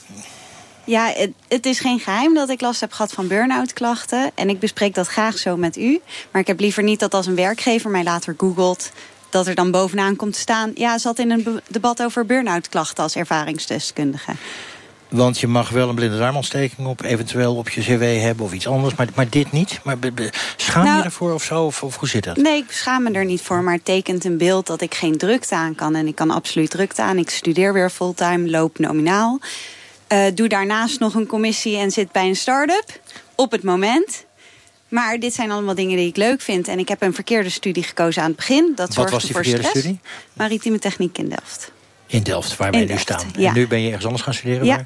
Ja, 0.84 1.12
het, 1.14 1.30
het, 1.48 1.66
is 1.66 1.80
geen 1.80 2.00
geheim 2.00 2.34
dat 2.34 2.48
ik 2.48 2.60
last 2.60 2.80
heb 2.80 2.92
gehad 2.92 3.12
van 3.12 3.28
burn-out 3.28 3.72
klachten. 3.72 4.30
En 4.34 4.48
ik 4.48 4.58
bespreek 4.58 4.94
dat 4.94 5.06
graag 5.06 5.38
zo 5.38 5.56
met 5.56 5.76
u. 5.76 6.00
Maar 6.30 6.40
ik 6.40 6.46
heb 6.46 6.60
liever 6.60 6.82
niet 6.82 7.00
dat 7.00 7.14
als 7.14 7.26
een 7.26 7.34
werkgever 7.34 7.90
mij 7.90 8.04
later 8.04 8.34
googelt... 8.36 8.90
dat 9.30 9.46
er 9.46 9.54
dan 9.54 9.70
bovenaan 9.70 10.16
komt 10.16 10.32
te 10.32 10.38
staan... 10.38 10.70
ja, 10.74 10.98
zat 10.98 11.18
in 11.18 11.30
een 11.30 11.60
debat 11.68 12.02
over 12.02 12.26
burn-out 12.26 12.68
klachten 12.68 13.02
als 13.02 13.16
ervaringsdeskundige. 13.16 14.32
Want 15.08 15.38
je 15.38 15.46
mag 15.46 15.68
wel 15.68 15.88
een 15.88 15.94
blinde 15.94 16.18
darmontsteking 16.18 16.86
op, 16.86 17.02
eventueel 17.02 17.54
op 17.54 17.68
je 17.68 17.80
cv 17.80 18.20
hebben 18.20 18.44
of 18.44 18.52
iets 18.52 18.66
anders. 18.66 18.94
Maar, 18.94 19.06
maar 19.14 19.28
dit 19.28 19.52
niet? 19.52 19.80
Maar 19.82 19.96
schaam 20.56 20.84
je 20.84 20.90
nou, 20.90 21.04
ervoor 21.04 21.32
of 21.32 21.42
zo? 21.42 21.64
Of, 21.64 21.82
of, 21.82 21.96
hoe 21.96 22.08
zit 22.08 22.24
dat? 22.24 22.36
Nee, 22.36 22.56
ik 22.56 22.72
schaam 22.72 23.02
me 23.02 23.10
er 23.10 23.24
niet 23.24 23.42
voor. 23.42 23.62
Maar 23.62 23.74
het 23.74 23.84
tekent 23.84 24.24
een 24.24 24.38
beeld 24.38 24.66
dat 24.66 24.80
ik 24.80 24.94
geen 24.94 25.18
drukte 25.18 25.54
aan 25.54 25.74
kan. 25.74 25.94
En 25.94 26.06
ik 26.06 26.14
kan 26.14 26.30
absoluut 26.30 26.70
drukte 26.70 27.02
aan. 27.02 27.18
Ik 27.18 27.30
studeer 27.30 27.72
weer 27.72 27.90
fulltime, 27.90 28.50
loop 28.50 28.78
nominaal. 28.78 29.38
Uh, 30.12 30.24
doe 30.34 30.48
daarnaast 30.48 31.00
nog 31.00 31.14
een 31.14 31.26
commissie 31.26 31.76
en 31.76 31.90
zit 31.90 32.12
bij 32.12 32.28
een 32.28 32.36
start-up. 32.36 33.00
Op 33.34 33.50
het 33.50 33.62
moment. 33.62 34.26
Maar 34.88 35.18
dit 35.18 35.34
zijn 35.34 35.50
allemaal 35.50 35.74
dingen 35.74 35.96
die 35.96 36.08
ik 36.08 36.16
leuk 36.16 36.40
vind. 36.40 36.68
En 36.68 36.78
ik 36.78 36.88
heb 36.88 37.02
een 37.02 37.14
verkeerde 37.14 37.50
studie 37.50 37.82
gekozen 37.82 38.22
aan 38.22 38.28
het 38.28 38.36
begin. 38.36 38.72
Dat 38.74 38.94
Wat 38.94 39.10
was 39.10 39.22
die 39.22 39.34
verkeerde 39.34 39.58
stress. 39.58 39.78
studie? 39.78 40.00
Maritieme 40.32 40.78
techniek 40.78 41.18
in 41.18 41.28
Delft. 41.28 41.72
In 42.08 42.22
Delft, 42.22 42.56
waar 42.56 42.70
wij 42.70 42.84
nu 42.84 42.98
staan. 42.98 43.30
Ja. 43.36 43.48
En 43.48 43.54
nu 43.54 43.66
ben 43.66 43.80
je 43.80 43.86
ergens 43.86 44.04
anders 44.04 44.22
gaan 44.22 44.34
studeren? 44.34 44.64
Ja. 44.64 44.84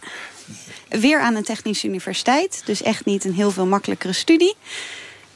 Weer 0.89 1.21
aan 1.21 1.35
een 1.35 1.45
technische 1.45 1.87
universiteit. 1.87 2.63
Dus 2.65 2.83
echt 2.83 3.05
niet 3.05 3.25
een 3.25 3.35
heel 3.35 3.51
veel 3.51 3.67
makkelijkere 3.67 4.13
studie. 4.13 4.55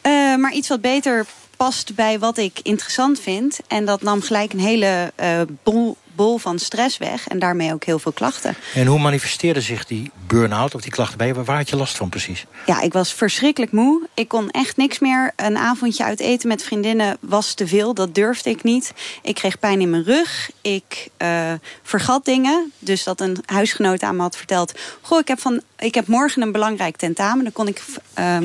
Uh, 0.03 0.37
maar 0.37 0.53
iets 0.53 0.69
wat 0.69 0.81
beter 0.81 1.27
past 1.57 1.95
bij 1.95 2.19
wat 2.19 2.39
ik 2.39 2.61
interessant 2.63 3.21
vind. 3.21 3.59
En 3.69 3.85
dat 3.85 4.03
nam 4.03 4.23
gelijk 4.23 4.53
een 4.53 4.61
hele 4.61 5.13
uh, 5.21 5.41
bol, 5.63 5.97
bol 6.17 6.39
van 6.39 6.59
stress 6.59 6.99
weg. 6.99 7.29
En 7.29 7.39
daarmee 7.39 7.73
ook 7.73 7.85
heel 7.85 7.99
veel 7.99 8.13
klachten. 8.13 8.55
En 8.75 8.87
hoe 8.87 8.99
manifesteerde 8.99 9.61
zich 9.61 9.87
die 9.87 10.11
burn-out 10.27 10.75
of 10.75 10.81
die 10.81 10.93
klachten 10.93 11.19
bij 11.19 11.27
je? 11.27 11.45
Waar 11.45 11.57
had 11.57 11.69
je 11.69 11.77
last 11.77 11.97
van 11.97 12.09
precies? 12.09 12.47
Ja, 12.67 12.81
ik 12.81 12.93
was 12.93 13.13
verschrikkelijk 13.13 13.73
moe. 13.73 14.09
Ik 14.15 14.29
kon 14.29 14.51
echt 14.51 14.77
niks 14.77 14.99
meer. 14.99 15.33
Een 15.37 15.57
avondje 15.57 16.05
uit 16.05 16.21
eten 16.21 16.49
met 16.49 16.63
vriendinnen 16.63 17.17
was 17.21 17.55
te 17.55 17.67
veel. 17.67 17.95
Dat 17.95 18.15
durfde 18.15 18.51
ik 18.51 18.63
niet. 18.63 18.93
Ik 19.23 19.35
kreeg 19.35 19.59
pijn 19.59 19.81
in 19.81 19.91
mijn 19.91 20.05
rug. 20.05 20.51
Ik 20.61 21.09
uh, 21.19 21.53
vergat 21.83 22.25
dingen. 22.25 22.73
Dus 22.79 23.05
dat 23.05 23.21
een 23.21 23.39
huisgenoot 23.45 24.03
aan 24.03 24.17
me 24.17 24.23
had 24.23 24.37
verteld... 24.37 24.79
Goh, 25.01 25.19
ik 25.19 25.29
heb, 25.29 25.41
van, 25.41 25.63
ik 25.79 25.95
heb 25.95 26.07
morgen 26.07 26.43
een 26.43 26.53
belangrijk 26.53 26.97
tentamen. 26.97 27.45
Dan 27.45 27.53
kon 27.53 27.69
ik... 27.69 27.83
Uh, 28.19 28.39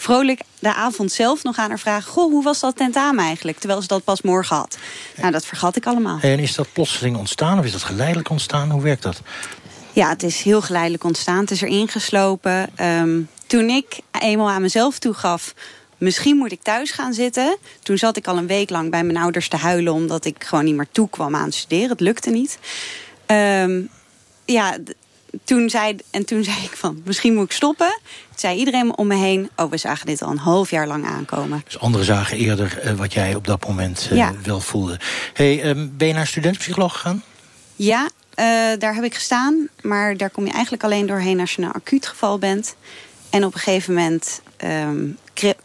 vrolijk 0.00 0.40
de 0.58 0.74
avond 0.74 1.12
zelf 1.12 1.42
nog 1.42 1.58
aan 1.58 1.68
haar 1.68 1.78
vragen... 1.78 2.12
goh, 2.12 2.30
hoe 2.30 2.42
was 2.42 2.60
dat 2.60 2.76
tentamen 2.76 3.24
eigenlijk? 3.24 3.58
Terwijl 3.58 3.80
ze 3.80 3.88
dat 3.88 4.04
pas 4.04 4.22
morgen 4.22 4.56
had. 4.56 4.78
Nou, 5.16 5.32
dat 5.32 5.46
vergat 5.46 5.76
ik 5.76 5.86
allemaal. 5.86 6.18
En 6.20 6.38
is 6.38 6.54
dat 6.54 6.72
plotseling 6.72 7.16
ontstaan 7.16 7.58
of 7.58 7.64
is 7.64 7.72
dat 7.72 7.82
geleidelijk 7.82 8.30
ontstaan? 8.30 8.70
Hoe 8.70 8.82
werkt 8.82 9.02
dat? 9.02 9.22
Ja, 9.92 10.08
het 10.08 10.22
is 10.22 10.42
heel 10.42 10.62
geleidelijk 10.62 11.04
ontstaan. 11.04 11.40
Het 11.40 11.50
is 11.50 11.60
erin 11.60 11.88
geslopen. 11.88 12.70
Um, 12.80 13.28
toen 13.46 13.68
ik 13.68 13.98
eenmaal 14.20 14.50
aan 14.50 14.62
mezelf 14.62 14.98
toegaf... 14.98 15.54
misschien 15.98 16.36
moet 16.36 16.52
ik 16.52 16.62
thuis 16.62 16.90
gaan 16.90 17.12
zitten. 17.12 17.56
Toen 17.82 17.98
zat 17.98 18.16
ik 18.16 18.26
al 18.26 18.36
een 18.36 18.46
week 18.46 18.70
lang 18.70 18.90
bij 18.90 19.04
mijn 19.04 19.18
ouders 19.18 19.48
te 19.48 19.56
huilen... 19.56 19.92
omdat 19.92 20.24
ik 20.24 20.44
gewoon 20.44 20.64
niet 20.64 20.76
meer 20.76 20.88
toe 20.92 21.10
kwam 21.10 21.34
aan 21.34 21.44
het 21.44 21.54
studeren. 21.54 21.88
Het 21.88 22.00
lukte 22.00 22.30
niet. 22.30 22.58
Um, 23.26 23.88
ja, 24.44 24.76
toen 25.44 25.70
zei, 25.70 25.96
en 26.10 26.24
toen 26.24 26.44
zei 26.44 26.56
ik 26.56 26.76
van, 26.76 27.02
misschien 27.04 27.34
moet 27.34 27.44
ik 27.44 27.52
stoppen. 27.52 28.00
Zei 28.40 28.58
iedereen 28.58 28.96
om 28.96 29.06
me 29.06 29.14
heen, 29.14 29.50
oh, 29.56 29.70
we 29.70 29.76
zagen 29.76 30.06
dit 30.06 30.22
al 30.22 30.30
een 30.30 30.38
half 30.38 30.70
jaar 30.70 30.86
lang 30.86 31.06
aankomen. 31.06 31.62
Dus 31.64 31.78
anderen 31.78 32.06
zagen 32.06 32.36
eerder 32.36 32.80
uh, 32.84 32.92
wat 32.92 33.12
jij 33.12 33.34
op 33.34 33.46
dat 33.46 33.66
moment 33.66 34.08
uh, 34.10 34.16
ja. 34.18 34.32
wel 34.42 34.60
voelde. 34.60 35.00
Hey, 35.32 35.64
um, 35.64 35.92
ben 35.96 36.08
je 36.08 36.14
naar 36.14 36.26
studentenpsycholoog 36.26 36.92
gegaan? 36.92 37.22
Ja, 37.76 38.02
uh, 38.02 38.44
daar 38.78 38.94
heb 38.94 39.04
ik 39.04 39.14
gestaan. 39.14 39.68
Maar 39.80 40.16
daar 40.16 40.30
kom 40.30 40.46
je 40.46 40.52
eigenlijk 40.52 40.84
alleen 40.84 41.06
doorheen 41.06 41.40
als 41.40 41.54
je 41.54 41.62
een 41.62 41.72
acuut 41.72 42.06
geval 42.06 42.38
bent. 42.38 42.74
En 43.30 43.44
op 43.44 43.54
een 43.54 43.60
gegeven 43.60 43.94
moment 43.94 44.42
ehm, 44.56 45.06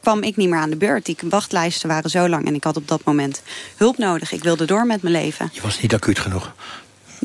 kwam 0.02 0.24
ik 0.24 0.36
niet 0.36 0.50
meer 0.50 0.60
aan 0.60 0.70
de 0.70 0.76
beurt. 0.76 1.06
Die 1.06 1.18
wachtlijsten 1.30 1.90
waren 1.90 2.10
zo 2.10 2.30
lang 2.30 2.46
en 2.48 2.56
ik 2.56 2.64
had 2.64 2.78
op 2.78 2.88
dat 2.88 3.04
moment 3.04 3.42
hulp 3.76 3.98
nodig. 3.98 4.32
Ik 4.32 4.44
wilde 4.44 4.66
door 4.66 4.86
met 4.86 5.02
mijn 5.02 5.14
leven. 5.14 5.50
Je 5.54 5.62
was 5.62 5.82
niet 5.82 5.94
acuut 5.94 6.20
genoeg. 6.20 6.54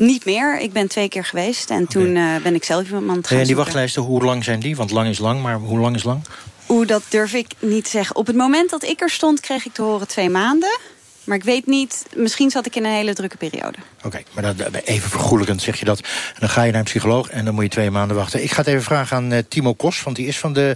Niet 0.01 0.25
meer. 0.25 0.59
Ik 0.59 0.73
ben 0.73 0.87
twee 0.87 1.07
keer 1.07 1.25
geweest 1.25 1.69
en 1.69 1.87
toen 1.87 2.15
eh, 2.15 2.35
ben 2.43 2.55
ik 2.55 2.63
zelf 2.63 2.91
iemand 2.91 3.27
gaan 3.27 3.37
en 3.37 3.43
die 3.43 3.45
zoeken. 3.45 3.55
wachtlijsten, 3.55 4.01
hoe 4.01 4.23
lang 4.23 4.43
zijn 4.43 4.59
die? 4.59 4.75
Want 4.75 4.91
lang 4.91 5.09
is 5.09 5.19
lang, 5.19 5.41
maar 5.41 5.55
hoe 5.55 5.79
lang 5.79 5.95
is 5.95 6.03
lang? 6.03 6.21
Oeh, 6.69 6.87
dat 6.87 7.03
durf 7.09 7.33
ik 7.33 7.47
niet 7.59 7.83
te 7.83 7.89
zeggen. 7.89 8.15
Op 8.15 8.27
het 8.27 8.35
moment 8.35 8.69
dat 8.69 8.83
ik 8.83 9.01
er 9.01 9.09
stond, 9.09 9.39
kreeg 9.39 9.65
ik 9.65 9.73
te 9.73 9.81
horen 9.81 10.07
twee 10.07 10.29
maanden. 10.29 10.79
Maar 11.23 11.37
ik 11.37 11.43
weet 11.43 11.65
niet, 11.65 12.05
misschien 12.15 12.49
zat 12.49 12.65
ik 12.65 12.75
in 12.75 12.85
een 12.85 12.91
hele 12.91 13.13
drukke 13.13 13.37
periode. 13.37 13.77
Oké, 14.03 14.21
maar 14.33 14.55
dat, 14.55 14.73
even 14.83 15.09
vergoelijkend 15.09 15.61
zeg 15.61 15.79
je 15.79 15.85
dat. 15.85 15.99
En 15.99 16.39
dan 16.39 16.49
ga 16.49 16.63
je 16.63 16.71
naar 16.71 16.79
een 16.79 16.85
psycholoog 16.85 17.29
en 17.29 17.45
dan 17.45 17.53
moet 17.53 17.63
je 17.63 17.69
twee 17.69 17.91
maanden 17.91 18.17
wachten. 18.17 18.43
Ik 18.43 18.51
ga 18.51 18.57
het 18.57 18.67
even 18.67 18.83
vragen 18.83 19.17
aan 19.17 19.31
eh, 19.31 19.43
Timo 19.47 19.73
Kos, 19.73 20.03
want 20.03 20.15
die 20.15 20.27
is 20.27 20.39
van 20.39 20.53
de 20.53 20.75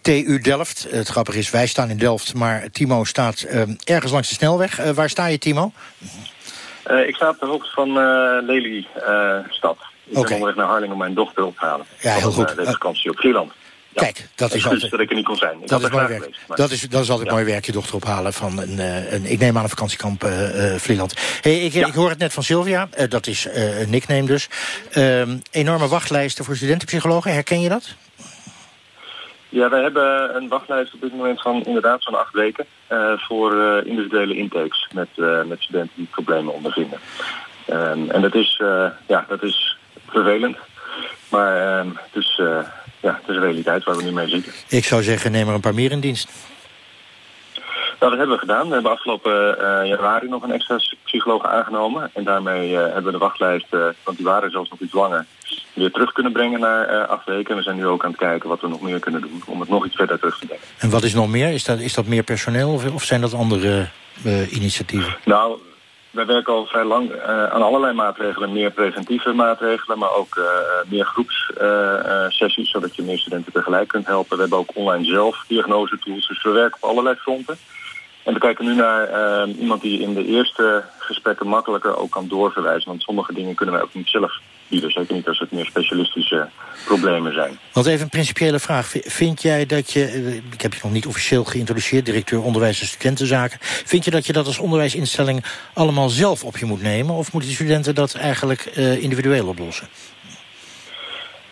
TU 0.00 0.40
Delft. 0.40 0.86
Het 0.90 1.08
grappige 1.08 1.38
is, 1.38 1.50
wij 1.50 1.66
staan 1.66 1.90
in 1.90 1.98
Delft, 1.98 2.34
maar 2.34 2.70
Timo 2.72 3.04
staat 3.04 3.40
eh, 3.40 3.62
ergens 3.84 4.12
langs 4.12 4.28
de 4.28 4.34
snelweg. 4.34 4.78
Eh, 4.78 4.90
waar 4.90 5.10
sta 5.10 5.26
je, 5.26 5.38
Timo? 5.38 5.72
Eh, 6.82 7.08
ik 7.08 7.14
sta 7.14 7.28
op 7.28 7.38
de 7.40 7.46
hoogte 7.46 7.70
van 7.70 7.88
eh 7.88 8.46
Lelystad. 8.46 9.76
ik 10.04 10.18
Oké. 10.18 10.22
ben 10.26 10.32
onderweg 10.32 10.54
naar 10.56 10.66
Harlingen 10.66 10.92
om 10.92 10.98
mijn 10.98 11.14
dochter 11.14 11.44
op 11.44 11.58
te 11.58 11.64
halen. 11.64 11.86
Ja, 12.00 12.14
heel 12.14 12.32
goed. 12.32 12.56
de 12.56 12.64
vakantie 12.64 13.10
op 13.10 13.18
Vlieland. 13.18 13.52
Kijk, 13.94 14.28
dat 14.34 14.54
is 14.54 14.64
altijd... 14.66 14.90
dat 14.90 15.00
ik 15.00 15.08
er 15.10 15.16
niet 15.16 15.24
kon 15.24 15.36
zijn. 15.36 15.62
Ik 15.62 15.68
Dat 15.68 15.82
is, 15.82 15.88
mooi 15.90 16.06
werk. 16.06 16.20
geweest, 16.22 16.40
maar- 16.48 16.56
dat, 16.56 16.70
is, 16.70 16.80
dat 16.80 17.02
is 17.02 17.10
altijd 17.10 17.28
Ja. 17.28 17.34
mooi 17.34 17.44
werk, 17.46 17.64
je 17.66 17.72
dochter 17.72 17.94
ophalen 17.94 18.32
van 18.32 18.58
een, 18.60 18.78
een 19.14 19.24
ik 19.24 19.38
neem 19.38 19.56
aan 19.56 19.62
een 19.62 19.68
vakantiekamp 19.68 20.24
eh, 20.24 20.74
Vlieland. 20.76 21.14
Hey, 21.40 21.58
ik, 21.60 21.74
ik 21.74 21.94
hoor 21.94 22.08
het 22.08 22.18
net 22.18 22.32
van 22.32 22.42
Sylvia, 22.42 22.88
dat 23.08 23.26
is 23.26 23.46
een 23.52 23.90
nickname 23.90 24.24
dus. 24.24 24.48
Ehm, 24.90 25.36
enorme 25.50 25.88
wachtlijsten 25.88 26.44
voor 26.44 26.56
studentenpsychologen, 26.56 27.32
herken 27.32 27.60
je 27.60 27.68
dat? 27.68 27.94
Ja, 29.52 29.68
wij 29.68 29.82
hebben 29.82 30.36
een 30.36 30.48
wachtlijst 30.48 30.94
op 30.94 31.00
dit 31.00 31.12
moment 31.12 31.40
van 31.40 31.64
inderdaad 31.64 32.02
zo'n 32.02 32.18
acht 32.18 32.32
weken 32.32 32.66
eh, 32.86 33.12
voor 33.16 33.60
eh, 33.60 33.86
individuele 33.86 34.34
intakes 34.34 34.88
met, 34.94 35.08
eh, 35.14 35.42
met 35.42 35.62
studenten 35.62 35.92
die 35.96 36.08
problemen 36.10 36.54
ondervinden. 36.54 36.98
Ehm, 37.66 38.10
en 38.10 38.20
dat 38.20 38.34
is, 38.34 38.60
ja, 39.06 39.24
dat 39.28 39.42
is 39.42 39.76
vervelend, 40.08 40.56
maar 41.28 41.78
ehm, 41.78 41.88
het, 41.88 42.22
is, 42.22 42.40
ja, 43.00 43.20
het 43.20 43.28
is 43.28 43.36
een 43.36 43.42
realiteit 43.42 43.84
waar 43.84 43.96
we 43.96 44.02
nu 44.02 44.12
mee 44.12 44.28
zitten. 44.28 44.52
Ik 44.68 44.84
zou 44.84 45.02
zeggen, 45.02 45.32
neem 45.32 45.48
er 45.48 45.54
een 45.54 45.60
paar 45.60 45.74
meer 45.74 45.90
in 45.90 46.00
dienst. 46.00 46.30
Nou, 48.02 48.14
dat 48.14 48.26
hebben 48.26 48.40
we 48.40 48.46
gedaan. 48.46 48.68
We 48.68 48.74
hebben 48.74 48.92
afgelopen 48.92 49.58
eh, 49.58 49.88
januari 49.88 50.28
nog 50.28 50.42
een 50.42 50.52
extra 50.52 50.78
psycholoog 51.04 51.46
aangenomen. 51.46 52.10
En 52.12 52.24
daarmee 52.24 52.76
eh, 52.76 52.82
hebben 52.82 53.04
we 53.04 53.10
de 53.10 53.18
wachtlijst, 53.18 53.66
eh, 53.70 53.86
want 54.04 54.16
die 54.16 54.26
waren 54.26 54.50
zelfs 54.50 54.70
nog 54.70 54.80
iets 54.80 54.92
langer, 54.92 55.26
weer 55.72 55.90
terug 55.90 56.12
kunnen 56.12 56.32
brengen 56.32 56.60
naar 56.60 57.06
acht 57.06 57.26
weken. 57.26 57.50
En 57.50 57.56
we 57.56 57.62
zijn 57.62 57.76
nu 57.76 57.86
ook 57.86 58.04
aan 58.04 58.10
het 58.10 58.18
kijken 58.18 58.48
wat 58.48 58.60
we 58.60 58.68
nog 58.68 58.80
meer 58.80 58.98
kunnen 58.98 59.20
doen 59.20 59.42
om 59.46 59.60
het 59.60 59.68
nog 59.68 59.86
iets 59.86 59.96
verder 59.96 60.18
terug 60.18 60.38
te 60.38 60.46
brengen. 60.46 60.64
En 60.78 60.90
wat 60.90 61.02
is 61.02 61.14
nog 61.14 61.28
meer? 61.28 61.48
Is 61.48 61.64
dat, 61.64 61.78
is 61.78 61.94
dat 61.94 62.06
meer 62.06 62.22
personeel 62.22 62.72
of, 62.72 62.92
of 62.92 63.04
zijn 63.04 63.20
dat 63.20 63.34
andere 63.34 63.88
initiatieven? 64.50 65.16
Nou, 65.24 65.58
wij 66.10 66.26
werken 66.26 66.52
al 66.52 66.66
vrij 66.66 66.84
lang 66.84 67.20
aan 67.52 67.62
allerlei 67.62 67.92
maatregelen. 67.92 68.52
Meer 68.52 68.70
preventieve 68.70 69.32
maatregelen, 69.32 69.98
maar 69.98 70.14
ook 70.14 70.40
meer 70.88 71.04
groepssessies, 71.04 72.70
zodat 72.70 72.96
je 72.96 73.02
meer 73.02 73.18
studenten 73.18 73.52
tegelijk 73.52 73.88
kunt 73.88 74.06
helpen. 74.06 74.36
We 74.36 74.40
hebben 74.40 74.58
ook 74.58 74.70
online 74.74 75.04
zelf 75.04 75.44
diagnosetools, 75.48 76.28
dus 76.28 76.42
we 76.42 76.50
werken 76.50 76.78
op 76.82 76.88
allerlei 76.88 77.16
fronten. 77.16 77.58
En 78.22 78.32
we 78.32 78.38
kijken 78.38 78.64
nu 78.64 78.74
naar 78.74 79.08
eh, 79.08 79.58
iemand 79.58 79.82
die 79.82 80.00
in 80.00 80.14
de 80.14 80.24
eerste 80.24 80.84
gesprekken 80.98 81.46
makkelijker 81.46 81.96
ook 81.96 82.10
kan 82.10 82.28
doorverwijzen. 82.28 82.88
Want 82.88 83.02
sommige 83.02 83.32
dingen 83.34 83.54
kunnen 83.54 83.74
wij 83.74 83.84
ook 83.84 83.94
niet 83.94 84.08
zelf 84.08 84.40
bieden. 84.68 84.90
Zeker 84.90 85.14
niet 85.14 85.28
als 85.28 85.38
het 85.38 85.52
meer 85.52 85.64
specialistische 85.64 86.48
problemen 86.84 87.34
zijn. 87.34 87.58
Want 87.72 87.86
even 87.86 88.02
een 88.02 88.08
principiële 88.08 88.58
vraag. 88.58 88.92
Vind 89.04 89.42
jij 89.42 89.66
dat 89.66 89.92
je, 89.92 90.04
eh, 90.04 90.34
ik 90.34 90.60
heb 90.60 90.74
je 90.74 90.80
nog 90.82 90.92
niet 90.92 91.06
officieel 91.06 91.44
geïntroduceerd, 91.44 92.06
directeur 92.06 92.42
onderwijs 92.42 92.80
en 92.80 92.86
studentenzaken. 92.86 93.58
Vind 93.60 94.04
je 94.04 94.10
dat 94.10 94.26
je 94.26 94.32
dat 94.32 94.46
als 94.46 94.58
onderwijsinstelling 94.58 95.44
allemaal 95.74 96.08
zelf 96.08 96.44
op 96.44 96.56
je 96.56 96.64
moet 96.64 96.82
nemen? 96.82 97.14
Of 97.14 97.32
moeten 97.32 97.50
die 97.50 97.58
studenten 97.58 97.94
dat 97.94 98.14
eigenlijk 98.14 98.60
eh, 98.60 99.02
individueel 99.02 99.46
oplossen? 99.46 99.88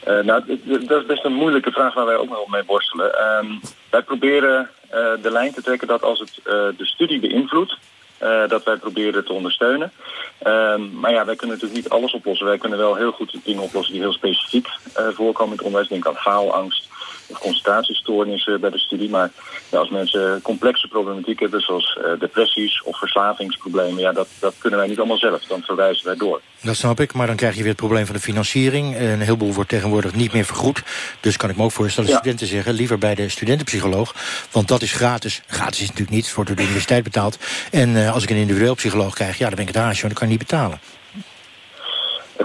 Eh, 0.05 0.19
nou, 0.25 0.59
dat 0.87 1.01
is 1.01 1.07
best 1.07 1.25
een 1.25 1.33
moeilijke 1.33 1.71
vraag 1.71 1.95
waar 1.95 2.07
wij 2.07 2.17
ook 2.17 2.29
nog 2.29 2.49
mee 2.49 2.63
worstelen. 2.67 3.15
Ehm, 3.15 3.47
wij 3.91 4.03
proberen 4.03 4.71
de 4.91 5.31
lijn 5.31 5.53
te 5.53 5.63
trekken 5.63 5.89
dat 5.89 6.03
als 6.03 6.19
het 6.19 6.31
eh, 6.45 6.53
de 6.77 6.87
studie 6.87 7.21
beïnvloedt, 7.21 7.79
eh, 8.19 8.49
dat 8.49 8.65
wij 8.65 8.77
proberen 8.77 9.25
te 9.25 9.33
ondersteunen. 9.33 9.93
Ehm, 10.39 11.01
maar 11.01 11.11
ja, 11.11 11.25
wij 11.25 11.37
kunnen 11.37 11.57
natuurlijk 11.57 11.83
niet 11.83 11.93
alles 11.93 12.13
oplossen. 12.13 12.47
Wij 12.47 12.59
kunnen 12.59 12.79
wel 12.79 12.95
heel 12.95 13.13
goed 13.13 13.37
dingen 13.45 13.63
oplossen 13.63 13.93
die 13.93 14.03
heel 14.03 14.13
specifiek 14.13 14.69
eh, 14.95 15.09
voorkomen 15.09 15.53
in 15.53 15.57
het 15.57 15.67
onderwijs. 15.67 15.89
Denk 15.89 16.07
aan 16.07 16.15
faalangst 16.15 16.89
concentratiestoornissen 17.39 18.61
bij 18.61 18.71
de 18.71 18.79
studie. 18.79 19.11
Maar 19.11 19.31
ja, 19.71 19.79
als 19.79 19.91
mensen 19.91 20.43
complexe 20.43 20.89
problematiek 20.89 21.41
hebben, 21.41 21.61
zoals 21.61 21.99
eh, 22.05 22.21
depressies 22.21 22.83
of 22.83 22.99
verslavingsproblemen, 22.99 24.01
ja, 24.01 24.13
dat, 24.13 24.29
dat 24.39 24.55
kunnen 24.59 24.79
wij 24.79 24.89
niet 24.89 24.99
allemaal 24.99 25.19
zelf. 25.19 25.43
Dan 25.45 25.63
verwijzen 25.63 26.07
wij 26.07 26.17
door. 26.17 26.41
Dat 26.63 26.77
snap 26.77 27.01
ik, 27.01 27.13
maar 27.13 27.27
dan 27.27 27.37
krijg 27.37 27.53
je 27.55 27.61
weer 27.61 27.69
het 27.69 27.81
probleem 27.81 28.07
van 28.07 28.15
de 28.15 28.21
financiering. 28.21 28.97
Een 28.97 29.21
heleboel 29.21 29.53
wordt 29.53 29.71
tegenwoordig 29.71 30.15
niet 30.15 30.33
meer 30.33 30.45
vergoed. 30.45 30.83
Dus 31.21 31.37
kan 31.37 31.51
ik 31.51 31.57
me 31.57 31.63
ook 31.63 31.73
voorstellen 31.73 32.11
dat 32.11 32.19
Ja. 32.19 32.23
studenten 32.25 32.47
zeggen... 32.57 32.75
liever 32.75 32.99
bij 32.99 33.15
de 33.15 33.29
studentenpsycholoog, 33.29 34.15
want 34.51 34.69
dat 34.69 34.83
is 34.83 34.93
gratis. 34.93 35.43
Gratis 35.47 35.81
is 35.81 35.87
natuurlijk 35.87 36.11
niet, 36.17 36.25
het 36.25 36.35
wordt 36.35 36.49
door 36.49 36.59
de 36.59 36.65
universiteit 36.65 37.05
betaald. 37.05 37.39
En 37.71 37.97
eh, 37.97 38.13
als 38.15 38.23
ik 38.23 38.31
een 38.31 38.37
individueel 38.37 38.75
psycholoog 38.75 39.15
krijg, 39.15 39.39
ja, 39.39 39.47
dan 39.47 39.55
ben 39.55 39.67
ik 39.69 39.75
het 39.75 39.83
haasje... 39.83 40.01
want 40.03 40.15
dan 40.19 40.23
kan 40.23 40.33
ik 40.33 40.39
niet 40.39 40.49
betalen. 40.49 40.81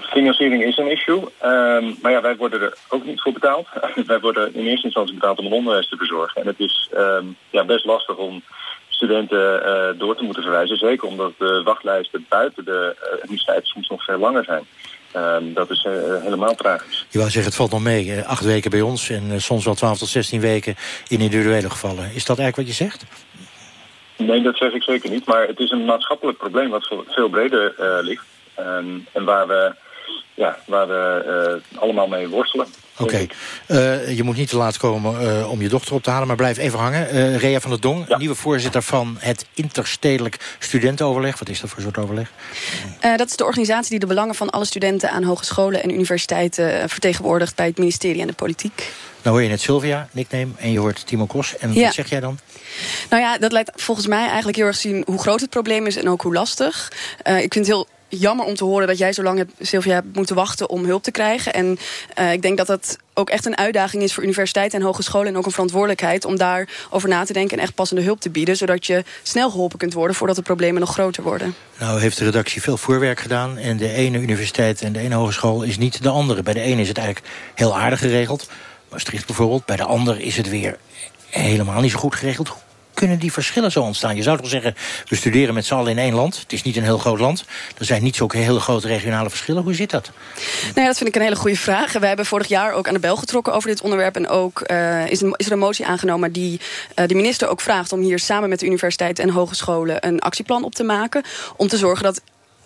Financiering 0.02 0.64
is 0.64 0.78
een 0.78 0.92
issue, 0.92 1.22
ehm, 1.40 1.92
maar 2.02 2.12
ja, 2.12 2.22
wij 2.22 2.36
worden 2.36 2.62
er 2.62 2.78
ook 2.90 3.06
niet 3.06 3.22
voor 3.22 3.34
betaald. 3.34 3.68
wij 4.08 4.20
worden 4.20 4.54
in 4.56 4.66
eerste 4.66 4.86
instantie 4.86 5.14
betaald 5.16 5.40
om 5.40 5.46
een 5.46 5.52
onderwijs 5.52 5.90
te 5.90 5.98
verzorgen. 5.98 6.42
En 6.42 6.48
het 6.48 6.60
is 6.60 6.90
ehm, 6.94 7.26
ja, 7.50 7.66
best 7.66 7.86
lastig 7.86 8.16
om 8.18 8.44
studenten 8.90 9.66
eh, 9.66 10.00
door 10.00 10.16
te 10.16 10.24
moeten 10.24 10.44
verwijzen. 10.44 10.78
Zeker 10.78 11.08
omdat 11.08 11.32
de 11.38 11.62
wachtlijsten 11.64 12.26
buiten 12.30 12.66
de 12.66 12.96
uh, 13.04 13.24
universiteit 13.24 13.66
soms 13.66 13.90
nog 13.90 14.04
veel 14.04 14.18
langer 14.18 14.44
zijn. 14.44 14.64
Ehm, 15.12 15.54
dat 15.54 15.70
is 15.70 15.84
eh, 15.86 15.92
helemaal 16.22 16.56
tragisch. 16.56 17.06
Je 17.10 17.18
wou 17.18 17.30
zeggen, 17.30 17.46
het 17.52 17.56
valt 17.60 17.72
nog 17.72 17.82
mee. 17.84 18.12
eh, 18.14 18.28
acht 18.28 18.44
weken 18.46 18.72
bij 18.72 18.82
ons 18.82 19.10
en 19.10 19.32
eh, 19.32 19.38
soms 19.38 19.66
wel 19.66 19.74
12 19.76 19.98
tot 19.98 20.08
16 20.08 20.40
weken 20.40 20.76
in 21.08 21.20
individuele 21.20 21.70
gevallen. 21.70 22.04
Is 22.14 22.26
dat 22.26 22.40
eigenlijk 22.40 22.56
wat 22.56 22.78
je 22.78 22.84
zegt? 22.84 23.04
Nee, 24.18 24.42
dat 24.42 24.58
zeg 24.58 24.72
ik 24.74 24.84
zeker 24.84 25.10
niet. 25.10 25.26
Maar 25.26 25.48
het 25.48 25.60
is 25.60 25.72
een 25.72 25.86
maatschappelijk 25.86 26.38
probleem 26.38 26.70
wat 26.70 26.88
veel- 27.08 27.30
breder 27.30 27.76
eh, 27.80 27.98
ligt. 28.02 28.26
En 29.12 29.24
waar 29.24 29.48
we, 29.48 29.76
ja, 30.34 30.58
waar 30.66 30.88
we 30.88 31.62
eh, 31.74 31.82
allemaal 31.82 32.08
mee 32.08 32.28
worstelen. 32.28 32.68
Oké. 32.98 33.28
Eh, 33.68 34.16
je 34.18 34.24
moet 34.24 34.38
niet 34.38 34.50
te 34.50 34.58
laat 34.58 34.78
komen 34.78 35.30
eh, 35.30 35.52
om 35.52 35.62
je 35.62 35.70
dochter 35.70 35.94
op 35.94 36.04
te 36.04 36.10
halen, 36.10 36.28
maar 36.28 36.36
blijf 36.36 36.58
even 36.58 36.80
hangen. 36.80 37.10
Eh 37.10 37.38
Rea 37.38 37.60
van 37.60 37.70
der 37.70 37.80
Dong, 37.80 38.18
nieuwe 38.18 38.36
voorzitter 38.36 38.82
van 38.82 39.18
het 39.20 39.46
Interstedelijk 39.54 40.56
Studentenoverleg. 40.60 41.40
Wat 41.40 41.50
is 41.50 41.62
dat 41.62 41.70
voor 41.70 41.82
soort 41.82 41.98
overleg? 41.98 42.32
Uh, 43.06 43.18
dat 43.18 43.28
is 43.28 43.36
de 43.36 43.44
organisatie 43.44 43.90
die 43.90 44.00
de 44.00 44.06
belangen 44.06 44.36
van 44.36 44.50
alle 44.50 44.66
studenten 44.66 45.12
aan 45.12 45.24
hogescholen 45.24 45.84
en 45.84 45.94
universiteiten 45.94 46.90
vertegenwoordigt 46.90 47.56
bij 47.56 47.66
het 47.66 47.78
ministerie 47.78 48.22
en 48.22 48.28
de 48.28 48.34
politiek. 48.34 48.92
Nou 49.22 49.36
hoor 49.36 49.46
je 49.46 49.52
net 49.52 49.62
Sylvia, 49.62 50.08
nickname, 50.12 50.48
en 50.58 50.72
je 50.72 50.80
hoort 50.80 51.08
Timo 51.08 51.26
Kos. 51.26 51.58
En 51.58 51.74
Ja. 51.74 51.84
wat 51.84 51.94
zeg 51.94 52.10
jij 52.10 52.20
dan? 52.20 52.40
Nou 53.10 53.22
ja, 53.22 53.38
dat 53.38 53.52
laat 53.52 53.72
volgens 53.76 54.08
mij 54.08 54.26
eigenlijk 54.28 54.58
heel 54.58 54.66
erg 54.66 54.76
zien 54.76 55.04
hoe 55.06 55.20
groot 55.20 55.42
het 55.42 55.50
probleem 55.50 55.86
is 55.86 55.96
en 55.96 56.10
ook 56.10 56.22
hoe 56.22 56.34
lastig. 56.34 56.92
Uh, 57.24 57.42
ik 57.42 57.54
vind 57.54 57.68
het 57.68 57.76
heel 57.76 57.88
jammer 58.08 58.46
om 58.46 58.56
te 58.56 58.64
horen 58.64 58.88
dat 58.88 58.98
jij 58.98 59.14
zo 59.14 59.24
lang 59.24 59.38
hebt, 59.38 59.52
Sylvia, 59.60 60.02
moeten 60.14 60.36
wachten 60.36 60.70
om 60.70 60.86
hulp 60.86 61.04
te 61.04 61.12
krijgen. 61.12 61.54
En 61.54 61.78
uh, 62.20 62.32
ik 62.32 62.42
denk 62.42 62.58
dat 62.58 62.68
dat 62.68 62.98
ook 63.14 63.30
echt 63.30 63.46
een 63.46 63.58
uitdaging 63.58 64.04
is 64.04 64.14
voor 64.14 64.24
universiteiten 64.24 64.80
en 64.80 64.86
hogescholen. 64.86 65.28
En 65.28 65.38
ook 65.38 65.46
een 65.46 65.52
verantwoordelijkheid 65.52 66.26
om 66.26 66.38
daarover 66.38 67.10
na 67.10 67.26
te 67.26 67.34
denken 67.34 67.58
en 67.58 67.64
echt 67.64 67.76
passende 67.76 68.02
hulp 68.02 68.20
te 68.20 68.30
bieden. 68.30 68.58
Zodat 68.58 68.86
je 68.86 69.04
snel 69.24 69.50
geholpen 69.50 69.78
kunt 69.78 69.94
worden 69.94 70.16
voordat 70.16 70.36
de 70.36 70.42
problemen 70.42 70.80
nog 70.80 70.92
groter 70.92 71.24
worden. 71.24 71.56
Nou 71.80 72.00
heeft 72.00 72.18
de 72.18 72.26
redactie 72.26 72.62
veel 72.62 72.78
voorwerk 72.78 73.20
gedaan. 73.20 73.58
En 73.58 73.78
de 73.78 73.92
ene 73.92 74.18
universiteit 74.18 74.82
en 74.82 74.94
de 74.94 75.00
ene 75.00 75.16
hogeschool 75.16 75.64
is 75.64 75.78
niet 75.78 76.04
de 76.04 76.10
andere. 76.10 76.44
Bij 76.44 76.54
de 76.54 76.62
ene 76.62 76.82
is 76.82 76.88
het 76.88 76.98
eigenlijk 76.98 77.28
heel 77.56 77.78
aardig 77.78 78.00
geregeld. 78.00 78.50
Maastricht 78.90 79.26
bijvoorbeeld. 79.26 79.66
Bij 79.66 79.76
de 79.76 79.84
ander 79.84 80.20
is 80.20 80.38
het 80.38 80.50
weer 80.50 80.78
helemaal 81.30 81.82
niet 81.82 81.92
zo 81.92 82.00
goed 82.00 82.16
geregeld. 82.16 82.56
Kunnen 82.96 83.20
die 83.20 83.32
verschillen 83.32 83.72
zo 83.72 83.82
ontstaan? 83.82 84.16
Je 84.16 84.24
zou 84.24 84.38
toch 84.38 84.50
zeggen, 84.50 84.76
we 85.08 85.16
studeren 85.16 85.54
met 85.54 85.66
z'n 85.66 85.74
allen 85.74 85.92
in 85.92 85.98
één 85.98 86.14
land. 86.14 86.40
Het 86.40 86.54
is 86.54 86.64
niet 86.64 86.76
een 86.76 86.84
heel 86.84 86.98
groot 86.98 87.20
land. 87.20 87.46
Er 87.78 87.86
zijn 87.86 88.04
niet 88.04 88.16
zulke 88.16 88.38
hele 88.38 88.60
grote 88.60 88.88
regionale 88.88 89.30
verschillen. 89.30 89.64
Hoe 89.64 89.74
zit 89.74 89.90
dat? 89.90 90.12
Nou 90.62 90.82
ja, 90.82 90.86
dat 90.86 90.98
vind 90.98 91.10
ik 91.10 91.16
een 91.16 91.22
hele 91.22 91.36
goede 91.36 91.58
vraag. 91.58 91.94
We 91.94 92.08
hebben 92.08 92.26
vorig 92.26 92.48
jaar 92.48 92.74
ook 92.74 92.88
aan 92.88 92.94
de 92.94 93.00
bel 93.00 93.16
getrokken 93.16 93.54
over 93.54 93.70
dit 93.70 93.82
onderwerp. 93.82 94.16
En 94.16 94.28
ook 94.28 94.64
uh, 94.72 95.08
is, 95.08 95.22
is 95.22 95.46
er 95.46 95.52
een 95.52 95.60
motie 95.60 95.86
aangenomen 95.86 96.32
die 96.32 96.60
uh, 96.96 97.08
de 97.08 97.16
minister 97.16 97.48
ook 97.48 97.62
vraagt... 97.62 97.92
om 97.92 98.00
hier 98.00 98.20
samen 98.20 98.50
met 98.50 98.60
de 98.60 98.66
universiteit 98.66 99.20
en 99.20 99.30
hogescholen 99.30 100.08
een 100.08 100.20
actieplan 100.20 100.64
op 100.64 100.76
te 100.76 100.84
maken. 100.84 101.24
Om 101.56 101.68
te 101.68 101.78
zorgen 101.78 102.04
dat 102.04 102.22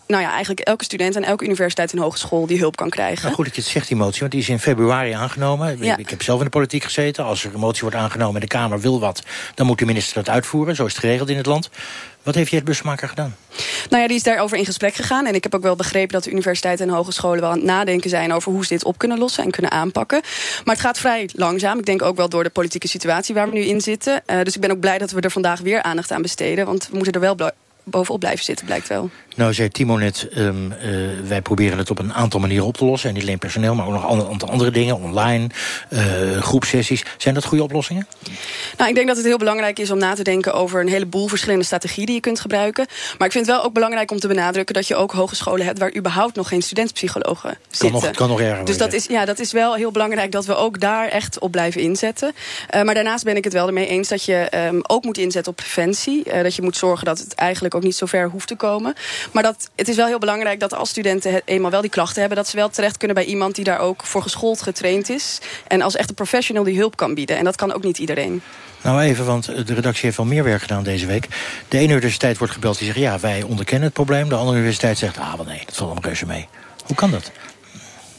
nou 0.09 0.23
ja, 0.23 0.29
eigenlijk 0.29 0.59
elke 0.59 0.83
student 0.83 1.15
en 1.15 1.23
elke 1.23 1.45
universiteit 1.45 1.91
en 1.91 1.99
hogeschool 1.99 2.47
die 2.47 2.59
hulp 2.59 2.75
kan 2.75 2.89
krijgen. 2.89 3.23
Nou, 3.23 3.35
goed 3.35 3.45
dat 3.45 3.55
je 3.55 3.61
het 3.61 3.69
zegt, 3.69 3.87
die 3.87 3.97
motie, 3.97 4.19
want 4.19 4.31
die 4.31 4.41
is 4.41 4.49
in 4.49 4.59
februari 4.59 5.11
aangenomen. 5.11 5.77
Ja. 5.83 5.97
Ik 5.97 6.09
heb 6.09 6.21
zelf 6.21 6.37
in 6.37 6.43
de 6.43 6.51
politiek 6.51 6.83
gezeten. 6.83 7.23
Als 7.23 7.43
er 7.43 7.53
een 7.53 7.59
motie 7.59 7.81
wordt 7.81 7.95
aangenomen 7.95 8.35
en 8.35 8.41
de 8.41 8.47
Kamer 8.47 8.79
wil 8.79 8.99
wat... 8.99 9.23
dan 9.55 9.65
moet 9.65 9.79
de 9.79 9.85
minister 9.85 10.15
dat 10.15 10.29
uitvoeren. 10.29 10.75
Zo 10.75 10.85
is 10.85 10.91
het 10.91 11.01
geregeld 11.01 11.29
in 11.29 11.37
het 11.37 11.45
land. 11.45 11.69
Wat 12.23 12.35
heeft 12.35 12.49
jij 12.49 12.59
het 12.59 12.67
busmaker 12.67 13.07
gedaan? 13.07 13.35
Nou 13.89 14.01
ja, 14.01 14.07
die 14.07 14.17
is 14.17 14.23
daarover 14.23 14.57
in 14.57 14.65
gesprek 14.65 14.93
gegaan. 14.93 15.25
En 15.25 15.35
ik 15.35 15.43
heb 15.43 15.55
ook 15.55 15.61
wel 15.61 15.75
begrepen 15.75 16.13
dat 16.13 16.23
de 16.23 16.31
universiteiten 16.31 16.87
en 16.87 16.93
hogescholen 16.93 17.41
wel 17.41 17.49
aan 17.49 17.57
het 17.57 17.65
nadenken 17.65 18.09
zijn 18.09 18.33
over 18.33 18.51
hoe 18.51 18.65
ze 18.65 18.73
dit 18.73 18.83
op 18.83 18.97
kunnen 18.97 19.17
lossen 19.17 19.43
en 19.43 19.51
kunnen 19.51 19.71
aanpakken. 19.71 20.21
Maar 20.63 20.75
het 20.75 20.83
gaat 20.83 20.99
vrij 20.99 21.29
langzaam. 21.33 21.79
Ik 21.79 21.85
denk 21.85 22.01
ook 22.01 22.15
wel 22.15 22.29
door 22.29 22.43
de 22.43 22.49
politieke 22.49 22.87
situatie 22.87 23.35
waar 23.35 23.49
we 23.49 23.57
nu 23.57 23.63
in 23.63 23.81
zitten. 23.81 24.21
Uh, 24.27 24.41
dus 24.43 24.55
ik 24.55 24.61
ben 24.61 24.71
ook 24.71 24.79
blij 24.79 24.97
dat 24.97 25.11
we 25.11 25.21
er 25.21 25.31
vandaag 25.31 25.59
weer 25.59 25.81
aandacht 25.81 26.11
aan 26.11 26.21
besteden. 26.21 26.65
Want 26.65 26.87
we 26.91 26.95
moeten 26.95 27.13
er 27.13 27.19
wel 27.19 27.35
bovenop 27.83 28.19
blijven 28.19 28.45
zitten, 28.45 28.65
blijkt 28.65 28.87
wel. 28.87 29.09
Nou, 29.39 29.53
zei 29.53 29.69
Timo 29.69 29.97
net, 29.97 30.27
um, 30.37 30.71
uh, 30.71 30.77
wij 31.27 31.41
proberen 31.41 31.77
het 31.77 31.89
op 31.89 31.99
een 31.99 32.13
aantal 32.13 32.39
manieren 32.39 32.65
op 32.65 32.77
te 32.77 32.85
lossen. 32.85 33.09
En 33.09 33.15
niet 33.15 33.23
alleen 33.23 33.39
personeel, 33.39 33.75
maar 33.75 33.85
ook 33.85 33.93
nog 33.93 34.11
een 34.11 34.27
aantal 34.31 34.49
andere 34.49 34.71
dingen. 34.71 35.01
Online, 35.01 35.47
uh, 35.89 36.01
groepsessies. 36.41 37.03
Zijn 37.17 37.33
dat 37.33 37.45
goede 37.45 37.63
oplossingen? 37.63 38.07
Nou, 38.77 38.89
ik 38.89 38.95
denk 38.95 39.07
dat 39.07 39.17
het 39.17 39.25
heel 39.25 39.37
belangrijk 39.37 39.79
is 39.79 39.91
om 39.91 39.97
na 39.97 40.13
te 40.13 40.23
denken 40.23 40.53
over 40.53 40.81
een 40.81 40.87
heleboel 40.87 41.27
verschillende 41.27 41.65
strategieën 41.65 42.05
die 42.05 42.15
je 42.15 42.21
kunt 42.21 42.39
gebruiken. 42.39 42.85
Maar 43.17 43.27
ik 43.27 43.33
vind 43.33 43.45
het 43.45 43.55
wel 43.55 43.65
ook 43.65 43.73
belangrijk 43.73 44.11
om 44.11 44.19
te 44.19 44.27
benadrukken 44.27 44.75
dat 44.75 44.87
je 44.87 44.95
ook 44.95 45.11
hogescholen 45.11 45.65
hebt 45.65 45.79
waar 45.79 45.95
überhaupt 45.95 46.35
nog 46.35 46.47
geen 46.47 46.61
studentpsychologen 46.61 47.57
zitten. 47.69 47.91
Kan 47.91 48.01
nog, 48.01 48.11
kan 48.11 48.29
nog 48.29 48.41
erger 48.41 48.65
Dus 48.65 48.77
dat 48.77 48.93
is, 48.93 49.05
ja, 49.05 49.25
dat 49.25 49.39
is 49.39 49.51
wel 49.51 49.75
heel 49.75 49.91
belangrijk 49.91 50.31
dat 50.31 50.45
we 50.45 50.55
ook 50.55 50.79
daar 50.79 51.07
echt 51.07 51.39
op 51.39 51.51
blijven 51.51 51.81
inzetten. 51.81 52.31
Uh, 52.75 52.81
maar 52.81 52.93
daarnaast 52.93 53.23
ben 53.23 53.35
ik 53.35 53.43
het 53.43 53.53
wel 53.53 53.67
ermee 53.67 53.87
eens 53.87 54.07
dat 54.07 54.23
je 54.23 54.67
um, 54.71 54.79
ook 54.87 55.03
moet 55.03 55.17
inzetten 55.17 55.51
op 55.51 55.57
preventie. 55.57 56.23
Dat 56.43 56.55
je 56.55 56.61
moet 56.61 56.77
zorgen 56.77 57.05
dat 57.05 57.19
het 57.19 57.33
eigenlijk 57.33 57.75
ook 57.75 57.83
niet 57.83 57.95
zo 57.95 58.05
ver 58.05 58.29
hoeft 58.29 58.47
te 58.47 58.55
komen. 58.55 58.95
Maar 59.31 59.43
dat, 59.43 59.69
het 59.75 59.87
is 59.87 59.95
wel 59.95 60.07
heel 60.07 60.19
belangrijk 60.19 60.59
dat 60.59 60.73
als 60.73 60.89
studenten 60.89 61.41
eenmaal 61.45 61.71
wel 61.71 61.81
die 61.81 61.89
klachten 61.89 62.19
hebben... 62.19 62.37
dat 62.37 62.47
ze 62.47 62.55
wel 62.55 62.69
terecht 62.69 62.97
kunnen 62.97 63.15
bij 63.15 63.25
iemand 63.25 63.55
die 63.55 63.63
daar 63.63 63.79
ook 63.79 64.05
voor 64.05 64.21
geschoold 64.21 64.61
getraind 64.61 65.09
is. 65.09 65.39
En 65.67 65.81
als 65.81 65.95
echt 65.95 66.09
een 66.09 66.15
professional 66.15 66.63
die 66.63 66.77
hulp 66.77 66.95
kan 66.95 67.13
bieden. 67.13 67.37
En 67.37 67.43
dat 67.43 67.55
kan 67.55 67.73
ook 67.73 67.83
niet 67.83 67.97
iedereen. 67.97 68.41
Nou 68.81 69.01
even, 69.01 69.25
want 69.25 69.45
de 69.45 69.73
redactie 69.73 70.05
heeft 70.05 70.17
wel 70.17 70.25
meer 70.25 70.43
werk 70.43 70.61
gedaan 70.61 70.83
deze 70.83 71.05
week. 71.05 71.27
De 71.67 71.77
ene 71.77 71.93
universiteit 71.93 72.37
wordt 72.37 72.53
gebeld 72.53 72.77
die 72.77 72.87
zegt... 72.87 72.99
ja, 72.99 73.19
wij 73.19 73.41
onderkennen 73.41 73.85
het 73.85 73.93
probleem. 73.93 74.29
De 74.29 74.35
andere 74.35 74.57
universiteit 74.57 74.97
zegt, 74.97 75.17
ah, 75.17 75.35
wel 75.35 75.45
nee, 75.45 75.61
dat 75.65 75.75
valt 75.75 75.89
allemaal 75.91 76.03
reuze 76.03 76.25
mee. 76.25 76.47
Hoe 76.85 76.95
kan 76.95 77.11
dat? 77.11 77.31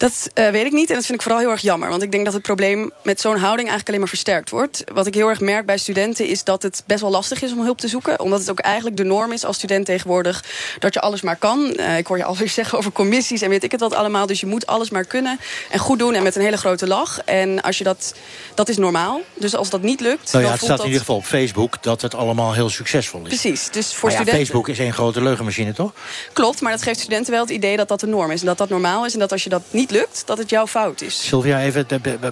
Dat 0.01 0.31
uh, 0.35 0.49
weet 0.49 0.67
ik 0.67 0.73
niet 0.73 0.89
en 0.89 0.95
dat 0.95 1.05
vind 1.05 1.19
ik 1.19 1.23
vooral 1.23 1.41
heel 1.41 1.51
erg 1.51 1.61
jammer. 1.61 1.89
Want 1.89 2.03
ik 2.03 2.13
denk 2.13 2.25
dat 2.25 2.35
het 2.35 2.43
probleem 2.43 2.91
met 3.03 3.21
zo'n 3.21 3.37
houding 3.37 3.69
eigenlijk 3.69 3.89
alleen 3.89 4.01
maar 4.01 4.09
versterkt 4.09 4.51
wordt. 4.51 4.85
Wat 4.93 5.07
ik 5.07 5.15
heel 5.15 5.29
erg 5.29 5.41
merk 5.41 5.67
bij 5.67 5.79
studenten 5.79 6.27
is 6.27 6.45
dat 6.45 6.63
het 6.63 6.83
best 6.87 7.01
wel 7.01 7.11
lastig 7.11 7.43
is 7.43 7.53
om 7.53 7.63
hulp 7.63 7.79
te 7.79 7.89
zoeken. 7.89 8.21
Omdat 8.21 8.41
het 8.41 8.51
ook 8.51 8.59
eigenlijk 8.59 8.97
de 8.97 9.05
norm 9.05 9.33
is 9.33 9.45
als 9.45 9.57
student 9.57 9.87
tegenwoordig 9.87 10.45
dat 10.79 10.95
je 10.95 11.01
alles 11.01 11.23
maar 11.23 11.37
kan. 11.37 11.75
Uh, 11.77 11.99
ik 11.99 12.07
hoor 12.07 12.17
je 12.17 12.25
alweer 12.31 12.49
zeggen 12.49 12.79
over 12.79 12.93
commissies 12.93 13.43
en 13.43 13.49
weet 13.49 13.65
ik 13.65 13.71
het 13.71 13.81
wat 13.81 13.95
allemaal. 13.95 14.27
Dus 14.27 14.41
je 14.41 14.47
moet 14.47 14.67
alles 14.67 14.91
maar 14.91 15.05
kunnen 15.05 15.41
en 15.71 15.79
goed 15.79 15.99
doen 15.99 16.15
en 16.15 16.23
met 16.23 16.37
een 16.37 16.43
hele 16.43 16.57
grote 16.57 16.87
lach. 16.87 17.21
En 17.25 17.63
als 17.63 17.79
je 17.79 17.85
dat, 17.85 18.15
dat 18.55 18.69
is 18.69 18.77
normaal. 18.77 19.21
Dus 19.35 19.57
als 19.57 19.71
dat 19.71 19.83
niet 19.83 20.01
lukt... 20.01 20.33
Nou 20.33 20.45
ja, 20.45 20.51
het 20.51 20.61
staat 20.61 20.79
in 20.79 20.85
ieder 20.85 21.01
geval 21.01 21.17
op 21.17 21.25
Facebook 21.25 21.83
dat 21.83 22.03
het 22.03 22.15
allemaal 22.15 22.53
heel 22.53 22.69
succesvol 22.69 23.21
is. 23.21 23.29
Precies. 23.29 23.71
Dus 23.71 23.95
voor 23.95 24.09
ja, 24.09 24.15
studenten... 24.15 24.45
Facebook 24.45 24.69
is 24.69 24.79
één 24.79 24.93
grote 24.93 25.23
leugenmachine, 25.23 25.73
toch? 25.73 25.93
Klopt, 26.33 26.61
maar 26.61 26.73
dat 26.73 26.83
geeft 26.83 26.99
studenten 26.99 27.33
wel 27.33 27.41
het 27.43 27.51
idee 27.51 27.77
dat 27.77 27.89
dat 27.89 28.01
de 28.01 28.07
norm 28.07 28.31
is. 28.31 28.41
En 28.41 28.47
dat 28.47 28.59
dat 28.59 28.69
normaal 28.69 29.05
is 29.05 29.13
en 29.13 29.19
dat 29.19 29.33
als 29.33 29.45
je 29.45 29.51
dat 29.51 29.63
niet 29.71 29.90
lukt, 29.91 30.23
dat 30.27 30.39
het 30.39 30.51
jouw 30.51 30.67
fout 30.67 31.01
is. 31.01 31.27
Sylvia, 31.27 31.61
even, 31.61 31.87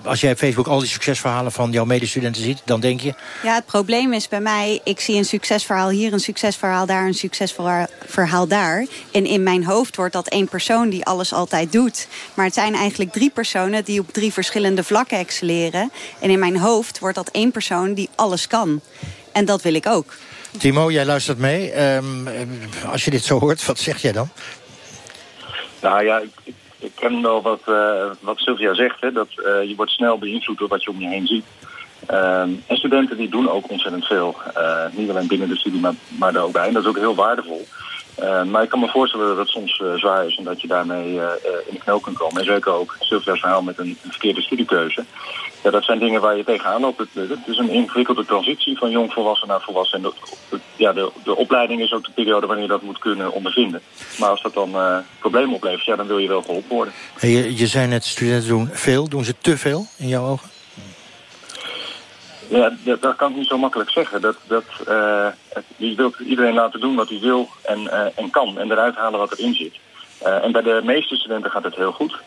als 0.05 0.21
jij 0.21 0.33
op 0.33 0.39
Facebook 0.39 0.67
al 0.67 0.79
die 0.79 0.89
succesverhalen 0.89 1.53
van 1.53 1.71
jouw 1.71 1.85
medestudenten 1.85 2.43
ziet... 2.43 2.63
dan 2.65 2.81
denk 2.81 3.01
je... 3.01 3.15
Ja, 3.43 3.55
het 3.55 3.67
probleem 3.67 4.13
is 4.13 4.29
bij 4.29 4.41
mij, 4.41 4.81
ik 4.85 5.01
zie 5.01 5.17
een 5.17 5.25
succesverhaal 5.25 5.89
hier... 5.89 6.13
een 6.13 6.21
succesverhaal 6.21 6.87
daar, 6.87 7.07
een 7.07 7.15
succesverhaal 7.15 8.47
daar. 8.49 8.87
En 9.13 9.27
in 9.27 9.43
mijn 9.43 9.65
hoofd 9.65 9.97
wordt 9.97 10.13
dat 10.13 10.29
één 10.29 10.49
persoon 10.49 10.89
die 10.89 11.05
alles 11.05 11.33
altijd 11.33 11.73
doet. 11.73 12.09
Maar 12.35 12.45
het 12.45 12.55
zijn 12.55 12.75
eigenlijk 12.75 13.13
drie 13.13 13.31
personen 13.31 13.85
die 13.85 14.01
op 14.01 14.13
drie 14.13 14.33
verschillende 14.33 14.85
vlakken 14.85 15.19
excelleren. 15.19 15.91
En 16.21 16.31
in 16.31 16.39
mijn 16.39 16.59
hoofd 16.59 16.99
wordt 16.99 17.17
dat 17.17 17.29
één 17.29 17.51
persoon 17.51 17.95
die 17.95 18.09
alles 18.15 18.47
kan. 18.47 18.81
En 19.33 19.45
dat 19.45 19.63
wil 19.63 19.75
ik 19.75 19.87
ook. 19.87 20.15
Timo, 20.59 20.91
jij 20.91 21.05
luistert 21.05 21.39
mee. 21.39 21.83
Um, 21.83 22.29
als 22.91 23.05
je 23.05 23.11
dit 23.11 23.25
zo 23.25 23.39
hoort, 23.39 23.65
wat 23.65 23.79
zeg 23.79 24.03
jij 24.03 24.13
dan? 24.13 24.29
Nou 25.81 26.05
ja, 26.05 26.19
ik, 26.19 26.55
ik 26.79 26.93
ken 26.95 27.23
wel 27.23 27.43
wat, 27.43 27.61
uh, 27.69 28.11
wat 28.21 28.39
Sylvia 28.39 28.75
zegt, 28.75 29.01
hè, 29.01 29.13
dat 29.13 29.29
uh, 29.37 29.69
je 29.69 29.75
wordt 29.77 29.93
snel 29.93 30.19
beïnvloed 30.19 30.59
door 30.59 30.69
wat 30.69 30.83
je 30.83 30.91
om 30.91 31.01
je 31.01 31.09
heen 31.09 31.27
ziet. 31.27 31.45
Um, 32.11 32.63
en 32.67 32.77
studenten 32.77 33.17
die 33.17 33.29
doen 33.29 33.51
ook 33.51 33.71
ontzettend 33.71 34.07
veel. 34.07 34.37
Uh, 34.57 34.85
niet 34.91 35.11
alleen 35.11 35.27
binnen 35.27 35.49
de 35.49 35.57
studie, 35.57 35.81
maar, 35.81 35.95
maar 36.19 36.33
daar 36.33 36.43
ook 36.43 36.53
bij. 36.53 36.67
En 36.67 36.73
dat 36.73 36.83
is 36.83 36.89
ook 36.89 36.97
heel 36.97 37.15
waardevol. 37.15 37.67
Uh, 38.23 38.43
maar 38.43 38.63
ik 38.63 38.69
kan 38.69 38.81
me 38.81 38.89
voorstellen 38.89 39.27
dat 39.27 39.37
het 39.37 39.49
soms 39.49 39.79
uh, 39.79 39.95
zwaar 39.95 40.27
is 40.27 40.37
en 40.37 40.45
dat 40.45 40.61
je 40.61 40.67
daarmee 40.67 41.13
uh, 41.15 41.23
in 41.67 41.75
de 41.75 41.79
knel 41.79 42.01
kunt 42.01 42.19
komen. 42.19 42.41
En 42.41 42.47
zeker 42.47 42.73
ook 42.73 42.97
Sylvia's 43.01 43.41
verhaal 43.41 43.63
met 43.63 43.79
een, 43.79 43.99
verkeerde 44.09 44.41
studiekeuze. 44.41 45.05
Ja, 45.63 45.71
dat 45.71 45.85
zijn 45.85 45.99
dingen 45.99 46.21
waar 46.21 46.37
je 46.37 46.45
tegenaan 46.45 46.81
loopt. 46.81 46.99
Het, 46.99 47.39
is 47.47 47.59
een 47.59 47.71
ingewikkelde 47.71 48.25
transitie 48.25 48.79
van 48.79 48.91
jong 48.91 49.13
volwassen 49.13 49.49
naar 49.49 49.61
volwassen. 49.61 50.05
En 50.05 50.13
ja, 50.77 50.93
de, 50.93 51.11
de 51.25 51.37
opleiding 51.37 51.81
is 51.81 51.93
ook 51.93 52.05
de 52.05 52.11
periode 52.15 52.47
wanneer 52.47 52.65
je 52.65 52.71
dat 52.71 52.83
moet 52.83 52.99
kunnen 52.99 53.33
ondervinden. 53.33 53.81
Maar 54.19 54.29
als 54.29 54.43
dat 54.43 54.55
dan 54.55 54.77
problemen 55.19 55.55
oplevert, 55.55 55.85
ja, 55.85 55.97
dan 55.97 56.07
wil 56.07 56.19
je 56.19 56.29
wel 56.29 56.43
geholpen 56.43 56.77
worden. 56.77 56.95
Je, 57.21 57.57
je 57.57 57.67
zei 57.67 57.87
net, 57.87 58.05
studenten 58.05 58.49
doen 58.49 58.69
veel. 58.73 59.09
Doen 59.09 59.25
ze 59.25 59.35
te 59.39 59.57
veel 59.57 59.87
in 59.97 60.09
jouw 60.09 60.27
ogen? 60.27 60.58
Ja, 62.49 62.73
dat, 62.85 63.03
dat, 63.03 63.17
kan 63.17 63.31
ik 63.31 63.37
niet 63.37 63.47
zo 63.47 63.59
makkelijk 63.59 63.91
zeggen. 63.91 64.21
Dat, 64.21 64.37
dat, 64.47 64.65
uh, 64.89 65.27
je 65.77 65.95
wilt 65.95 66.19
iedereen 66.19 66.55
laten 66.55 66.81
doen 66.81 66.97
wat 66.97 67.09
hij 67.09 67.19
wil 67.21 67.49
en, 67.63 67.81
uh, 67.81 68.05
en 68.15 68.31
kan. 68.31 68.59
En 68.59 68.71
eruit 68.71 68.95
halen 68.95 69.19
wat 69.19 69.33
erin 69.33 69.55
zit. 69.55 69.75
Uh, 70.27 70.45
en 70.45 70.53
bij 70.53 70.63
de 70.63 70.81
meeste 70.85 71.17
studenten 71.17 71.51
gaat 71.51 71.65
het 71.65 71.75
heel 71.75 71.93
goed. 71.93 72.19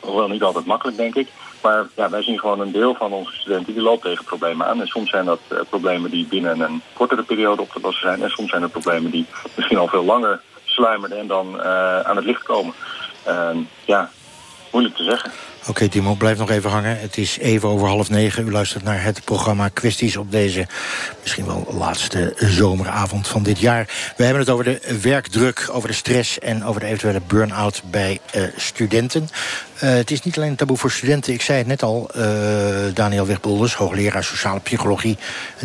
hoewel 0.00 0.28
niet 0.28 0.42
altijd 0.42 0.64
makkelijk, 0.64 0.96
denk 0.96 1.14
ik. 1.14 1.28
Maar 1.62 1.86
ja, 1.96 2.10
wij 2.10 2.22
zien 2.22 2.38
gewoon 2.38 2.60
een 2.60 2.72
deel 2.72 2.94
van 2.94 3.12
onze 3.12 3.32
studenten 3.32 3.72
die 3.72 3.82
loopt 3.82 4.02
tegen 4.02 4.24
problemen 4.24 4.66
aan. 4.66 4.80
En 4.80 4.86
soms 4.86 5.10
zijn 5.10 5.24
dat 5.24 5.40
problemen 5.68 6.10
die 6.10 6.26
binnen 6.26 6.60
een 6.60 6.82
kortere 6.92 7.22
periode 7.22 7.62
op 7.62 7.70
te 7.72 7.80
lossen 7.82 8.08
zijn. 8.08 8.22
En 8.22 8.30
soms 8.30 8.50
zijn 8.50 8.62
het 8.62 8.72
problemen 8.72 9.10
die 9.10 9.26
misschien 9.54 9.78
al 9.78 9.88
veel 9.88 10.04
langer 10.04 10.40
sluimeren 10.64 11.18
en 11.18 11.26
dan 11.26 11.62
aan 12.04 12.16
het 12.16 12.24
licht 12.24 12.42
komen. 12.42 12.74
ja, 13.84 14.10
moeilijk 14.72 14.96
te 14.96 15.04
zeggen. 15.04 15.30
Oké, 15.66 15.88
Timo, 15.88 16.14
blijf 16.14 16.38
nog 16.38 16.50
even 16.50 16.70
hangen. 16.70 17.00
Het 17.00 17.16
is 17.16 17.38
even 17.38 17.68
over 17.68 17.88
half 17.88 18.10
negen. 18.10 18.46
U 18.46 18.50
luistert 18.50 18.84
naar 18.84 19.02
het 19.02 19.24
programma 19.24 19.68
Kwesties 19.68 20.16
op 20.16 20.30
deze 20.30 20.66
misschien 21.20 21.46
wel 21.46 21.74
laatste 21.78 22.34
zomeravond 22.36 23.28
van 23.28 23.42
dit 23.42 23.58
jaar. 23.58 24.12
We 24.16 24.24
hebben 24.24 24.42
het 24.42 24.50
over 24.50 24.64
de 24.64 24.98
werkdruk, 25.02 25.68
over 25.72 25.88
de 25.88 25.94
stress 25.94 26.38
en 26.38 26.64
over 26.64 26.80
de 26.80 26.86
eventuele 26.86 27.20
burn-out 27.26 27.82
bij 27.90 28.18
uh, 28.36 28.42
studenten. 28.56 29.28
Uh, 29.74 29.90
het 29.90 30.10
is 30.10 30.22
niet 30.22 30.36
alleen 30.36 30.50
een 30.50 30.56
taboe 30.56 30.76
voor 30.76 30.90
studenten. 30.90 31.32
Ik 31.32 31.42
zei 31.42 31.58
het 31.58 31.66
net 31.66 31.82
al, 31.82 32.10
uh, 32.16 32.24
Daniel 32.94 33.26
Wegbolders, 33.26 33.74
hoogleraar 33.74 34.24
sociale 34.24 34.60
psychologie... 34.60 35.18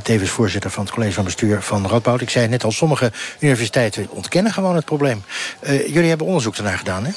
tevens 0.04 0.30
voorzitter 0.30 0.72
van 0.72 0.84
het 0.84 0.94
college 0.94 1.14
van 1.14 1.24
bestuur 1.24 1.62
van 1.62 1.88
Radboud. 1.88 2.22
Ik 2.22 2.30
zei 2.30 2.44
het 2.44 2.52
net 2.52 2.64
al, 2.64 2.72
sommige 2.72 3.12
universiteiten 3.40 4.08
ontkennen 4.10 4.54
gewoon 4.54 4.76
het 4.76 4.86
probleem. 4.86 5.24
jullie 5.88 6.10
hebben 6.10 6.28
onderzoek 6.28 6.56
ernaar 6.56 6.78
gedaan, 6.78 7.06
hè? 7.06 7.12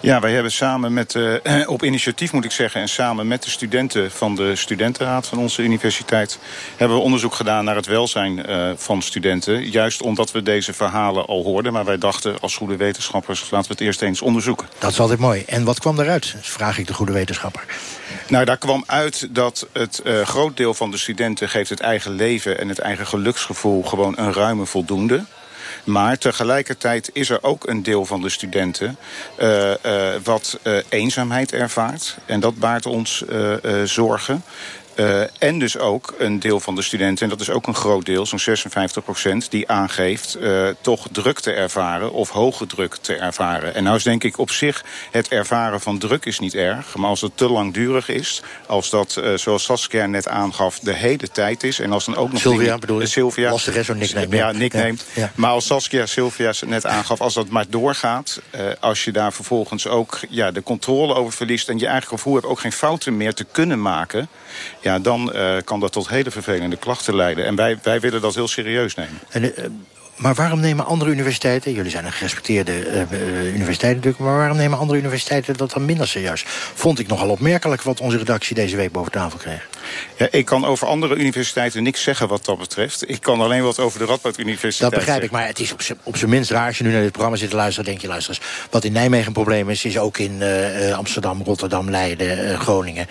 Ja, 0.00 0.20
wij 0.20 0.32
hebben 0.32 0.52
samen 0.52 0.92
met, 0.92 1.14
uh, 1.14 1.68
op 1.68 1.84
initiatief 1.84 2.32
moet 2.32 2.44
ik 2.44 2.50
zeggen... 2.50 2.80
en 2.80 2.88
samen 2.88 3.26
met 3.26 3.42
de 3.42 3.50
studenten 3.50 4.10
van 4.10 4.34
de 4.34 4.56
studentenraad 4.56 5.26
van 5.26 5.38
onze 5.38 5.62
universiteit... 5.62 6.38
hebben 6.76 6.96
we 6.96 7.02
onderzoek 7.02 7.34
gedaan 7.34 7.64
naar 7.64 7.76
het 7.76 7.86
welzijn 7.86 8.50
uh, 8.50 8.70
van 8.76 9.02
studenten. 9.02 9.70
Juist 9.70 10.02
omdat 10.02 10.32
we 10.32 10.42
deze 10.42 10.72
verhalen 10.72 11.26
al 11.26 11.42
hoorden. 11.42 11.72
Maar 11.72 11.84
wij 11.84 11.98
dachten 11.98 12.40
als 12.40 12.56
goede 12.56 12.76
wetenschappers... 12.76 13.40
laten 13.50 13.68
we 13.68 13.74
het 13.74 13.80
eerst 13.80 14.02
eens 14.02 14.22
onderzoeken. 14.22 14.68
Dat 14.78 14.90
is 14.90 15.00
altijd 15.00 15.18
mooi. 15.18 15.42
En 15.46 15.64
wat 15.64 15.78
kwam 15.78 16.00
eruit, 16.00 16.34
vraag 16.40 16.78
ik 16.78 16.86
de 16.86 16.94
goede 16.94 17.12
wetenschapper. 17.12 17.64
Nou, 18.28 18.44
daar 18.44 18.58
kwam 18.58 18.84
uit 18.86 19.28
dat 19.30 19.66
het 19.72 20.00
uh, 20.04 20.20
groot 20.20 20.56
deel 20.56 20.74
van 20.74 20.90
de 20.90 20.98
studenten... 20.98 21.48
geeft 21.48 21.70
het 21.70 21.80
eigen 21.80 22.12
leven 22.12 22.58
en 22.58 22.68
het 22.68 22.78
eigen 22.78 23.06
geluksgevoel... 23.06 23.82
gewoon 23.82 24.14
een 24.18 24.32
ruime 24.32 24.66
voldoende 24.66 25.24
maar 25.86 26.18
tegelijkertijd 26.18 27.10
is 27.12 27.30
er 27.30 27.42
ook 27.42 27.68
een 27.68 27.82
deel 27.82 28.04
van 28.04 28.20
de 28.20 28.28
studenten... 28.28 28.96
Uh, 29.40 29.70
uh, 29.70 30.14
wat 30.24 30.58
uh, 30.62 30.78
eenzaamheid 30.88 31.52
ervaart. 31.52 32.16
En 32.26 32.40
dat 32.40 32.58
baart 32.58 32.86
ons 32.86 33.24
zorgen. 33.84 34.42
Uh, 34.96 35.22
en 35.38 35.58
dus 35.58 35.78
ook 35.78 36.14
een 36.18 36.40
deel 36.40 36.60
van 36.60 36.74
de 36.74 36.82
studenten, 36.82 37.24
en 37.24 37.28
dat 37.30 37.40
is 37.40 37.50
ook 37.50 37.66
een 37.66 37.74
groot 37.74 38.06
deel, 38.06 38.26
zo'n 38.26 38.38
56 38.38 39.04
procent, 39.04 39.50
die 39.50 39.68
aangeeft 39.68 40.36
uh, 40.40 40.68
toch 40.80 41.06
druk 41.12 41.40
te 41.40 41.52
ervaren 41.52 42.12
of 42.12 42.30
hoge 42.30 42.66
druk 42.66 42.96
te 43.00 43.14
ervaren. 43.14 43.74
En 43.74 43.84
nou 43.84 43.96
is 43.96 44.02
denk 44.02 44.24
ik 44.24 44.38
op 44.38 44.50
zich 44.50 44.84
het 45.10 45.28
ervaren 45.28 45.80
van 45.80 45.98
druk 45.98 46.24
is 46.24 46.38
niet 46.38 46.54
erg, 46.54 46.96
maar 46.96 47.08
als 47.08 47.20
het 47.20 47.36
te 47.36 47.48
langdurig 47.48 48.08
is, 48.08 48.42
als 48.66 48.90
dat, 48.90 49.16
uh, 49.18 49.34
zoals 49.34 49.64
Saskia 49.64 50.06
net 50.06 50.28
aangaf, 50.28 50.78
de 50.78 50.92
hele 50.92 51.28
tijd 51.28 51.62
is, 51.62 51.78
en 51.78 51.92
als 51.92 52.04
dan 52.04 52.16
ook 52.16 52.32
nog... 52.32 52.40
Sylvia 52.40 52.78
bedoel 52.78 53.00
je? 53.00 53.06
Sylvia. 53.06 53.50
Lastig 53.50 53.76
is 53.76 53.86
zo'n 53.86 53.98
nickname. 53.98 54.36
Ja, 54.36 54.52
nickname. 54.52 54.94
Ja, 55.14 55.22
ja. 55.22 55.32
Maar 55.34 55.50
als 55.50 55.66
Saskia 55.66 56.06
Sylvia 56.06 56.52
net 56.66 56.86
aangaf, 56.86 57.20
als 57.20 57.34
dat 57.34 57.48
maar 57.48 57.66
doorgaat, 57.68 58.40
als 58.80 59.04
je 59.04 59.12
daar 59.12 59.32
vervolgens 59.32 59.86
ook 59.86 60.20
ja, 60.28 60.50
de 60.50 60.62
controle 60.62 61.14
over 61.14 61.32
verliest 61.32 61.68
en 61.68 61.78
je 61.78 61.86
eigen 61.86 62.08
gevoel 62.08 62.34
hebt 62.34 62.46
ook 62.46 62.60
geen 62.60 62.72
fouten 62.72 63.16
meer 63.16 63.34
te 63.34 63.44
kunnen 63.44 63.82
maken 63.82 64.28
ja, 64.86 64.98
dan 64.98 65.32
uh, 65.34 65.56
kan 65.64 65.80
dat 65.80 65.92
tot 65.92 66.08
hele 66.08 66.30
vervelende 66.30 66.76
klachten 66.76 67.16
leiden. 67.16 67.44
En 67.44 67.56
wij, 67.56 67.78
wij 67.82 68.00
willen 68.00 68.20
dat 68.20 68.34
heel 68.34 68.48
serieus 68.48 68.94
nemen. 68.94 69.18
En, 69.30 69.42
uh, 69.42 69.50
Maar 70.16 70.34
waarom 70.34 70.60
nemen 70.60 70.86
andere 70.86 71.10
universiteiten... 71.10 71.72
jullie 71.72 71.90
zijn 71.90 72.04
een 72.04 72.12
gerespecteerde 72.12 72.72
uh, 72.86 72.94
uh, 72.94 73.54
universiteit 73.54 73.94
natuurlijk... 73.94 74.22
maar 74.22 74.36
waarom 74.36 74.56
nemen 74.56 74.78
andere 74.78 74.98
universiteiten 74.98 75.56
dat 75.56 75.70
dan 75.70 75.84
minder 75.84 76.08
serieus? 76.08 76.44
Vond 76.74 76.98
ik 76.98 77.06
nogal 77.06 77.28
opmerkelijk 77.28 77.82
wat 77.82 78.00
onze 78.00 78.18
redactie 78.18 78.54
deze 78.54 78.76
week 78.76 78.92
boven 78.92 79.12
tafel 79.12 79.38
kreeg. 79.38 79.68
Ja, 80.16 80.28
ik 80.30 80.44
kan 80.44 80.64
over 80.64 80.86
andere 80.86 81.14
universiteiten 81.14 81.82
niks 81.82 82.02
zeggen 82.02 82.28
wat 82.28 82.44
dat 82.44 82.58
betreft. 82.58 83.10
Ik 83.10 83.20
kan 83.20 83.40
alleen 83.40 83.62
wat 83.62 83.78
over 83.78 83.98
de 83.98 84.04
Radboud 84.04 84.38
Universiteit 84.38 84.90
Dat 84.90 85.00
begrijp 85.00 85.22
ik, 85.22 85.30
maar 85.30 85.46
het 85.46 85.60
is 85.60 85.74
op 86.02 86.16
zijn 86.16 86.30
minst 86.30 86.50
raar... 86.50 86.66
als 86.66 86.78
je 86.78 86.84
nu 86.84 86.92
naar 86.92 87.02
dit 87.02 87.12
programma 87.12 87.36
zit 87.36 87.50
te 87.50 87.56
luisteren, 87.56 87.90
denk 87.90 88.00
je... 88.00 88.08
luister 88.08 88.34
eens, 88.34 88.44
wat 88.70 88.84
in 88.84 88.92
Nijmegen 88.92 89.26
een 89.26 89.32
probleem 89.32 89.70
is... 89.70 89.84
is 89.84 89.98
ook 89.98 90.18
in 90.18 90.36
uh, 90.40 90.96
Amsterdam, 90.96 91.42
Rotterdam, 91.42 91.90
Leiden, 91.90 92.58
Groningen 92.58 93.06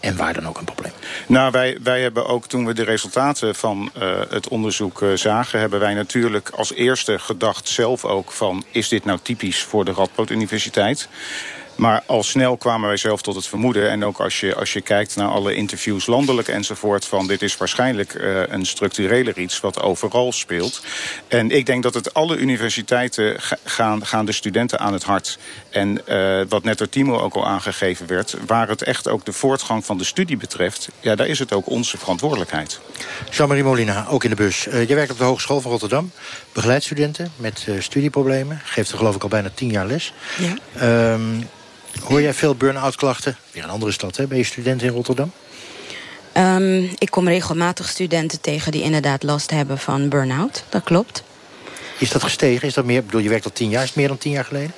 en 0.00 0.16
waar 0.16 0.34
dan 0.34 0.48
ook 0.48 0.58
een 0.58 0.64
probleem? 0.64 0.92
Nou, 1.26 1.50
wij, 1.50 1.78
wij 1.82 2.00
hebben 2.00 2.26
ook 2.26 2.46
toen 2.46 2.66
we 2.66 2.74
de 2.74 2.82
resultaten 2.82 3.54
van 3.54 3.90
uh, 3.98 4.20
het 4.28 4.48
onderzoek 4.48 5.00
uh, 5.00 5.12
zagen... 5.14 5.60
hebben 5.60 5.80
wij 5.80 5.94
natuurlijk 5.94 6.50
als 6.50 6.72
eerste 6.72 7.18
gedacht 7.18 7.68
zelf 7.68 8.04
ook 8.04 8.32
van... 8.32 8.64
is 8.70 8.88
dit 8.88 9.04
nou 9.04 9.18
typisch 9.22 9.62
voor 9.62 9.84
de 9.84 9.92
Radboud 9.92 10.30
Universiteit? 10.30 11.08
Maar 11.78 12.02
al 12.06 12.22
snel 12.22 12.56
kwamen 12.56 12.88
wij 12.88 12.96
zelf 12.96 13.22
tot 13.22 13.34
het 13.34 13.46
vermoeden. 13.46 13.90
En 13.90 14.04
ook 14.04 14.20
als 14.20 14.40
je, 14.40 14.54
als 14.54 14.72
je 14.72 14.80
kijkt 14.80 15.16
naar 15.16 15.28
alle 15.28 15.54
interviews 15.54 16.06
landelijk 16.06 16.48
enzovoort... 16.48 17.04
van 17.04 17.26
dit 17.26 17.42
is 17.42 17.56
waarschijnlijk 17.56 18.14
uh, 18.14 18.40
een 18.46 18.66
structureler 18.66 19.38
iets 19.38 19.60
wat 19.60 19.82
overal 19.82 20.32
speelt. 20.32 20.82
En 21.28 21.50
ik 21.50 21.66
denk 21.66 21.82
dat 21.82 21.94
het 21.94 22.14
alle 22.14 22.36
universiteiten 22.36 23.36
gaan, 23.64 24.06
gaan 24.06 24.24
de 24.24 24.32
studenten 24.32 24.78
aan 24.78 24.92
het 24.92 25.02
hart. 25.02 25.38
En 25.70 26.00
uh, 26.08 26.42
wat 26.48 26.62
net 26.62 26.78
door 26.78 26.88
Timo 26.88 27.18
ook 27.18 27.34
al 27.34 27.46
aangegeven 27.46 28.06
werd... 28.06 28.36
waar 28.46 28.68
het 28.68 28.82
echt 28.82 29.08
ook 29.08 29.24
de 29.24 29.32
voortgang 29.32 29.84
van 29.84 29.98
de 29.98 30.04
studie 30.04 30.36
betreft... 30.36 30.88
ja, 31.00 31.14
daar 31.14 31.26
is 31.26 31.38
het 31.38 31.52
ook 31.52 31.68
onze 31.68 31.98
verantwoordelijkheid. 31.98 32.80
Jean-Marie 33.30 33.64
Molina, 33.64 34.06
ook 34.08 34.24
in 34.24 34.30
de 34.30 34.36
bus. 34.36 34.66
Uh, 34.66 34.88
je 34.88 34.94
werkt 34.94 35.10
op 35.10 35.18
de 35.18 35.24
Hogeschool 35.24 35.60
van 35.60 35.70
Rotterdam. 35.70 36.10
Begeleidt 36.52 36.84
studenten 36.84 37.32
met 37.36 37.66
studieproblemen. 37.78 38.60
Geeft 38.64 38.90
er 38.90 38.98
geloof 38.98 39.14
ik 39.14 39.22
al 39.22 39.28
bijna 39.28 39.50
tien 39.54 39.70
jaar 39.70 39.86
les. 39.86 40.12
Ja. 40.38 41.12
Um, 41.12 41.48
Hoor 42.02 42.22
jij 42.22 42.34
veel 42.34 42.54
burn-out 42.54 42.96
klachten? 42.96 43.36
Weer 43.50 43.64
een 43.64 43.70
andere 43.70 43.92
stad, 43.92 44.16
hè? 44.16 44.26
Ben 44.26 44.38
je 44.38 44.44
student 44.44 44.82
in 44.82 44.88
Rotterdam? 44.88 45.32
Um, 46.36 46.90
ik 46.98 47.10
kom 47.10 47.28
regelmatig 47.28 47.88
studenten 47.88 48.40
tegen 48.40 48.72
die 48.72 48.82
inderdaad 48.82 49.22
last 49.22 49.50
hebben 49.50 49.78
van 49.78 50.08
burn-out. 50.08 50.64
Dat 50.68 50.82
klopt. 50.82 51.22
Is 51.98 52.10
dat 52.10 52.22
gestegen? 52.22 52.68
Is 52.68 52.74
dat 52.74 52.84
meer? 52.84 52.98
Ik 52.98 53.04
bedoel, 53.04 53.20
je 53.20 53.28
werkt 53.28 53.44
al 53.44 53.52
tien 53.52 53.68
jaar. 53.68 53.82
Is 53.82 53.88
het 53.88 53.96
meer 53.96 54.08
dan 54.08 54.18
tien 54.18 54.32
jaar 54.32 54.44
geleden? 54.44 54.72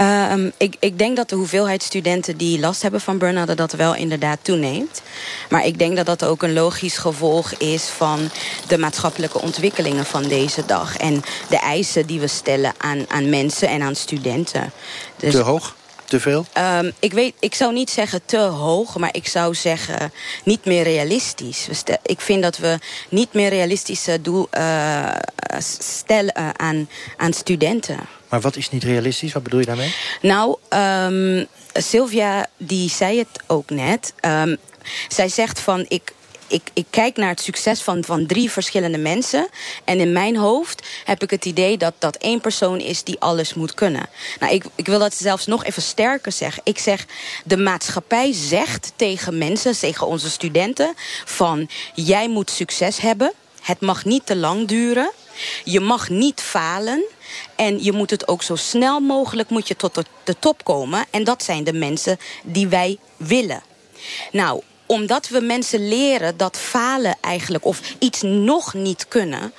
Um, 0.00 0.52
ik, 0.56 0.76
ik 0.78 0.98
denk 0.98 1.16
dat 1.16 1.28
de 1.28 1.36
hoeveelheid 1.36 1.82
studenten 1.82 2.36
die 2.36 2.58
last 2.58 2.82
hebben 2.82 3.00
van 3.00 3.18
burn-out... 3.18 3.56
dat 3.56 3.72
wel 3.72 3.94
inderdaad 3.94 4.38
toeneemt. 4.42 5.02
Maar 5.48 5.66
ik 5.66 5.78
denk 5.78 5.96
dat 5.96 6.06
dat 6.06 6.24
ook 6.24 6.42
een 6.42 6.52
logisch 6.52 6.98
gevolg 6.98 7.52
is... 7.52 7.84
van 7.84 8.30
de 8.66 8.78
maatschappelijke 8.78 9.40
ontwikkelingen 9.40 10.04
van 10.04 10.22
deze 10.22 10.62
dag. 10.66 10.96
En 10.96 11.22
de 11.48 11.58
eisen 11.58 12.06
die 12.06 12.20
we 12.20 12.26
stellen 12.26 12.72
aan, 12.78 13.04
aan 13.08 13.28
mensen 13.28 13.68
en 13.68 13.82
aan 13.82 13.94
studenten. 13.94 14.72
Dus, 15.16 15.32
Te 15.32 15.40
hoog? 15.40 15.76
Te 16.08 16.20
veel? 16.20 16.46
Um, 16.58 16.92
ik, 16.98 17.12
weet, 17.12 17.34
ik 17.38 17.54
zou 17.54 17.72
niet 17.72 17.90
zeggen 17.90 18.20
te 18.24 18.38
hoog, 18.38 18.96
maar 18.96 19.14
ik 19.14 19.26
zou 19.26 19.54
zeggen 19.54 20.12
niet 20.44 20.64
meer 20.64 20.82
realistisch. 20.82 21.68
Ik 22.02 22.20
vind 22.20 22.42
dat 22.42 22.56
we 22.56 22.78
niet 23.08 23.32
meer 23.32 23.48
realistische 23.48 24.20
doel 24.22 24.48
uh, 24.58 25.14
stellen 25.58 26.34
uh, 26.38 26.48
aan, 26.56 26.88
aan 27.16 27.32
studenten. 27.32 27.98
Maar 28.28 28.40
wat 28.40 28.56
is 28.56 28.70
niet 28.70 28.84
realistisch? 28.84 29.32
Wat 29.32 29.42
bedoel 29.42 29.60
je 29.60 29.66
daarmee? 29.66 29.94
Nou, 30.22 30.56
um, 30.68 31.46
Sylvia 31.72 32.46
die 32.56 32.90
zei 32.90 33.18
het 33.18 33.42
ook 33.46 33.70
net. 33.70 34.12
Um, 34.20 34.56
zij 35.08 35.28
zegt 35.28 35.60
van 35.60 35.84
ik 35.88 36.12
ik, 36.48 36.62
ik 36.72 36.86
kijk 36.90 37.16
naar 37.16 37.28
het 37.28 37.40
succes 37.40 37.82
van, 37.82 38.04
van 38.04 38.26
drie 38.26 38.50
verschillende 38.50 38.98
mensen. 38.98 39.48
En 39.84 40.00
in 40.00 40.12
mijn 40.12 40.36
hoofd 40.36 40.86
heb 41.04 41.22
ik 41.22 41.30
het 41.30 41.44
idee 41.44 41.76
dat 41.76 41.94
dat 41.98 42.16
één 42.16 42.40
persoon 42.40 42.78
is 42.78 43.04
die 43.04 43.20
alles 43.20 43.54
moet 43.54 43.74
kunnen. 43.74 44.08
Nou, 44.40 44.52
ik, 44.52 44.64
ik 44.74 44.86
wil 44.86 44.98
dat 44.98 45.14
zelfs 45.14 45.46
nog 45.46 45.64
even 45.64 45.82
sterker 45.82 46.32
zeggen. 46.32 46.62
Ik 46.64 46.78
zeg, 46.78 47.06
de 47.44 47.56
maatschappij 47.56 48.32
zegt 48.32 48.92
tegen 48.96 49.38
mensen, 49.38 49.78
tegen 49.78 50.06
onze 50.06 50.30
studenten... 50.30 50.94
van 51.24 51.68
jij 51.94 52.28
moet 52.28 52.50
succes 52.50 53.00
hebben. 53.00 53.32
Het 53.62 53.80
mag 53.80 54.04
niet 54.04 54.26
te 54.26 54.36
lang 54.36 54.68
duren. 54.68 55.10
Je 55.64 55.80
mag 55.80 56.08
niet 56.08 56.40
falen. 56.40 57.04
En 57.56 57.82
je 57.84 57.92
moet 57.92 58.10
het 58.10 58.28
ook 58.28 58.42
zo 58.42 58.56
snel 58.56 59.00
mogelijk 59.00 59.50
moet 59.50 59.68
je 59.68 59.76
tot 59.76 59.94
de, 59.94 60.04
de 60.24 60.38
top 60.38 60.64
komen. 60.64 61.04
En 61.10 61.24
dat 61.24 61.42
zijn 61.42 61.64
de 61.64 61.72
mensen 61.72 62.18
die 62.42 62.68
wij 62.68 62.98
willen. 63.16 63.62
Nou, 64.32 64.62
omdat 64.88 65.28
we 65.28 65.40
mensen 65.40 65.88
leren 65.88 66.36
dat 66.36 66.56
falen 66.56 67.16
eigenlijk... 67.20 67.64
of 67.64 67.80
iets 67.98 68.22
nog 68.22 68.74
niet 68.74 69.08
kunnen, 69.08 69.52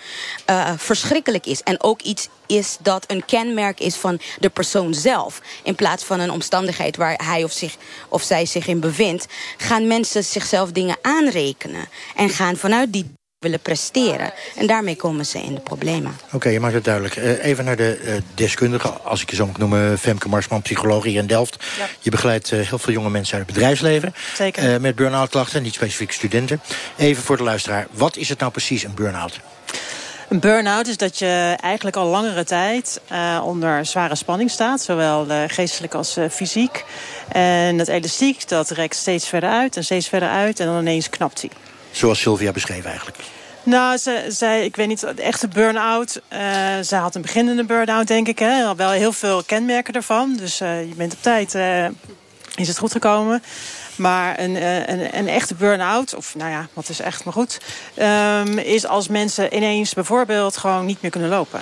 uh, 0.49 0.71
verschrikkelijk 0.77 1.45
is. 1.45 1.63
En 1.63 1.83
ook 1.83 2.01
iets 2.01 2.27
is 2.47 2.77
dat 2.81 3.03
een 3.07 3.25
kenmerk 3.25 3.79
is 3.79 3.95
van 3.95 4.19
de 4.39 4.49
persoon 4.49 4.93
zelf. 4.93 5.41
In 5.63 5.75
plaats 5.75 6.03
van 6.03 6.19
een 6.19 6.31
omstandigheid 6.31 6.97
waar 6.97 7.19
hij 7.23 7.43
of, 7.43 7.51
zich, 7.51 7.75
of 8.09 8.23
zij 8.23 8.45
zich 8.45 8.67
in 8.67 8.79
bevindt... 8.79 9.25
gaan 9.57 9.87
mensen 9.87 10.23
zichzelf 10.23 10.71
dingen 10.71 10.97
aanrekenen. 11.01 11.87
En 12.15 12.29
gaan 12.29 12.57
vanuit 12.57 12.93
die 12.93 13.17
willen 13.39 13.59
presteren. 13.59 14.33
En 14.55 14.67
daarmee 14.67 14.95
komen 14.95 15.25
ze 15.25 15.41
in 15.41 15.53
de 15.53 15.59
problemen. 15.61 16.15
Oké, 16.25 16.35
okay, 16.35 16.51
je 16.51 16.59
maakt 16.59 16.73
het 16.73 16.83
duidelijk. 16.83 17.15
Uh, 17.15 17.45
even 17.45 17.65
naar 17.65 17.75
de 17.75 17.99
uh, 18.03 18.13
deskundige, 18.35 18.89
als 18.89 19.21
ik 19.21 19.29
je 19.29 19.35
zo 19.35 19.45
mag 19.45 19.57
noemen... 19.57 19.99
Femke 19.99 20.29
Marsman, 20.29 20.61
psycholoog 20.61 21.03
hier 21.03 21.19
in 21.19 21.27
Delft. 21.27 21.63
Ja. 21.77 21.85
Je 21.99 22.09
begeleidt 22.09 22.51
uh, 22.51 22.67
heel 22.67 22.79
veel 22.79 22.93
jonge 22.93 23.09
mensen 23.09 23.37
uit 23.37 23.45
het 23.45 23.55
bedrijfsleven. 23.55 24.13
Zeker. 24.35 24.81
met 24.81 24.95
burn-out 24.95 25.29
klachten, 25.29 25.63
niet 25.63 25.73
specifiek 25.73 26.11
studenten. 26.11 26.61
Even 26.97 27.23
voor 27.23 27.37
de 27.37 27.43
luisteraar, 27.43 27.87
wat 27.91 28.17
is 28.17 28.29
het 28.29 28.39
nou 28.39 28.51
precies, 28.51 28.83
een 28.83 28.93
burn-out? 28.93 29.39
Een 30.29 30.39
burn-out 30.39 30.87
is 30.87 30.97
dat 30.97 31.19
je 31.19 31.55
eigenlijk 31.61 31.95
al 31.95 32.07
langere 32.07 32.43
tijd 32.43 33.01
uh, 33.11 33.41
onder 33.45 33.85
zware 33.85 34.15
spanning 34.15 34.51
staat. 34.51 34.81
Zowel 34.81 35.27
uh, 35.27 35.43
geestelijk 35.47 35.93
als 35.93 36.17
uh, 36.17 36.29
fysiek. 36.29 36.85
En 37.27 37.77
dat 37.77 37.87
elastiek 37.87 38.47
dat 38.47 38.69
rekt 38.69 38.95
steeds 38.95 39.27
verder 39.27 39.49
uit 39.49 39.75
en 39.77 39.83
steeds 39.83 40.07
verder 40.07 40.29
uit. 40.29 40.59
En 40.59 40.65
dan 40.65 40.79
ineens 40.79 41.09
knapt 41.09 41.41
hij. 41.41 41.49
Zoals 41.91 42.19
Sylvia 42.19 42.51
beschreef 42.51 42.85
eigenlijk. 42.85 43.17
Nou, 43.63 43.97
ze, 43.97 44.25
zij, 44.27 44.65
ik 44.65 44.75
weet 44.75 44.87
niet, 44.87 44.99
de 44.99 45.21
echte 45.21 45.47
burn-out. 45.47 46.21
Uh, 46.33 46.39
ze 46.79 46.95
had 46.95 47.15
een 47.15 47.21
beginnende 47.21 47.63
burn-out, 47.63 48.07
denk 48.07 48.27
ik. 48.27 48.39
Hè. 48.39 48.63
Al 48.63 48.75
wel 48.75 48.91
heel 48.91 49.11
veel 49.11 49.43
kenmerken 49.43 49.93
ervan. 49.93 50.35
Dus 50.37 50.61
uh, 50.61 50.81
je 50.81 50.95
bent 50.95 51.13
op 51.13 51.21
tijd, 51.21 51.55
uh, 51.55 51.85
is 52.55 52.67
het 52.67 52.77
goed 52.77 52.91
gekomen. 52.91 53.43
Maar 53.95 54.39
een, 54.39 54.55
een, 54.91 55.17
een 55.17 55.27
echte 55.27 55.55
burn-out, 55.55 56.15
of 56.15 56.35
nou 56.35 56.51
ja, 56.51 56.67
wat 56.73 56.89
is 56.89 56.99
echt 56.99 57.23
maar 57.23 57.33
goed... 57.33 57.57
Um, 57.95 58.57
is 58.57 58.85
als 58.85 59.07
mensen 59.07 59.55
ineens 59.55 59.93
bijvoorbeeld 59.93 60.57
gewoon 60.57 60.85
niet 60.85 61.01
meer 61.01 61.11
kunnen 61.11 61.29
lopen. 61.29 61.61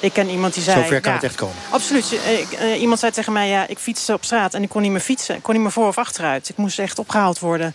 Ik 0.00 0.12
ken 0.12 0.28
iemand 0.28 0.54
die 0.54 0.62
zei... 0.62 0.82
Zover 0.82 1.00
kan 1.00 1.10
ja, 1.10 1.16
het 1.16 1.26
echt 1.26 1.36
komen. 1.36 1.56
Absoluut. 1.70 2.12
Ik, 2.12 2.76
iemand 2.78 3.00
zei 3.00 3.12
tegen 3.12 3.32
mij, 3.32 3.48
ja, 3.48 3.66
ik 3.66 3.78
fietste 3.78 4.12
op 4.12 4.24
straat 4.24 4.54
en 4.54 4.62
ik 4.62 4.68
kon 4.68 4.82
niet 4.82 4.90
meer 4.90 5.00
fietsen. 5.00 5.34
Ik 5.34 5.42
kon 5.42 5.54
niet 5.54 5.62
meer 5.62 5.72
voor 5.72 5.86
of 5.86 5.98
achteruit. 5.98 6.48
Ik 6.48 6.56
moest 6.56 6.78
echt 6.78 6.98
opgehaald 6.98 7.38
worden. 7.38 7.74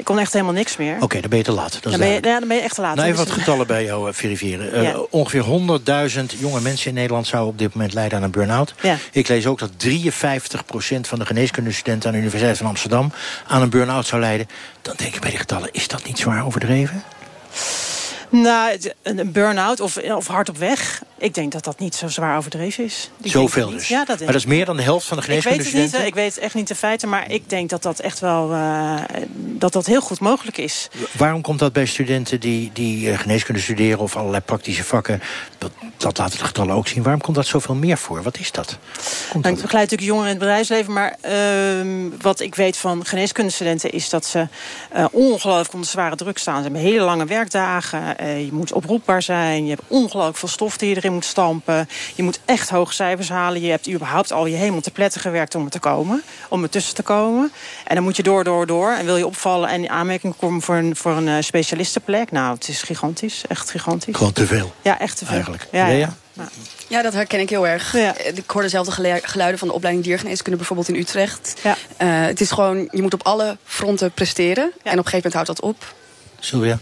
Ik 0.00 0.06
kon 0.06 0.18
echt 0.18 0.32
helemaal 0.32 0.54
niks 0.54 0.76
meer. 0.76 0.94
Oké, 0.94 1.04
okay, 1.04 1.20
dan 1.20 1.30
ben 1.30 1.38
je 1.38 1.44
te 1.44 1.52
laat. 1.52 1.72
Dat 1.72 1.82
dan, 1.82 1.98
ben 1.98 2.08
je, 2.08 2.14
ja, 2.14 2.38
dan 2.38 2.48
ben 2.48 2.56
je 2.56 2.62
echt 2.62 2.74
te 2.74 2.80
laat. 2.80 2.96
Nou, 2.96 3.08
even 3.08 3.24
wat 3.24 3.30
getallen 3.30 3.66
bij 3.66 3.84
jou 3.84 4.08
uh, 4.08 4.14
verifiëren. 4.14 4.74
Uh, 4.74 4.82
ja. 4.82 4.98
Ongeveer 5.10 5.44
100.000 6.32 6.38
jonge 6.38 6.60
mensen 6.60 6.88
in 6.88 6.94
Nederland 6.94 7.26
zouden 7.26 7.52
op 7.52 7.58
dit 7.58 7.74
moment 7.74 7.92
lijden 7.92 8.18
aan 8.18 8.24
een 8.24 8.30
burn-out. 8.30 8.74
Ja. 8.82 8.96
Ik 9.12 9.28
lees 9.28 9.46
ook 9.46 9.58
dat 9.58 9.70
53% 9.70 11.00
van 11.00 11.18
de 11.18 11.26
geneeskundestudenten 11.26 12.08
aan 12.08 12.14
de 12.14 12.20
Universiteit 12.20 12.56
van 12.56 12.66
Amsterdam 12.66 13.12
aan 13.46 13.62
een 13.62 13.70
burn-out 13.70 14.06
zou 14.06 14.20
lijden. 14.20 14.48
Dan 14.82 14.94
denk 14.96 15.14
ik 15.14 15.20
bij 15.20 15.30
die 15.30 15.38
getallen, 15.38 15.68
is 15.72 15.88
dat 15.88 16.04
niet 16.04 16.18
zwaar 16.18 16.46
overdreven? 16.46 17.02
Nou, 18.30 18.78
een 19.02 19.32
burn-out 19.32 19.80
of, 19.80 19.96
of 19.96 20.26
hard 20.26 20.48
op 20.48 20.58
weg. 20.58 21.02
Ik 21.18 21.34
denk 21.34 21.52
dat 21.52 21.64
dat 21.64 21.78
niet 21.78 21.94
zo 21.94 22.08
zwaar 22.08 22.36
overdreven 22.36 22.84
is. 22.84 23.10
Ik 23.22 23.30
Zoveel 23.30 23.70
dus? 23.70 23.88
Ja, 23.88 24.04
dat 24.04 24.18
maar 24.18 24.26
dat 24.26 24.36
is 24.36 24.46
meer 24.46 24.64
dan 24.64 24.76
de 24.76 24.82
helft 24.82 25.06
van 25.06 25.16
de 25.16 25.22
geneeskundestudenten? 25.22 26.06
Ik 26.06 26.14
weet 26.14 26.14
het 26.14 26.14
niet, 26.14 26.24
ik 26.24 26.34
weet 26.34 26.44
echt 26.44 26.54
niet 26.54 26.68
de 26.68 26.74
feiten. 26.74 27.08
Maar 27.08 27.30
ik 27.30 27.50
denk 27.50 27.70
dat 27.70 27.82
dat 27.82 27.98
echt 27.98 28.20
wel 28.20 28.52
uh, 28.52 28.94
dat 29.34 29.72
dat 29.72 29.86
heel 29.86 30.00
goed 30.00 30.20
mogelijk 30.20 30.58
is. 30.58 30.88
Waarom 31.12 31.40
komt 31.40 31.58
dat 31.58 31.72
bij 31.72 31.86
studenten 31.86 32.40
die, 32.40 32.70
die 32.72 33.10
uh, 33.10 33.18
geneeskunde 33.18 33.60
studeren... 33.60 33.98
of 33.98 34.16
allerlei 34.16 34.42
praktische 34.42 34.84
vakken, 34.84 35.22
dat, 35.58 35.70
dat 35.96 36.18
laten 36.18 36.38
de 36.38 36.44
getallen 36.44 36.74
ook 36.74 36.88
zien. 36.88 37.02
Waarom 37.02 37.20
komt 37.20 37.36
dat 37.36 37.46
zoveel 37.46 37.74
meer 37.74 37.98
voor? 37.98 38.22
Wat 38.22 38.38
is 38.38 38.52
dat? 38.52 38.78
Komt 39.30 39.44
nou, 39.44 39.56
ik 39.56 39.62
begeleid 39.62 39.90
natuurlijk 39.90 40.10
jongeren 40.10 40.30
in 40.30 40.36
het 40.36 40.44
bedrijfsleven. 40.44 40.92
Maar 40.92 41.16
uh, 41.24 42.10
wat 42.20 42.40
ik 42.40 42.54
weet 42.54 42.76
van 42.76 43.06
geneeskundestudenten... 43.06 43.90
is 43.90 44.08
dat 44.08 44.26
ze 44.26 44.48
uh, 44.96 45.04
ongelooflijk 45.10 45.72
onder 45.72 45.88
zware 45.88 46.16
druk 46.16 46.38
staan. 46.38 46.56
Ze 46.56 46.62
hebben 46.62 46.80
hele 46.80 47.04
lange 47.04 47.24
werkdagen. 47.24 48.18
Uh, 48.20 48.44
je 48.44 48.52
moet 48.52 48.72
oproepbaar 48.72 49.22
zijn. 49.22 49.64
Je 49.64 49.70
hebt 49.70 49.82
ongelooflijk 49.86 50.36
veel 50.36 50.48
stof 50.48 50.76
die 50.76 50.88
je 50.88 50.96
erin 50.96 51.12
moet 51.12 51.24
stampen. 51.24 51.88
Je 52.14 52.22
moet 52.22 52.40
echt 52.44 52.70
hoge 52.70 52.94
cijfers 52.94 53.28
halen. 53.28 53.60
Je 53.60 53.70
hebt 53.70 53.88
überhaupt 53.88 54.32
al 54.32 54.46
je 54.46 54.56
hemel 54.56 54.80
te 54.80 54.90
pletten 54.90 55.20
gewerkt 55.20 55.54
om 55.54 55.64
er 55.64 55.70
te 55.70 55.78
komen. 55.78 56.22
Om 56.48 56.62
er 56.62 56.70
tussen 56.70 56.94
te 56.94 57.02
komen. 57.02 57.52
En 57.84 57.94
dan 57.94 58.04
moet 58.04 58.16
je 58.16 58.22
door, 58.22 58.44
door, 58.44 58.66
door. 58.66 58.92
En 58.92 59.04
wil 59.04 59.16
je 59.16 59.26
opvallen 59.26 59.68
en 59.68 59.82
in 59.82 59.90
aanmerking 59.90 60.34
komen 60.36 60.62
voor 60.62 60.74
een, 60.74 60.96
voor 60.96 61.12
een 61.12 61.26
uh, 61.26 61.36
specialistenplek. 61.40 62.30
Nou, 62.30 62.54
het 62.54 62.68
is 62.68 62.82
gigantisch. 62.82 63.42
Echt 63.48 63.70
gigantisch. 63.70 64.16
Gewoon 64.16 64.32
te 64.32 64.46
veel. 64.46 64.72
Ja, 64.82 64.98
echt 64.98 65.18
te 65.18 65.24
veel. 65.24 65.34
Eigenlijk. 65.34 65.66
Ja, 65.72 65.86
ja. 65.86 65.96
ja. 65.96 66.48
Ja, 66.88 67.02
dat 67.02 67.12
herken 67.12 67.40
ik 67.40 67.50
heel 67.50 67.66
erg. 67.66 67.92
Ja. 67.92 68.14
Ik 68.18 68.50
hoor 68.50 68.62
dezelfde 68.62 69.20
geluiden 69.22 69.58
van 69.58 69.68
de 69.68 69.74
opleiding 69.74 70.06
diergeneeskunde 70.06 70.58
bijvoorbeeld 70.58 70.88
in 70.88 70.94
Utrecht. 70.94 71.54
Ja. 71.62 71.76
Uh, 72.02 72.26
het 72.26 72.40
is 72.40 72.50
gewoon, 72.50 72.88
je 72.90 73.02
moet 73.02 73.14
op 73.14 73.22
alle 73.22 73.56
fronten 73.64 74.12
presteren. 74.12 74.72
Ja. 74.82 74.90
En 74.90 74.98
op 74.98 75.04
een 75.04 75.10
gegeven 75.10 75.16
moment 75.16 75.34
houdt 75.34 75.46
dat 75.46 75.60
op. 75.60 75.94
Sylvia? 76.38 76.78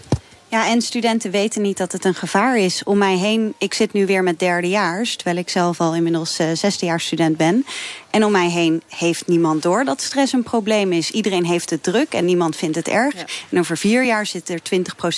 Ja, 0.50 0.68
en 0.68 0.82
studenten 0.82 1.30
weten 1.30 1.62
niet 1.62 1.76
dat 1.76 1.92
het 1.92 2.04
een 2.04 2.14
gevaar 2.14 2.58
is. 2.58 2.84
Om 2.84 2.98
mij 2.98 3.16
heen, 3.16 3.54
ik 3.58 3.74
zit 3.74 3.92
nu 3.92 4.06
weer 4.06 4.22
met 4.22 4.38
derdejaars... 4.38 5.16
terwijl 5.16 5.36
ik 5.36 5.48
zelf 5.48 5.80
al 5.80 5.94
inmiddels 5.94 6.40
uh, 6.40 6.46
zesdejaars 6.54 7.06
student 7.06 7.36
ben. 7.36 7.66
En 8.10 8.24
om 8.24 8.32
mij 8.32 8.50
heen 8.50 8.82
heeft 8.88 9.26
niemand 9.26 9.62
door 9.62 9.84
dat 9.84 10.00
stress 10.00 10.32
een 10.32 10.42
probleem 10.42 10.92
is. 10.92 11.10
Iedereen 11.10 11.44
heeft 11.44 11.70
het 11.70 11.82
druk 11.82 12.12
en 12.12 12.24
niemand 12.24 12.56
vindt 12.56 12.76
het 12.76 12.88
erg. 12.88 13.14
En 13.50 13.58
over 13.58 13.76
vier 13.76 14.04
jaar 14.04 14.26
zit 14.26 14.48
er 14.48 14.60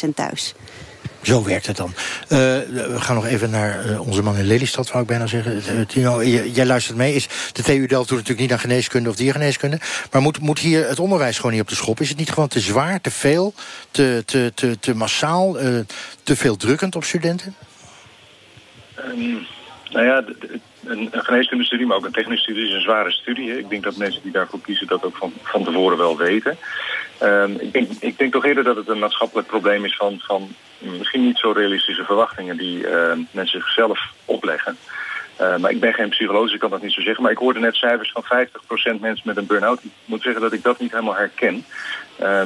20% 0.09 0.15
thuis. 0.15 0.55
Zo 1.23 1.45
werkt 1.45 1.67
het 1.67 1.77
dan. 1.77 1.93
Uh, 2.23 2.29
we 2.29 2.97
gaan 3.01 3.15
nog 3.15 3.27
even 3.27 3.51
naar 3.51 3.87
uh, 3.87 4.07
onze 4.07 4.23
man 4.23 4.37
in 4.37 4.45
Lelystad, 4.45 4.89
wou 4.89 5.03
ik 5.03 5.09
bijna 5.09 5.27
zeggen. 5.27 5.57
Uh, 5.57 5.87
Tino, 5.87 6.25
jij 6.25 6.67
luistert 6.67 6.97
mee. 6.97 7.15
Is 7.15 7.29
de 7.53 7.63
TU 7.63 7.87
Delft 7.87 8.09
doet 8.09 8.19
natuurlijk 8.19 8.41
niet 8.41 8.53
aan 8.53 8.59
geneeskunde 8.59 9.09
of 9.09 9.17
diergeneeskunde. 9.17 9.79
Maar 10.11 10.23
moet, 10.23 10.41
moet 10.41 10.59
hier 10.59 10.89
het 10.89 10.99
onderwijs 10.99 11.37
gewoon 11.37 11.53
niet 11.53 11.61
op 11.61 11.69
de 11.69 11.75
schop? 11.75 12.01
Is 12.01 12.09
het 12.09 12.19
niet 12.19 12.31
gewoon 12.33 12.49
te 12.49 12.61
zwaar, 12.61 13.01
te 13.01 13.11
veel, 13.11 13.55
te, 13.91 14.23
te, 14.27 14.53
te, 14.55 14.79
te 14.79 14.95
massaal, 14.95 15.57
te 16.23 16.37
veel 16.37 16.57
drukkend 16.57 16.97
op 16.97 17.05
studenten? 17.05 17.55
Um, 18.99 19.47
nou 19.91 20.07
ja, 20.07 20.25
een, 20.85 21.09
een 21.11 21.25
geneeskundestudie, 21.25 21.87
maar 21.87 21.97
ook 21.97 22.05
een 22.05 22.13
technische 22.13 22.43
studie 22.43 22.69
is 22.69 22.75
een 22.75 22.81
zware 22.81 23.11
studie. 23.11 23.59
Ik 23.59 23.69
denk 23.69 23.83
dat 23.83 23.97
mensen 23.97 24.23
die 24.23 24.33
daarvoor 24.33 24.61
kiezen 24.61 24.87
dat 24.87 25.05
ook 25.05 25.17
van, 25.17 25.33
van 25.43 25.65
tevoren 25.65 25.99
wel 25.99 26.17
weten. 26.17 26.57
Um, 27.23 27.57
ik, 27.59 27.73
denk, 27.73 27.91
ik 28.01 28.19
denk 28.19 28.33
toch 28.33 28.45
eerder 28.45 28.65
dat 28.65 28.77
het 28.77 28.89
een 28.89 28.99
maatschappelijk 28.99 29.49
probleem 29.49 29.85
is 29.85 29.97
van, 29.97 30.21
van 30.23 30.49
misschien 30.79 31.25
niet 31.25 31.39
zo 31.39 31.51
realistische 31.51 32.05
verwachtingen 32.05 32.57
die 32.57 32.79
uh, 32.79 33.13
mensen 33.31 33.61
zichzelf 33.61 34.01
opleggen. 34.25 34.77
Uh, 35.41 35.57
maar 35.57 35.71
ik 35.71 35.81
ben 35.81 35.95
geen 35.95 36.09
psycholoog, 36.09 36.45
dus 36.45 36.55
ik 36.55 36.61
kan 36.61 36.71
dat 36.71 36.83
niet 36.83 36.93
zo 36.93 37.01
zeggen. 37.01 37.23
Maar 37.23 37.33
ik 37.33 37.39
hoorde 37.39 37.61
net 37.61 37.75
cijfers 37.75 38.13
van 38.13 38.25
50% 38.97 39.01
mensen 39.01 39.27
met 39.27 39.37
een 39.37 39.47
burn-out. 39.47 39.85
Ik 39.85 39.91
moet 40.05 40.23
zeggen 40.23 40.41
dat 40.41 40.53
ik 40.53 40.63
dat 40.63 40.81
niet 40.81 40.91
helemaal 40.91 41.17
herken. 41.17 41.65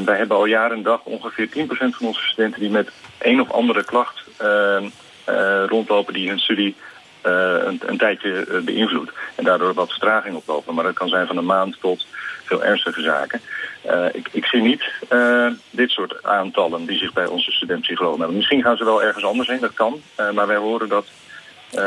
Wij 0.05 0.17
hebben 0.17 0.37
al 0.37 0.45
jaren 0.45 0.77
en 0.77 0.83
dag 0.83 1.01
ongeveer 1.05 1.49
10% 1.49 1.67
van 1.69 2.07
onze 2.07 2.21
studenten 2.21 2.61
die 2.61 2.71
met 2.71 2.91
een 3.19 3.41
of 3.41 3.51
andere 3.51 3.85
klacht 3.85 4.25
rondlopen 5.67 6.15
die 6.15 6.29
hun 6.29 6.39
studie 6.39 6.77
een, 7.25 7.81
een, 7.87 7.99
tijdje 7.99 8.63
beïnvloedt. 8.65 9.13
En 9.35 9.45
daardoor 9.45 9.75
wat 9.75 9.91
vertraging 9.91 10.37
oplopen. 10.37 10.75
Maar 10.75 10.85
dat 10.85 10.95
kan 10.95 11.09
zijn 11.09 11.27
van 11.27 11.37
een 11.37 11.45
maand 11.45 11.77
tot 11.81 12.07
veel 12.45 12.65
ernstige 12.65 13.03
zaken. 13.03 13.41
Uh, 13.87 14.07
ik, 14.13 14.29
ik, 14.33 14.45
zie 14.45 14.61
niet 14.61 14.85
uh, 15.13 15.47
dit 15.71 15.91
soort 15.91 16.23
aantallen 16.23 16.87
die 16.87 16.99
zich 16.99 17.13
bij 17.13 17.27
onze 17.27 17.51
studentpsychologen 17.51 18.19
hebben. 18.19 18.37
Misschien 18.37 18.63
gaan 18.63 18.77
ze 18.77 18.85
wel 18.85 19.03
ergens 19.03 19.25
anders 19.25 19.49
heen, 19.49 19.61
dat 19.61 19.75
kan. 19.75 20.01
Uh, 20.21 20.31
maar 20.31 20.47
wij 20.47 20.57
horen 20.57 20.89
dat 20.89 21.07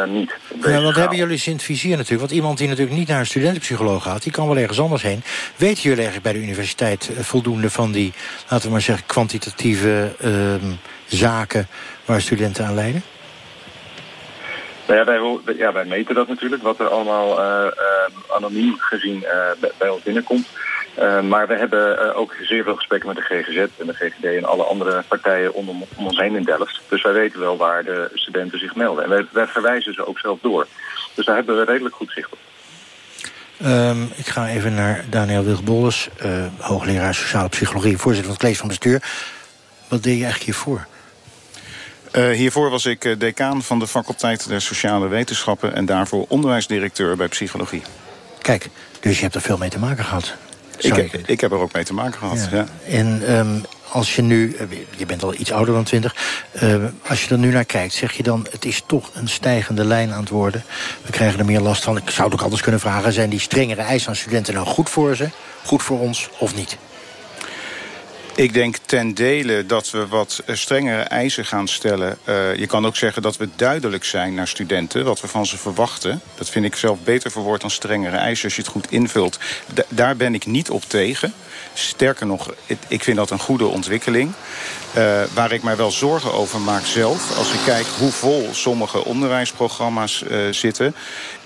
niet. 0.07 0.35
Ja, 0.61 0.81
want 0.81 0.95
hebben 0.95 1.17
jullie 1.17 1.41
in 1.45 1.51
het 1.51 1.63
vizier 1.63 1.91
natuurlijk. 1.91 2.19
Want 2.19 2.31
iemand 2.31 2.57
die 2.57 2.67
natuurlijk 2.67 2.97
niet 2.97 3.07
naar 3.07 3.19
een 3.19 3.25
studentenpsycholoog 3.25 4.03
gaat... 4.03 4.23
die 4.23 4.31
kan 4.31 4.47
wel 4.47 4.57
ergens 4.57 4.79
anders 4.79 5.01
heen. 5.01 5.23
Weten 5.55 5.81
jullie 5.81 6.03
eigenlijk 6.03 6.23
bij 6.23 6.33
de 6.33 6.39
universiteit 6.39 7.11
voldoende 7.19 7.69
van 7.69 7.91
die... 7.91 8.13
laten 8.49 8.65
we 8.65 8.71
maar 8.71 8.81
zeggen, 8.81 9.05
kwantitatieve 9.05 10.15
ehm, 10.19 10.71
zaken... 11.05 11.67
waar 12.05 12.21
studenten 12.21 12.65
aan 12.65 12.75
leiden? 12.75 13.03
Nou 14.87 14.99
ja, 14.99 15.05
wij, 15.05 15.55
ja, 15.55 15.83
meten 15.83 16.15
dat 16.15 16.27
natuurlijk, 16.27 16.63
wat 16.63 16.79
er 16.79 16.87
allemaal 16.87 17.39
anoniem 18.29 18.75
gezien 18.79 19.25
bij, 19.59 19.71
bij 19.77 19.89
ons 19.89 20.01
binnenkomt. 20.01 20.47
Uh, 20.99 21.21
maar 21.21 21.47
we 21.47 21.55
hebben 21.55 22.15
ook 22.15 22.35
zeer 22.41 22.63
veel 22.63 22.75
gesprekken 22.75 23.07
met 23.07 23.17
de 23.17 23.23
GGZ 23.23 23.57
en 23.57 23.87
de 23.87 23.93
GGD 23.93 24.23
en 24.23 24.45
alle 24.45 24.63
andere 24.63 25.03
partijen 25.07 25.53
om, 25.53 25.85
ons 25.95 26.17
heen 26.17 26.35
in 26.35 26.43
Delft. 26.43 26.81
Dus 26.89 27.01
wij 27.01 27.13
weten 27.13 27.39
wel 27.39 27.57
waar 27.57 27.83
de 27.83 28.09
studenten 28.13 28.59
zich 28.59 28.75
melden. 28.75 29.03
En 29.03 29.09
wij, 29.09 29.25
wij 29.31 29.47
verwijzen 29.47 29.93
ze 29.93 30.07
ook 30.07 30.19
zelf 30.19 30.39
door. 30.41 30.67
Dus 31.13 31.25
daar 31.25 31.35
hebben 31.35 31.57
we 31.57 31.63
redelijk 31.63 31.95
goed 31.95 32.11
zicht 32.11 32.31
op. 32.31 32.39
Um, 33.65 34.11
ik 34.15 34.27
ga 34.27 34.47
even 34.47 34.73
naar 34.73 35.05
Daniel 35.09 35.43
Wilgbolles, 35.43 36.09
uh, 36.25 36.45
hoogleraar 36.59 37.13
sociale 37.13 37.49
psychologie, 37.49 37.97
voorzitter 37.97 38.23
van 38.23 38.33
het 38.33 38.41
college 38.41 38.59
van 38.59 38.67
bestuur. 38.67 39.01
Wat 39.87 40.03
deed 40.03 40.17
je 40.17 40.23
eigenlijk 40.23 40.43
hiervoor? 40.43 40.87
Uh, 42.17 42.29
hiervoor 42.29 42.69
was 42.69 42.85
ik 42.85 43.19
decaan 43.19 43.63
van 43.63 43.79
de 43.79 43.87
faculteit 43.87 44.47
der 44.47 44.61
sociale 44.61 45.07
wetenschappen 45.07 45.73
en 45.73 45.85
daarvoor 45.85 46.25
onderwijsdirecteur 46.27 47.15
bij 47.15 47.27
psychologie. 47.27 47.81
Kijk, 48.41 48.69
dus 48.99 49.15
je 49.15 49.21
hebt 49.21 49.35
er 49.35 49.41
veel 49.41 49.57
mee 49.57 49.69
te 49.69 49.79
maken 49.79 50.05
gehad. 50.05 50.33
Ik 50.77 50.95
heb, 50.95 51.13
ik 51.27 51.41
heb, 51.41 51.51
er 51.51 51.57
ook 51.57 51.73
mee 51.73 51.83
te 51.83 51.93
maken 51.93 52.19
gehad, 52.19 52.47
ja. 52.51 52.57
ja. 52.57 52.65
En 52.97 53.37
um, 53.37 53.65
als 53.91 54.15
je 54.15 54.21
nu, 54.21 54.57
je 54.97 55.05
bent 55.05 55.23
al 55.23 55.33
iets 55.33 55.51
ouder 55.51 55.73
dan 55.73 55.83
20, 55.83 56.15
uh, 56.63 56.85
als 57.07 57.23
je 57.23 57.29
er 57.29 57.37
nu 57.37 57.51
naar 57.51 57.65
kijkt, 57.65 57.93
zeg 57.93 58.11
je 58.11 58.23
dan, 58.23 58.47
het 58.51 58.65
is 58.65 58.83
toch 58.85 59.09
een 59.13 59.27
stijgende 59.27 59.85
lijn 59.85 60.11
aan 60.13 60.19
het 60.19 60.29
worden. 60.29 60.63
We 61.05 61.11
krijgen 61.11 61.39
er 61.39 61.45
meer 61.45 61.59
last 61.59 61.83
van. 61.83 61.97
Ik 61.97 62.09
zou 62.09 62.23
het 62.23 62.37
ook 62.37 62.43
anders 62.43 62.61
kunnen 62.61 62.79
vragen, 62.79 63.13
zijn 63.13 63.29
die 63.29 63.39
strengere 63.39 63.81
eisen 63.81 64.09
aan 64.09 64.15
studenten 64.15 64.53
nou 64.53 64.65
goed 64.65 64.89
voor 64.89 65.15
ze, 65.15 65.29
goed 65.65 65.83
voor 65.83 65.99
ons 65.99 66.29
of 66.37 66.55
niet? 66.55 66.77
Ik 68.37 68.53
denk 68.53 68.77
ten 68.85 69.13
dele 69.13 69.65
dat 69.65 69.91
we 69.91 70.07
wat 70.07 70.43
strengere 70.47 71.01
eisen 71.01 71.45
gaan 71.45 71.67
stellen. 71.67 72.17
Uh, 72.25 72.55
je 72.55 72.67
kan 72.67 72.85
ook 72.85 72.95
zeggen 72.95 73.21
dat 73.21 73.37
we 73.37 73.49
duidelijk 73.55 74.03
zijn 74.03 74.33
naar 74.33 74.47
studenten, 74.47 75.05
wat 75.05 75.21
we 75.21 75.27
van 75.27 75.45
ze 75.45 75.57
verwachten. 75.57 76.21
Dat 76.35 76.49
vind 76.49 76.65
ik 76.65 76.75
zelf 76.75 76.99
beter 77.03 77.31
verwoord 77.31 77.61
dan 77.61 77.69
strengere 77.69 78.15
eisen 78.15 78.45
als 78.45 78.55
je 78.55 78.61
het 78.61 78.71
goed 78.71 78.91
invult. 78.91 79.39
Daar 79.87 80.15
ben 80.15 80.33
ik 80.33 80.45
niet 80.45 80.69
op 80.69 80.83
tegen. 80.83 81.33
Sterker 81.73 82.25
nog, 82.25 82.53
ik 82.87 83.03
vind 83.03 83.17
dat 83.17 83.29
een 83.29 83.39
goede 83.39 83.65
ontwikkeling. 83.65 84.33
Uh, 84.97 85.21
waar 85.33 85.51
ik 85.51 85.63
mij 85.63 85.75
wel 85.75 85.91
zorgen 85.91 86.33
over 86.33 86.59
maak 86.61 86.85
zelf, 86.85 87.37
als 87.37 87.53
ik 87.53 87.59
kijk 87.65 87.85
hoe 87.99 88.11
vol 88.11 88.49
sommige 88.51 89.05
onderwijsprogramma's 89.05 90.23
uh, 90.27 90.51
zitten, 90.51 90.95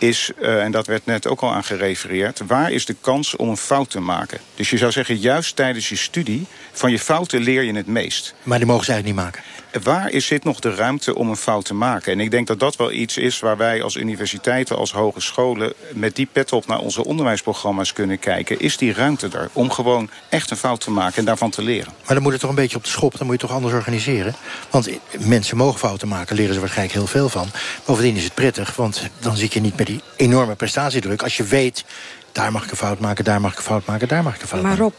is, 0.01 0.31
uh, 0.41 0.63
en 0.63 0.71
dat 0.71 0.87
werd 0.87 1.05
net 1.05 1.27
ook 1.27 1.41
al 1.41 1.53
aan 1.53 1.63
gerefereerd, 1.63 2.41
waar 2.47 2.71
is 2.71 2.85
de 2.85 2.95
kans 3.01 3.35
om 3.35 3.49
een 3.49 3.57
fout 3.57 3.89
te 3.89 3.99
maken? 3.99 4.39
Dus 4.55 4.69
je 4.69 4.77
zou 4.77 4.91
zeggen, 4.91 5.17
juist 5.17 5.55
tijdens 5.55 5.89
je 5.89 5.95
studie, 5.95 6.45
van 6.71 6.91
je 6.91 6.99
fouten 6.99 7.41
leer 7.41 7.63
je 7.63 7.73
het 7.73 7.87
meest. 7.87 8.33
Maar 8.43 8.57
die 8.57 8.67
mogen 8.67 8.85
ze 8.85 8.91
eigenlijk 8.91 9.19
niet 9.19 9.33
maken. 9.33 9.43
Waar 9.83 10.09
is, 10.09 10.25
zit 10.25 10.43
nog 10.43 10.59
de 10.59 10.75
ruimte 10.75 11.15
om 11.15 11.29
een 11.29 11.35
fout 11.35 11.65
te 11.65 11.73
maken? 11.73 12.11
En 12.11 12.19
ik 12.19 12.31
denk 12.31 12.47
dat 12.47 12.59
dat 12.59 12.75
wel 12.75 12.91
iets 12.91 13.17
is 13.17 13.39
waar 13.39 13.57
wij 13.57 13.83
als 13.83 13.95
universiteiten, 13.95 14.77
als 14.77 14.91
hogescholen... 14.91 15.73
met 15.93 16.15
die 16.15 16.27
pet 16.31 16.51
op 16.51 16.67
naar 16.67 16.79
onze 16.79 17.05
onderwijsprogramma's 17.05 17.93
kunnen 17.93 18.19
kijken. 18.19 18.59
Is 18.59 18.77
die 18.77 18.93
ruimte 18.93 19.29
er 19.33 19.49
om 19.53 19.71
gewoon 19.71 20.09
echt 20.29 20.51
een 20.51 20.57
fout 20.57 20.81
te 20.81 20.91
maken 20.91 21.17
en 21.17 21.25
daarvan 21.25 21.49
te 21.49 21.61
leren? 21.61 21.93
Maar 22.05 22.13
dan 22.13 22.21
moet 22.21 22.31
het 22.31 22.41
toch 22.41 22.49
een 22.49 22.55
beetje 22.55 22.77
op 22.77 22.83
de 22.83 22.89
schop, 22.89 23.17
dan 23.17 23.25
moet 23.25 23.41
je 23.41 23.47
toch 23.47 23.55
anders 23.55 23.73
organiseren? 23.73 24.35
Want 24.69 24.89
mensen 25.17 25.57
mogen 25.57 25.79
fouten 25.79 26.07
maken, 26.07 26.35
leren 26.35 26.53
ze 26.53 26.59
waarschijnlijk 26.59 26.97
heel 26.97 27.07
veel 27.07 27.29
van. 27.29 27.47
Bovendien 27.85 28.15
is 28.15 28.23
het 28.23 28.33
prettig, 28.33 28.75
want 28.75 29.09
dan 29.19 29.37
zit 29.37 29.53
je 29.53 29.61
niet 29.61 29.77
met 29.77 29.89
die 29.91 30.01
enorme 30.15 30.55
prestatiedruk. 30.55 31.23
Als 31.23 31.37
je 31.37 31.43
weet, 31.43 31.83
daar 32.31 32.51
mag 32.51 32.63
ik 32.63 32.71
een 32.71 32.77
fout 32.77 32.99
maken, 32.99 33.23
daar 33.23 33.41
mag 33.41 33.51
ik 33.51 33.57
een 33.57 33.63
fout 33.63 33.85
maken, 33.85 34.07
daar 34.07 34.23
mag 34.23 34.35
ik 34.35 34.41
een 34.41 34.47
fout 34.47 34.61
maar 34.61 34.77
maken. 34.77 34.83
Rob, 34.83 34.93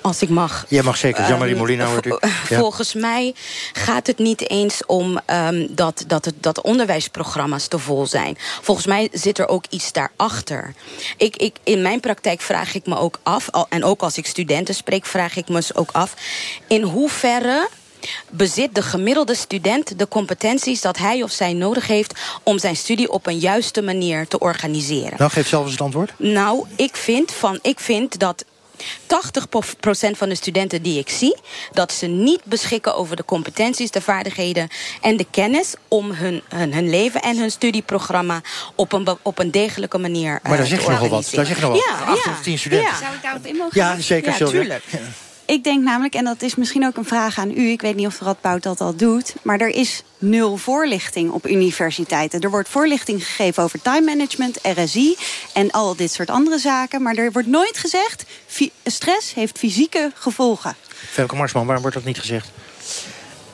als 0.00 0.22
ik 0.22 0.28
mag. 0.28 0.64
Jij 0.68 0.82
mag 0.82 0.96
zeker. 0.96 1.26
Jean-Marie 1.26 1.52
um, 1.52 1.58
Molina 1.58 1.86
hoort 1.86 2.06
u. 2.06 2.18
Ja. 2.48 2.58
Volgens 2.58 2.94
mij 2.94 3.34
gaat 3.72 4.06
het 4.06 4.18
niet 4.18 4.50
eens 4.50 4.86
om 4.86 5.20
um, 5.26 5.74
dat, 5.74 6.04
dat, 6.06 6.24
het, 6.24 6.34
dat 6.40 6.60
onderwijsprogramma's 6.60 7.66
te 7.66 7.78
vol 7.78 8.06
zijn. 8.06 8.36
Volgens 8.62 8.86
mij 8.86 9.08
zit 9.12 9.38
er 9.38 9.48
ook 9.48 9.64
iets 9.68 9.92
daarachter. 9.92 10.74
Ik, 11.16 11.36
ik, 11.36 11.56
in 11.64 11.82
mijn 11.82 12.00
praktijk 12.00 12.40
vraag 12.40 12.74
ik 12.74 12.86
me 12.86 12.96
ook 12.96 13.18
af... 13.22 13.48
en 13.68 13.84
ook 13.84 14.02
als 14.02 14.16
ik 14.16 14.26
studenten 14.26 14.74
spreek, 14.74 15.06
vraag 15.06 15.36
ik 15.36 15.48
me 15.48 15.62
ook 15.74 15.90
af... 15.92 16.14
in 16.68 16.82
hoeverre 16.82 17.68
bezit 18.30 18.74
de 18.74 18.82
gemiddelde 18.82 19.34
student 19.34 19.98
de 19.98 20.08
competenties 20.08 20.80
dat 20.80 20.98
hij 20.98 21.22
of 21.22 21.30
zij 21.30 21.52
nodig 21.52 21.86
heeft 21.86 22.20
om 22.42 22.58
zijn 22.58 22.76
studie 22.76 23.10
op 23.10 23.26
een 23.26 23.38
juiste 23.38 23.82
manier 23.82 24.28
te 24.28 24.38
organiseren. 24.38 25.14
Nou, 25.18 25.30
geef 25.30 25.48
zelf 25.48 25.62
eens 25.62 25.72
het 25.72 25.80
antwoord. 25.80 26.12
Nou, 26.16 26.66
ik 26.76 26.96
vind, 26.96 27.32
van, 27.32 27.58
ik 27.62 27.80
vind 27.80 28.18
dat 28.18 28.44
80% 28.82 30.10
van 30.10 30.28
de 30.28 30.34
studenten 30.34 30.82
die 30.82 30.98
ik 30.98 31.08
zie... 31.08 31.36
dat 31.72 31.92
ze 31.92 32.06
niet 32.06 32.44
beschikken 32.44 32.94
over 32.94 33.16
de 33.16 33.24
competenties, 33.24 33.90
de 33.90 34.00
vaardigheden 34.00 34.68
en 35.00 35.16
de 35.16 35.26
kennis... 35.30 35.74
om 35.88 36.10
hun, 36.10 36.42
hun, 36.48 36.74
hun 36.74 36.90
leven 36.90 37.22
en 37.22 37.38
hun 37.38 37.50
studieprogramma 37.50 38.40
op 38.74 38.92
een, 38.92 39.08
op 39.22 39.38
een 39.38 39.50
degelijke 39.50 39.98
manier 39.98 40.40
Maar 40.42 40.56
daar 40.56 40.60
uh, 40.60 40.66
zeg 40.66 40.84
je 40.84 40.90
nogal 40.90 41.08
wat. 41.08 41.30
Daar 41.32 41.46
zeg 41.46 41.60
je 41.60 41.66
nog 41.66 41.76
ja, 41.76 42.06
wat. 42.06 42.16
8 42.16 42.26
of 42.26 42.42
10 42.42 42.58
studenten. 42.58 42.90
Ja. 42.90 42.98
Zou 42.98 43.14
ik 43.14 43.22
daarop 43.22 43.46
in 43.46 43.56
mogen 43.56 43.80
Ja, 43.80 44.00
zeker. 44.00 44.34
Ja, 44.38 44.46
tuurlijk. 44.46 44.84
Ik 45.48 45.64
denk 45.64 45.84
namelijk, 45.84 46.14
en 46.14 46.24
dat 46.24 46.42
is 46.42 46.54
misschien 46.54 46.86
ook 46.86 46.96
een 46.96 47.04
vraag 47.04 47.38
aan 47.38 47.50
u... 47.50 47.70
ik 47.70 47.80
weet 47.80 47.96
niet 47.96 48.06
of 48.06 48.18
de 48.18 48.24
Radboud 48.24 48.62
dat 48.62 48.80
al 48.80 48.96
doet... 48.96 49.34
maar 49.42 49.60
er 49.60 49.68
is 49.68 50.02
nul 50.18 50.56
voorlichting 50.56 51.30
op 51.30 51.46
universiteiten. 51.46 52.40
Er 52.40 52.50
wordt 52.50 52.68
voorlichting 52.68 53.26
gegeven 53.26 53.62
over 53.62 53.82
time 53.82 54.00
management, 54.00 54.58
RSI... 54.62 55.16
en 55.52 55.70
al 55.70 55.96
dit 55.96 56.12
soort 56.12 56.30
andere 56.30 56.58
zaken. 56.58 57.02
Maar 57.02 57.14
er 57.14 57.32
wordt 57.32 57.48
nooit 57.48 57.78
gezegd... 57.78 58.24
stress 58.84 59.34
heeft 59.34 59.58
fysieke 59.58 60.10
gevolgen. 60.14 60.76
Femke 60.88 61.36
Marsman, 61.36 61.64
waarom 61.64 61.82
wordt 61.82 61.96
dat 61.96 62.06
niet 62.06 62.20
gezegd? 62.20 62.48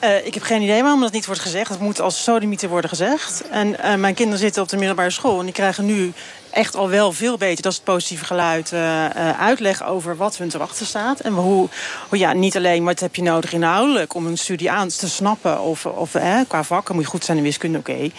Uh, 0.03 0.25
ik 0.25 0.33
heb 0.33 0.43
geen 0.43 0.61
idee 0.61 0.81
waarom 0.81 1.01
dat 1.01 1.11
niet 1.11 1.25
wordt 1.25 1.41
gezegd. 1.41 1.69
Dat 1.69 1.79
moet 1.79 2.01
als 2.01 2.23
sodemieter 2.23 2.69
worden 2.69 2.89
gezegd. 2.89 3.47
En 3.49 3.67
uh, 3.67 3.95
mijn 3.95 4.13
kinderen 4.13 4.39
zitten 4.39 4.61
op 4.61 4.69
de 4.69 4.77
middelbare 4.77 5.09
school... 5.09 5.39
en 5.39 5.45
die 5.45 5.53
krijgen 5.53 5.85
nu 5.85 6.13
echt 6.55 6.75
al 6.75 6.89
wel 6.89 7.11
veel 7.11 7.37
beter. 7.37 7.63
Dat 7.63 7.71
is 7.71 7.77
het 7.77 7.87
positieve 7.87 8.25
geluid. 8.25 8.71
Uh, 8.71 9.05
uitleg 9.39 9.85
over 9.85 10.17
wat 10.17 10.37
hun 10.37 10.49
te 10.49 10.57
wachten 10.57 10.85
staat. 10.85 11.19
En 11.19 11.33
hoe, 11.33 11.69
hoe, 12.09 12.19
ja, 12.19 12.33
niet 12.33 12.57
alleen 12.57 12.83
wat 12.83 12.99
heb 12.99 13.15
je 13.15 13.21
nodig 13.21 13.53
inhoudelijk 13.53 14.13
om 14.13 14.25
een 14.25 14.37
studie 14.37 14.71
aan 14.71 14.87
te 14.87 15.09
snappen. 15.09 15.61
Of, 15.61 15.85
of 15.85 16.11
qua 16.47 16.63
vakken 16.63 16.95
moet 16.95 17.03
je 17.03 17.09
goed 17.09 17.25
zijn 17.25 17.37
in 17.37 17.43
wiskunde, 17.43 17.77
oké. 17.77 18.09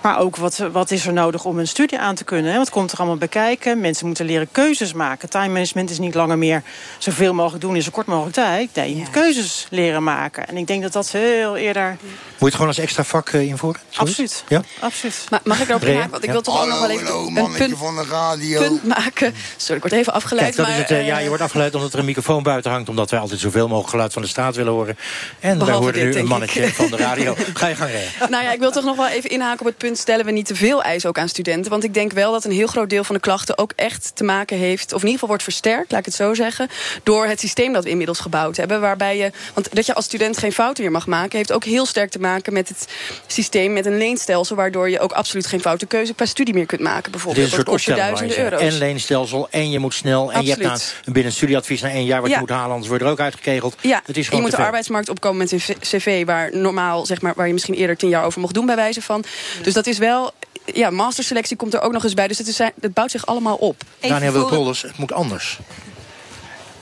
Maar 0.00 0.18
ook 0.18 0.36
wat, 0.36 0.56
wat 0.72 0.90
is 0.90 1.06
er 1.06 1.12
nodig 1.12 1.44
om 1.44 1.58
een 1.58 1.68
studie 1.68 1.98
aan 1.98 2.14
te 2.14 2.24
kunnen. 2.24 2.52
Hè? 2.52 2.58
Wat 2.58 2.70
komt 2.70 2.92
er 2.92 2.98
allemaal 2.98 3.16
bekijken? 3.16 3.80
Mensen 3.80 4.06
moeten 4.06 4.26
leren 4.26 4.48
keuzes 4.52 4.92
maken. 4.92 5.30
Time 5.30 5.48
management 5.48 5.90
is 5.90 5.98
niet 5.98 6.14
langer 6.14 6.38
meer 6.38 6.62
zoveel 6.98 7.34
mogelijk 7.34 7.62
doen 7.62 7.76
in 7.76 7.82
zo 7.82 7.90
kort 7.90 8.06
mogelijk 8.06 8.34
tijd. 8.34 8.74
Nee, 8.74 8.90
je 8.90 8.96
moet 8.96 9.10
keuzes 9.10 9.66
leren 9.70 10.02
maken. 10.02 10.48
En 10.48 10.56
ik 10.56 10.66
denk 10.66 10.82
dat 10.82 10.92
dat 10.92 11.10
heel 11.10 11.56
eerder... 11.56 11.96
Moet 12.00 12.38
je 12.38 12.44
het 12.44 12.54
gewoon 12.54 12.68
als 12.68 12.78
extra 12.78 13.04
vak 13.04 13.30
uh, 13.30 13.42
invoeren? 13.42 13.80
Absoluut. 13.96 14.44
Ja? 14.48 14.62
Absoluut. 14.80 15.26
Maar 15.30 15.40
mag 15.44 15.60
ik 15.60 15.68
erop 15.68 15.84
inhaken? 15.84 16.10
Want 16.10 16.24
ik 16.24 16.30
wil 16.30 16.42
toch 16.42 16.60
ook 16.60 16.68
nog 16.68 16.80
wel 16.80 16.90
even 16.90 17.36
een 17.36 17.52
punt, 17.52 17.77
van 17.78 17.96
de 17.96 18.04
radio. 18.10 18.60
punt 18.60 18.84
maken. 18.84 19.34
Sorry, 19.56 19.76
ik 19.76 19.80
word 19.80 19.92
even 19.92 20.12
afgeleid. 20.12 20.54
Kijk, 20.54 20.68
maar, 20.68 20.76
het, 20.76 20.90
uh, 20.90 21.06
ja, 21.06 21.18
je 21.18 21.28
wordt 21.28 21.42
afgeleid 21.42 21.74
omdat 21.74 21.92
er 21.92 21.98
een 21.98 22.04
microfoon 22.04 22.42
buiten 22.42 22.70
hangt. 22.70 22.88
Omdat 22.88 23.10
wij 23.10 23.20
altijd 23.20 23.40
zoveel 23.40 23.68
mogelijk 23.68 23.90
geluid 23.90 24.12
van 24.12 24.22
de 24.22 24.28
staat 24.28 24.56
willen 24.56 24.72
horen. 24.72 24.98
En 25.40 25.66
wij 25.66 25.74
horen 25.74 26.04
nu 26.04 26.14
een 26.14 26.26
mannetje 26.26 26.72
van 26.72 26.90
de 26.90 26.96
radio. 26.96 27.34
Ga 27.54 27.66
je 27.66 27.74
gang 27.74 27.90
rijden. 27.90 28.10
Nou 28.30 28.44
ja, 28.44 28.52
ik 28.52 28.58
wil 28.58 28.70
toch 28.70 28.84
nog 28.84 28.96
wel 28.96 29.08
even 29.08 29.30
inhaken 29.30 29.60
op 29.60 29.66
het 29.66 29.76
punt... 29.76 29.98
stellen 29.98 30.24
we 30.24 30.30
niet 30.30 30.46
te 30.46 30.54
veel 30.54 30.82
eisen 30.82 31.08
ook 31.08 31.18
aan 31.18 31.28
studenten. 31.28 31.70
Want 31.70 31.84
ik 31.84 31.94
denk 31.94 32.12
wel 32.12 32.32
dat 32.32 32.44
een 32.44 32.52
heel 32.52 32.66
groot 32.66 32.90
deel 32.90 33.04
van 33.04 33.14
de 33.14 33.20
klachten 33.20 33.58
ook 33.58 33.72
echt 33.76 34.10
te 34.14 34.24
maken 34.24 34.56
heeft... 34.56 34.86
of 34.86 35.00
in 35.00 35.08
ieder 35.08 35.12
geval 35.12 35.28
wordt 35.28 35.42
versterkt, 35.42 35.90
laat 35.90 36.00
ik 36.00 36.06
het 36.06 36.14
zo 36.14 36.34
zeggen... 36.34 36.68
door 37.02 37.26
het 37.26 37.40
systeem 37.40 37.72
dat 37.72 37.84
we 37.84 37.90
inmiddels 37.90 38.18
gebouwd 38.20 38.56
hebben. 38.56 38.80
Waarbij 38.80 39.16
je, 39.16 39.30
want 39.54 39.74
dat 39.74 39.86
je 39.86 39.94
als 39.94 40.04
student 40.04 40.38
geen 40.38 40.52
fouten 40.52 40.82
meer 40.82 40.92
mag 40.92 41.06
maken... 41.06 41.36
heeft 41.36 41.52
ook 41.52 41.64
heel 41.64 41.86
sterk 41.86 42.10
te 42.10 42.20
maken 42.20 42.52
met 42.52 42.68
het 42.68 42.88
systeem 43.26 43.72
met 43.72 43.86
een 43.86 43.98
leenstelsel... 43.98 44.56
waardoor 44.56 44.90
je 44.90 45.00
ook 45.00 45.12
absoluut 45.12 45.46
geen 45.46 45.60
foute 45.60 45.86
keuze 45.86 46.14
per 46.14 46.26
studie 46.26 46.54
meer 46.54 46.66
kunt 46.66 46.80
maken. 46.80 47.10
Bijvoorbeeld. 47.10 47.67
Duizenden 47.76 48.38
euro's. 48.38 48.60
En 48.60 48.78
leenstelsel, 48.78 49.48
en 49.50 49.70
je 49.70 49.78
moet 49.78 49.94
snel... 49.94 50.32
en 50.32 50.42
je 50.42 50.50
hebt 50.50 50.62
na 50.62 50.78
een 51.04 51.12
binnen 51.12 51.32
studieadvies 51.32 51.80
na 51.80 51.90
één 51.90 52.04
jaar 52.04 52.20
wat 52.20 52.30
je 52.30 52.38
moet 52.38 52.50
halen... 52.50 52.70
anders 52.70 52.88
wordt 52.88 53.04
er 53.04 53.10
ook 53.10 53.20
uitgekegeld. 53.20 53.76
Ja, 53.80 54.02
het 54.04 54.16
is 54.16 54.28
je 54.28 54.40
moet 54.40 54.50
de 54.50 54.56
arbeidsmarkt 54.56 55.08
opkomen 55.08 55.38
met 55.38 55.52
een 55.52 55.76
cv... 55.80 56.26
waar 56.26 56.56
normaal, 56.56 57.06
zeg 57.06 57.20
maar, 57.20 57.32
waar 57.36 57.46
je 57.46 57.52
misschien 57.52 57.74
eerder 57.74 57.96
tien 57.96 58.08
jaar 58.08 58.24
over 58.24 58.40
mocht 58.40 58.54
doen... 58.54 58.66
bij 58.66 58.76
wijze 58.76 59.02
van. 59.02 59.24
Dus 59.62 59.74
dat 59.74 59.86
is 59.86 59.98
wel 59.98 60.32
ja, 60.74 60.90
masterselectie 60.90 61.56
komt 61.56 61.74
er 61.74 61.80
ook 61.80 61.92
nog 61.92 62.04
eens 62.04 62.14
bij. 62.14 62.28
Dus 62.28 62.38
het, 62.38 62.46
is, 62.46 62.58
het 62.58 62.94
bouwt 62.94 63.10
zich 63.10 63.26
allemaal 63.26 63.56
op. 63.56 63.82
Daniel 64.00 64.32
Wilpolders, 64.32 64.82
het 64.82 64.98
moet 64.98 65.12
anders. 65.12 65.58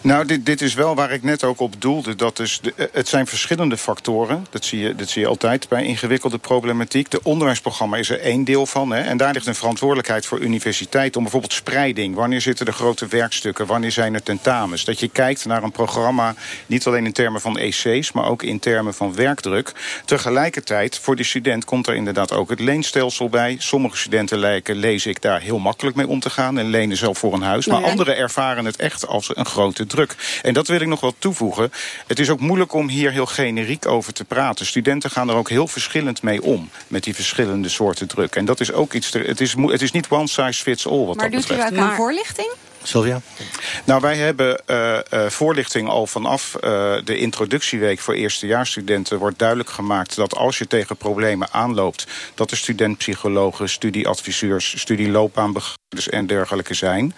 Nou, 0.07 0.26
dit, 0.26 0.46
dit 0.46 0.61
is 0.61 0.74
wel 0.74 0.94
waar 0.94 1.12
ik 1.12 1.22
net 1.22 1.44
ook 1.44 1.61
op 1.61 1.80
doelde. 1.80 2.14
Dat 2.14 2.36
dus 2.36 2.61
de, 2.61 2.88
het 2.92 3.09
zijn 3.09 3.26
verschillende 3.26 3.76
factoren. 3.76 4.46
Dat 4.50 4.64
zie, 4.64 4.78
je, 4.78 4.94
dat 4.94 5.09
zie 5.09 5.22
je 5.22 5.28
altijd 5.28 5.68
bij 5.68 5.84
ingewikkelde 5.84 6.38
problematiek. 6.38 7.11
De 7.11 7.22
onderwijsprogramma 7.22 7.96
is 7.96 8.11
er 8.11 8.20
één 8.20 8.44
deel 8.44 8.66
van. 8.66 8.90
Hè, 8.90 9.00
en 9.00 9.16
daar 9.16 9.32
ligt 9.32 9.46
een 9.46 9.54
verantwoordelijkheid 9.54 10.26
voor 10.26 10.40
universiteiten... 10.40 11.16
om 11.16 11.22
bijvoorbeeld 11.22 11.52
spreiding. 11.52 12.14
Wanneer 12.14 12.40
zitten 12.40 12.66
de 12.66 12.72
grote 12.72 13.07
werkstukken? 13.07 13.66
Wanneer 13.66 13.92
zijn 13.92 14.14
er 14.14 14.22
tentamens? 14.22 14.84
Dat 14.84 15.00
je 15.00 15.09
kijkt 15.09 15.44
naar 15.44 15.62
een 15.62 15.70
programma... 15.70 16.34
niet 16.66 16.86
alleen 16.86 17.07
in 17.07 17.12
termen 17.12 17.40
van 17.40 17.59
EC's, 17.59 18.12
maar 18.12 18.28
ook 18.28 18.42
in 18.42 18.59
termen 18.59 18.94
van 18.94 19.14
werkdruk. 19.14 19.72
Tegelijkertijd, 20.04 20.98
voor 20.98 21.16
de 21.16 21.24
student 21.24 21.64
komt 21.64 21.86
er 21.86 21.94
inderdaad 21.94 22.32
ook 22.32 22.50
het 22.50 22.61
leenstelsel 22.61 23.28
bij. 23.28 23.57
Sommige 23.59 23.96
studenten 23.96 24.38
lijken, 24.38 24.76
lees 24.76 25.07
ik, 25.07 25.22
daar 25.22 25.40
heel 25.40 25.59
makkelijk 25.59 25.96
mee 25.96 26.09
om 26.09 26.20
te 26.20 26.30
gaan... 26.30 26.59
en 26.59 26.66
lenen 26.66 26.96
zelf 26.96 27.18
voor 27.18 27.32
een 27.32 27.42
huis. 27.42 27.66
Maar 27.66 27.84
anderen 27.84 28.16
ervaren 28.16 28.64
het 28.64 28.76
echt 28.76 29.07
als 29.07 29.36
een 29.36 29.46
grote 29.46 29.86
druk. 29.86 29.94
En 30.42 30.55
dat 30.55 30.68
wil 30.68 30.80
ik 30.80 30.86
nog 30.86 31.01
wel 31.01 31.14
toevoegen. 31.18 31.72
Het 32.07 32.18
is 32.18 32.30
ook 32.30 32.40
moeilijk 32.40 32.72
om 32.72 32.88
hier 32.88 33.11
heel 33.11 33.26
generiek 33.26 33.86
over 33.86 34.12
te 34.12 34.24
praten. 34.24 34.66
Studenten 34.66 35.11
gaan 35.11 35.28
er 35.28 35.36
ook 35.36 35.49
heel 35.49 35.68
verschillend 35.68 36.22
mee 36.22 36.42
om. 36.42 36.70
Met 36.88 37.05
die 37.05 37.14
verschillende 37.14 37.68
soorten 37.68 38.09
druk. 38.09 38.36
En 38.36 38.44
dat 38.44 38.61
is 38.61 38.72
ook 38.72 38.92
iets... 38.92 39.12
Het 39.12 39.40
is, 39.40 39.55
het 39.57 39.82
is 39.82 39.92
niet 39.92 40.09
one 40.09 40.28
size 40.28 40.62
fits 40.62 40.86
all 40.86 41.05
wat 41.05 41.16
maar 41.16 41.30
dat 41.30 41.40
betreft. 41.40 41.61
Maar 41.61 41.70
doet 41.70 41.78
u 41.78 41.82
ook 41.82 41.88
aan 41.88 41.97
voorlichting? 41.97 42.53
Sylvia? 42.86 43.20
Nou, 43.84 44.01
wij 44.01 44.16
hebben 44.16 44.62
uh, 44.66 44.99
uh, 45.11 45.26
voorlichting 45.26 45.88
al 45.88 46.07
vanaf 46.07 46.55
uh, 46.55 46.61
de 47.05 47.18
introductieweek 47.18 48.01
voor 48.01 48.14
eerstejaarsstudenten 48.14 49.18
wordt 49.18 49.38
duidelijk 49.38 49.70
gemaakt 49.70 50.16
dat 50.16 50.36
als 50.36 50.59
je 50.59 50.66
tegen 50.66 50.97
problemen 50.97 51.49
aanloopt, 51.53 52.07
dat 52.34 52.51
er 52.51 52.57
studentpsychologen, 52.57 53.68
studieadviseurs, 53.68 54.80
studieloopbaanbegeleiders 54.80 55.84
en 56.09 56.26
dergelijke 56.26 56.74
zijn. 56.74 57.14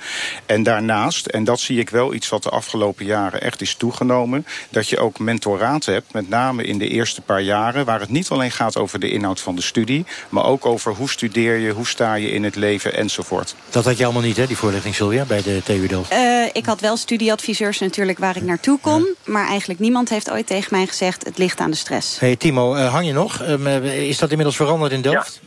En 0.47 0.63
daarnaast, 0.63 1.27
en 1.27 1.45
dat 1.45 1.61
zie 1.61 1.79
ik 1.79 1.91
wel 1.91 2.15
iets 2.15 2.29
wat 2.29 2.43
de 2.43 2.51
afgelopen 2.51 3.05
jaren 3.05 3.43
echt 3.43 3.61
is 3.61 3.75
toegenomen, 3.75 4.47
dat 4.71 4.89
je 4.89 4.99
ook 4.99 5.19
mentoraat 5.19 5.85
hebt, 5.85 6.13
met 6.13 6.29
name 6.29 6.65
in 6.65 6.79
de 6.79 6.89
eerste 6.89 7.21
paar 7.21 7.41
jaren, 7.41 7.85
waar 7.85 8.01
het 8.01 8.09
niet 8.09 8.29
alleen 8.29 8.51
gaat 8.51 8.77
over 8.77 9.01
de 9.01 9.11
inhoud 9.11 9.41
van 9.41 9.57
de 9.57 9.63
studie, 9.63 10.07
maar 10.29 10.45
ook 10.45 10.67
over 10.67 10.93
hoe 10.95 11.11
studeer 11.11 11.57
je, 11.57 11.73
hoe 11.73 11.87
sta 11.87 12.15
je 12.15 12.31
in 12.31 12.45
het 12.45 12.57
leven 12.57 12.95
enzovoort. 12.95 13.55
Dat 13.71 13.85
had 13.85 13.99
je 13.99 14.05
allemaal 14.05 14.23
niet, 14.23 14.37
hè, 14.37 14.47
die 14.47 14.57
voorlichting, 14.57 14.95
Sylvia, 14.95 15.25
bij 15.25 15.43
de 15.43 15.61
TU 15.65 15.87
Delft? 15.87 16.13
Uh, 16.13 16.45
ik 16.53 16.67
had 16.67 16.81
wel 16.81 16.97
studieadviseurs 16.97 17.79
natuurlijk 17.79 18.19
waar 18.19 18.37
ik 18.37 18.43
naartoe 18.43 18.79
kon. 18.81 19.01
Ja. 19.01 19.33
Maar 19.33 19.49
eigenlijk 19.49 19.81
niemand 19.81 20.09
heeft 20.09 20.31
ooit 20.31 20.47
tegen 20.47 20.69
mij 20.71 20.87
gezegd... 20.87 21.25
het 21.25 21.39
ligt 21.39 21.61
aan 21.61 21.71
de 21.71 21.77
stress. 21.77 22.19
Hey 22.19 22.37
Timo, 22.37 22.77
uh, 22.77 22.93
hang 22.93 23.07
je 23.07 23.13
nog? 23.13 23.43
Um, 23.43 23.67
is 23.85 24.19
dat 24.19 24.31
inmiddels 24.31 24.57
veranderd 24.57 24.93
in 24.93 25.03
Delft? 25.03 25.41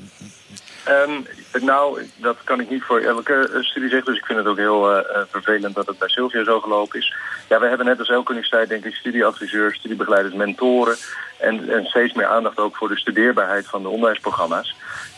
Ja. 0.86 1.02
Um, 1.02 1.26
nou, 1.60 2.10
dat 2.16 2.38
kan 2.44 2.60
ik 2.60 2.70
niet 2.70 2.84
voor 2.84 3.00
elke 3.00 3.58
studie 3.62 3.90
zeggen. 3.90 4.12
Dus 4.12 4.20
ik 4.20 4.26
vind 4.26 4.40
het 4.40 4.48
ook 4.48 4.58
heel 4.58 4.98
uh, 4.98 5.04
vervelend 5.30 5.76
dat 5.76 5.88
het 5.88 5.98
bij 5.98 6.10
Sylvia 6.10 6.44
zo 6.44 6.60
gelopen 6.60 7.00
is. 7.00 7.14
Ja, 7.50 7.60
we 7.60 7.68
hebben 7.68 7.86
net 7.86 8.00
als 8.00 8.10
elke 8.10 8.32
universiteit 8.32 8.70
denk 8.70 8.86
ik 8.86 8.96
studieadviseurs, 8.96 9.78
studiebegeleiders, 9.78 10.36
mentoren. 10.36 10.96
En, 11.40 11.70
en 11.70 11.86
steeds 11.86 12.14
meer 12.14 12.26
aandacht 12.26 12.58
ook 12.58 12.76
voor 12.76 12.88
de 12.88 12.98
studeerbaarheid 12.98 13.68
van 13.68 13.82
de 13.82 13.90
onderwijsprogramma's. 13.90 14.76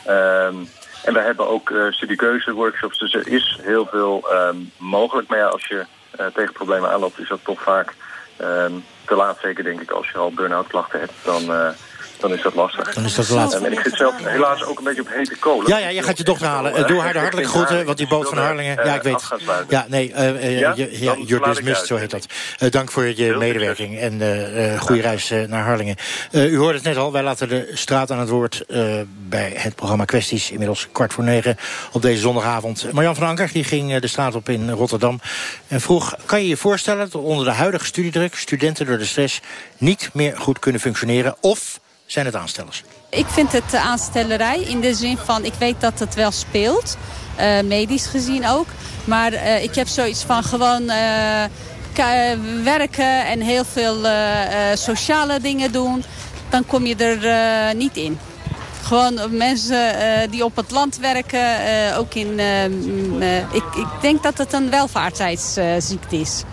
Um, 0.08 0.70
en 1.04 1.14
we 1.14 1.20
hebben 1.20 1.48
ook 1.48 1.70
uh, 1.70 1.92
studiekeuze-workshops, 1.92 3.00
dus 3.00 3.14
er 3.14 3.28
is 3.28 3.60
heel 3.62 3.86
veel 3.86 4.24
um, 4.34 4.72
mogelijk. 4.78 5.28
Maar 5.28 5.38
ja, 5.38 5.48
als 5.48 5.68
je 5.68 5.86
tegen 6.34 6.54
problemen 6.54 6.90
aanloopt, 6.90 7.20
is 7.20 7.28
dat 7.28 7.40
toch 7.44 7.62
vaak 7.62 7.94
um, 8.42 8.84
te 9.06 9.16
laat. 9.16 9.40
Zeker 9.42 9.64
denk 9.64 9.82
ik 9.82 9.92
als 9.92 10.10
je 10.10 10.18
al 10.18 10.34
burn-out 10.34 10.68
klachten 10.68 11.00
hebt, 11.00 11.14
dan... 11.24 11.74
Dan 12.24 12.34
is 12.34 12.42
dat 12.42 12.56
lastig. 12.56 12.94
Dan 12.94 13.06
is 13.06 13.16
dat 13.16 13.30
lastig. 13.30 13.62
En 13.62 13.72
ik 13.72 13.80
zit 13.84 13.96
zelf 13.96 14.14
helaas 14.24 14.64
ook 14.64 14.78
een 14.78 14.84
beetje 14.84 15.02
op 15.02 15.08
hete 15.10 15.36
kolen. 15.36 15.68
Ja, 15.68 15.78
ja 15.78 15.90
je 15.90 16.04
gaat 16.04 16.18
je 16.18 16.24
dochter 16.24 16.48
halen. 16.48 16.80
Uh, 16.80 16.88
doe 16.88 17.00
haar 17.00 17.14
de 17.14 17.20
hartelijke 17.20 17.50
groeten, 17.50 17.86
want 17.86 17.98
die 17.98 18.08
boot 18.08 18.30
van 18.30 18.38
Harlingen... 18.38 18.86
Ja, 18.86 18.96
ik 18.96 19.02
weet. 19.02 19.24
Ja, 19.70 19.86
nee, 19.90 20.10
uh, 20.10 20.60
ja? 20.60 20.74
Je, 20.76 21.02
ja, 21.02 21.16
you're 21.26 21.50
dismissed, 21.50 21.88
zo 21.88 21.96
heet 21.96 22.12
dat. 22.12 22.26
Uh, 22.60 22.70
dank 22.70 22.92
voor 22.92 23.06
je 23.06 23.24
Heel 23.24 23.38
medewerking 23.38 24.00
en 24.00 24.14
uh, 24.22 24.80
goede 24.80 25.02
reis 25.02 25.30
naar 25.48 25.64
Harlingen. 25.64 25.96
u 26.32 26.58
hoorde 26.58 26.74
het 26.74 26.84
net 26.84 26.98
al, 26.98 27.12
wij 27.12 27.24
laten 27.24 27.50
de 27.50 27.72
straat 27.74 28.12
aan 28.12 28.20
het 28.20 28.30
woord... 28.30 28.66
bij 29.30 29.54
het 29.56 29.76
programma 29.76 30.06
Kwesties, 30.06 30.52
inmiddels 30.52 30.88
kwart 30.92 31.14
voor 31.14 31.24
negen 31.24 31.58
op 31.92 32.02
deze 32.02 32.20
zondagavond. 32.20 32.92
Marjan 32.92 33.16
van 33.16 33.28
Anker 33.28 33.50
die 33.54 33.64
ging 33.64 33.98
de 33.98 34.08
straat 34.08 34.36
op 34.36 34.50
in 34.50 34.70
Rotterdam 34.70 35.20
en 35.68 35.82
vroeg... 35.82 36.16
kan 36.26 36.42
je 36.42 36.48
je 36.48 36.58
voorstellen 36.58 37.10
dat 37.12 37.22
onder 37.22 37.46
de 37.46 37.52
huidige 37.52 37.86
studiedruk... 37.86 38.36
studenten 38.36 38.86
door 38.86 38.98
de 38.98 39.06
stress 39.06 39.42
niet 39.78 40.10
meer 40.14 40.38
goed 40.38 40.60
kunnen 40.60 40.82
functioneren... 40.82 41.36
of 41.42 41.82
zijn 42.14 42.26
het 42.26 42.36
aanstellers? 42.36 42.84
Ik 43.10 43.26
vind 43.28 43.52
het 43.52 43.76
aanstellerij 43.76 44.60
in 44.60 44.82
de 44.82 44.94
zin 44.94 45.18
van, 45.18 45.46
ik 45.46 45.54
weet 45.54 45.82
dat 45.82 46.00
het 46.00 46.16
wel 46.16 46.32
speelt. 46.32 46.98
Uh, 47.40 47.62
medisch 47.62 48.06
gezien 48.06 48.48
ook. 48.48 48.68
Maar 49.06 49.34
uh, 49.34 49.64
ik 49.64 49.76
heb 49.76 49.88
zoiets 49.88 50.24
van 50.24 50.44
gewoon 50.44 50.82
uh, 50.82 51.44
werken 52.64 53.26
en 53.26 53.42
heel 53.42 53.66
veel 53.66 53.98
sociale 54.74 55.40
dingen 55.40 55.72
doen. 55.72 56.04
Dan 56.50 56.66
kom 56.66 56.86
je 56.86 56.96
er 56.96 57.76
niet 57.76 57.98
in. 57.98 58.20
Gewoon 58.84 59.38
mensen 59.38 59.96
die 60.32 60.46
op 60.46 60.56
het 60.56 60.72
land 60.72 60.98
werken, 60.98 61.48
ook 61.98 62.14
in... 62.14 62.40
ik, 63.52 63.64
ik 63.76 63.88
denk 64.02 64.24
dat 64.24 64.38
het 64.38 64.54
een 64.54 64.70
welvaartheidsziekte 64.70 66.16
is. 66.20 66.44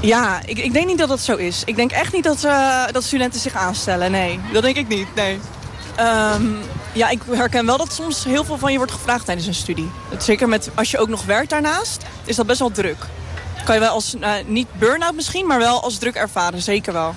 Ja, 0.00 0.40
ik, 0.44 0.58
ik 0.58 0.72
denk 0.72 0.86
niet 0.86 0.98
dat 0.98 1.08
dat 1.08 1.20
zo 1.20 1.36
is. 1.36 1.62
Ik 1.64 1.76
denk 1.76 1.92
echt 1.92 2.12
niet 2.12 2.24
dat, 2.24 2.44
uh, 2.44 2.84
dat 2.92 3.04
studenten 3.04 3.40
zich 3.40 3.54
aanstellen. 3.54 4.10
Nee, 4.10 4.40
dat 4.52 4.62
denk 4.62 4.76
ik 4.76 4.88
niet. 4.88 5.14
Nee. 5.14 5.38
Um, 6.00 6.58
ja, 6.92 7.08
ik 7.08 7.20
herken 7.30 7.66
wel 7.66 7.76
dat 7.76 7.92
soms 7.92 8.24
heel 8.24 8.44
veel 8.44 8.58
van 8.58 8.72
je 8.72 8.76
wordt 8.76 8.92
gevraagd 8.92 9.24
tijdens 9.24 9.46
een 9.46 9.54
studie. 9.54 9.90
Zeker 10.18 10.48
met, 10.48 10.70
als 10.74 10.90
je 10.90 10.98
ook 10.98 11.08
nog 11.08 11.24
werkt 11.24 11.50
daarnaast, 11.50 12.02
is 12.24 12.36
dat 12.36 12.46
best 12.46 12.58
wel 12.58 12.70
druk. 12.70 12.96
Kan 13.64 13.74
je 13.74 13.80
wel 13.80 13.90
als, 13.90 14.14
uh, 14.14 14.30
niet 14.46 14.68
burn-out 14.78 15.14
misschien, 15.14 15.46
maar 15.46 15.58
wel 15.58 15.82
als 15.82 15.98
druk 15.98 16.14
ervaren. 16.14 16.62
Zeker 16.62 16.92
wel. 16.92 17.14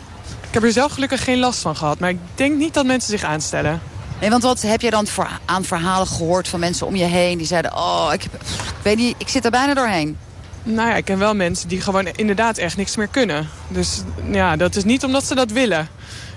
Ik 0.48 0.54
heb 0.54 0.64
er 0.64 0.72
zelf 0.72 0.92
gelukkig 0.92 1.24
geen 1.24 1.40
last 1.40 1.60
van 1.60 1.76
gehad. 1.76 2.00
Maar 2.00 2.10
ik 2.10 2.20
denk 2.36 2.58
niet 2.58 2.74
dat 2.74 2.86
mensen 2.86 3.10
zich 3.20 3.24
aanstellen. 3.24 3.82
Nee, 4.20 4.30
want 4.30 4.44
wat 4.44 4.62
heb 4.62 4.82
je 4.82 4.90
dan 4.90 5.08
voor, 5.08 5.30
aan 5.46 5.64
verhalen 5.64 6.08
gehoord 6.08 6.48
van 6.48 6.60
mensen 6.60 6.88
om 6.88 6.96
je 6.96 7.04
heen... 7.04 7.38
die 7.38 7.48
zeiden, 7.48 7.76
oh, 7.76 8.10
ik, 8.14 8.24
ik 8.24 8.32
weet 8.82 8.98
niet, 8.98 9.16
ik 9.18 9.30
zit 9.30 9.46
er 9.46 9.52
bijna 9.52 9.74
doorheen. 9.74 10.18
Nou 10.64 10.90
ja, 10.90 10.96
ik 10.96 11.06
ken 11.06 11.20
wel 11.20 11.36
mensen 11.36 11.68
die 11.68 11.82
gewoon 11.82 12.08
inderdaad 12.08 12.58
echt 12.58 12.78
niks 12.78 12.96
meer 12.96 13.08
kunnen. 13.08 13.50
Dus 13.68 14.02
ja, 14.32 14.56
dat 14.56 14.76
is 14.76 14.84
niet 14.84 15.04
omdat 15.04 15.26
ze 15.26 15.36
dat 15.36 15.52
willen. 15.52 15.88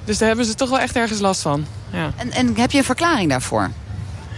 Dus 0.05 0.19
daar 0.19 0.29
hebben 0.29 0.47
ze 0.47 0.55
toch 0.55 0.71
wel 0.71 0.79
echt 0.79 0.97
ergens 0.97 1.21
last 1.21 1.43
van. 1.43 1.67
Ja. 1.93 2.13
En, 2.17 2.31
en 2.31 2.57
heb 2.57 2.71
je 2.71 2.79
een 2.79 2.85
verklaring 2.85 3.31
daarvoor? 3.31 3.71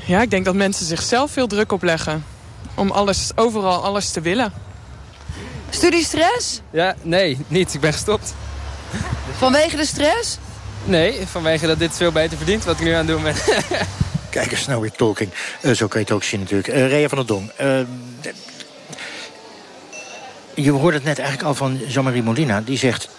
Ja, 0.07 0.23
ik 0.23 0.31
denk 0.31 0.45
dat 0.45 0.55
mensen 0.55 0.87
zichzelf 0.87 1.31
veel 1.31 1.47
druk 1.47 1.73
opleggen. 1.73 2.25
Om 2.75 2.91
alles, 2.91 3.31
overal 3.35 3.85
alles 3.85 4.11
te 4.11 4.21
willen. 4.21 4.53
Studiestress? 5.71 6.61
Ja, 6.71 6.95
nee, 7.03 7.39
niet. 7.49 7.75
Ik 7.75 7.81
ben 7.81 7.93
gestopt. 7.93 8.35
Vanwege 9.39 9.77
de 9.77 9.87
stress? 9.87 10.39
Nee, 10.85 11.27
vanwege 11.27 11.67
dat 11.67 11.79
dit 11.79 11.97
veel 11.97 12.13
beter 12.13 12.37
verdient 12.37 12.65
wat 12.65 12.79
ik 12.79 12.85
nu 12.85 12.93
aan 12.93 12.99
het 12.99 13.07
doen 13.07 13.23
ben. 13.23 13.35
Kijk 14.31 14.51
eens 14.51 14.67
nou 14.67 14.81
weer 14.81 14.93
talking. 14.93 15.31
Eh, 15.61 15.73
zo 15.73 15.87
kan 15.87 16.01
je 16.01 16.07
het 16.07 16.15
ook 16.15 16.23
zien 16.23 16.41
natuurlijk. 16.41 16.69
Uh, 16.69 16.89
Rea 16.89 17.09
van 17.09 17.19
der 17.19 17.27
Dong. 17.27 17.51
Uh, 17.61 17.81
je 20.57 20.71
hoorde 20.71 20.97
het 20.97 21.07
net 21.07 21.19
eigenlijk 21.19 21.49
al 21.49 21.55
van 21.55 21.81
Jean-Marie 21.87 22.23
Molina. 22.23 22.61
Die 22.61 22.79
zegt 22.79 23.09
80% 23.09 23.13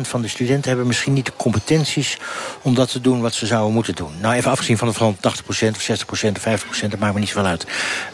van 0.00 0.22
de 0.22 0.28
studenten 0.28 0.68
hebben 0.68 0.86
misschien 0.86 1.12
niet 1.12 1.26
de 1.26 1.32
competenties... 1.36 2.18
om 2.62 2.74
dat 2.74 2.90
te 2.90 3.00
doen 3.00 3.20
wat 3.20 3.34
ze 3.34 3.46
zouden 3.46 3.74
moeten 3.74 3.94
doen. 3.94 4.12
Nou, 4.20 4.34
even 4.34 4.50
afgezien 4.50 4.78
van 4.78 4.88
het 4.88 4.96
van 4.96 5.16
80% 5.16 5.20
of 5.50 5.88
60% 5.88 6.28
of 6.36 6.62
50%, 6.84 6.88
dat 6.88 6.98
maakt 6.98 7.14
me 7.14 7.20
niet 7.20 7.28
zoveel 7.28 7.46
uit. 7.46 7.66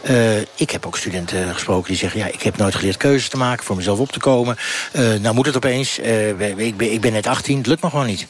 Uh, 0.09 0.39
ik 0.39 0.69
heb 0.69 0.85
ook 0.85 0.97
studenten 0.97 1.53
gesproken 1.53 1.87
die 1.87 1.97
zeggen... 1.97 2.19
ja, 2.19 2.25
ik 2.25 2.41
heb 2.41 2.57
nooit 2.57 2.75
geleerd 2.75 2.97
keuzes 2.97 3.29
te 3.29 3.37
maken, 3.37 3.65
voor 3.65 3.75
mezelf 3.75 3.99
op 3.99 4.11
te 4.11 4.19
komen. 4.19 4.57
Uh, 4.93 5.13
nou 5.13 5.35
moet 5.35 5.45
het 5.45 5.55
opeens. 5.55 5.99
Uh, 5.99 6.29
ik, 6.57 6.77
ben, 6.77 6.91
ik 6.91 7.01
ben 7.01 7.11
net 7.11 7.27
18, 7.27 7.57
het 7.57 7.67
lukt 7.67 7.81
me 7.81 7.89
gewoon 7.89 8.05
niet. 8.05 8.27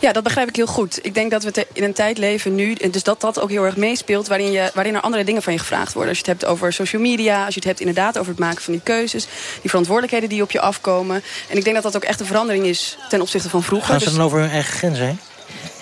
Ja, 0.00 0.12
dat 0.12 0.22
begrijp 0.22 0.48
ik 0.48 0.56
heel 0.56 0.66
goed. 0.66 0.98
Ik 1.02 1.14
denk 1.14 1.30
dat 1.30 1.42
we 1.42 1.66
in 1.72 1.82
een 1.82 1.92
tijd 1.92 2.18
leven 2.18 2.54
nu, 2.54 2.74
dus 2.74 3.02
dat 3.02 3.20
dat 3.20 3.40
ook 3.40 3.50
heel 3.50 3.64
erg 3.64 3.76
meespeelt, 3.76 4.28
waarin, 4.28 4.52
je, 4.52 4.70
waarin 4.74 4.94
er 4.94 5.00
andere 5.00 5.24
dingen 5.24 5.42
van 5.42 5.52
je 5.52 5.58
gevraagd 5.58 5.92
worden. 5.92 6.10
Als 6.10 6.18
je 6.18 6.30
het 6.30 6.40
hebt 6.40 6.52
over 6.52 6.72
social 6.72 7.02
media, 7.02 7.44
als 7.44 7.54
je 7.54 7.60
het 7.60 7.68
hebt 7.68 7.80
inderdaad 7.80 8.18
over 8.18 8.30
het 8.30 8.40
maken 8.40 8.62
van 8.62 8.72
die 8.72 8.82
keuzes, 8.82 9.26
die 9.60 9.70
verantwoordelijkheden 9.70 10.28
die 10.28 10.42
op 10.42 10.50
je 10.50 10.60
afkomen. 10.60 11.22
En 11.48 11.56
ik 11.56 11.64
denk 11.64 11.74
dat 11.74 11.84
dat 11.84 11.96
ook 11.96 12.08
echt 12.08 12.20
een 12.20 12.26
verandering 12.26 12.64
is 12.64 12.96
ten 13.08 13.20
opzichte 13.20 13.48
van 13.48 13.62
vroeger. 13.62 13.88
Gaan 13.88 14.00
ze 14.00 14.10
dan 14.10 14.20
over 14.20 14.38
hun 14.38 14.50
eigen 14.50 14.72
grenzen 14.72 15.06
heen? 15.06 15.18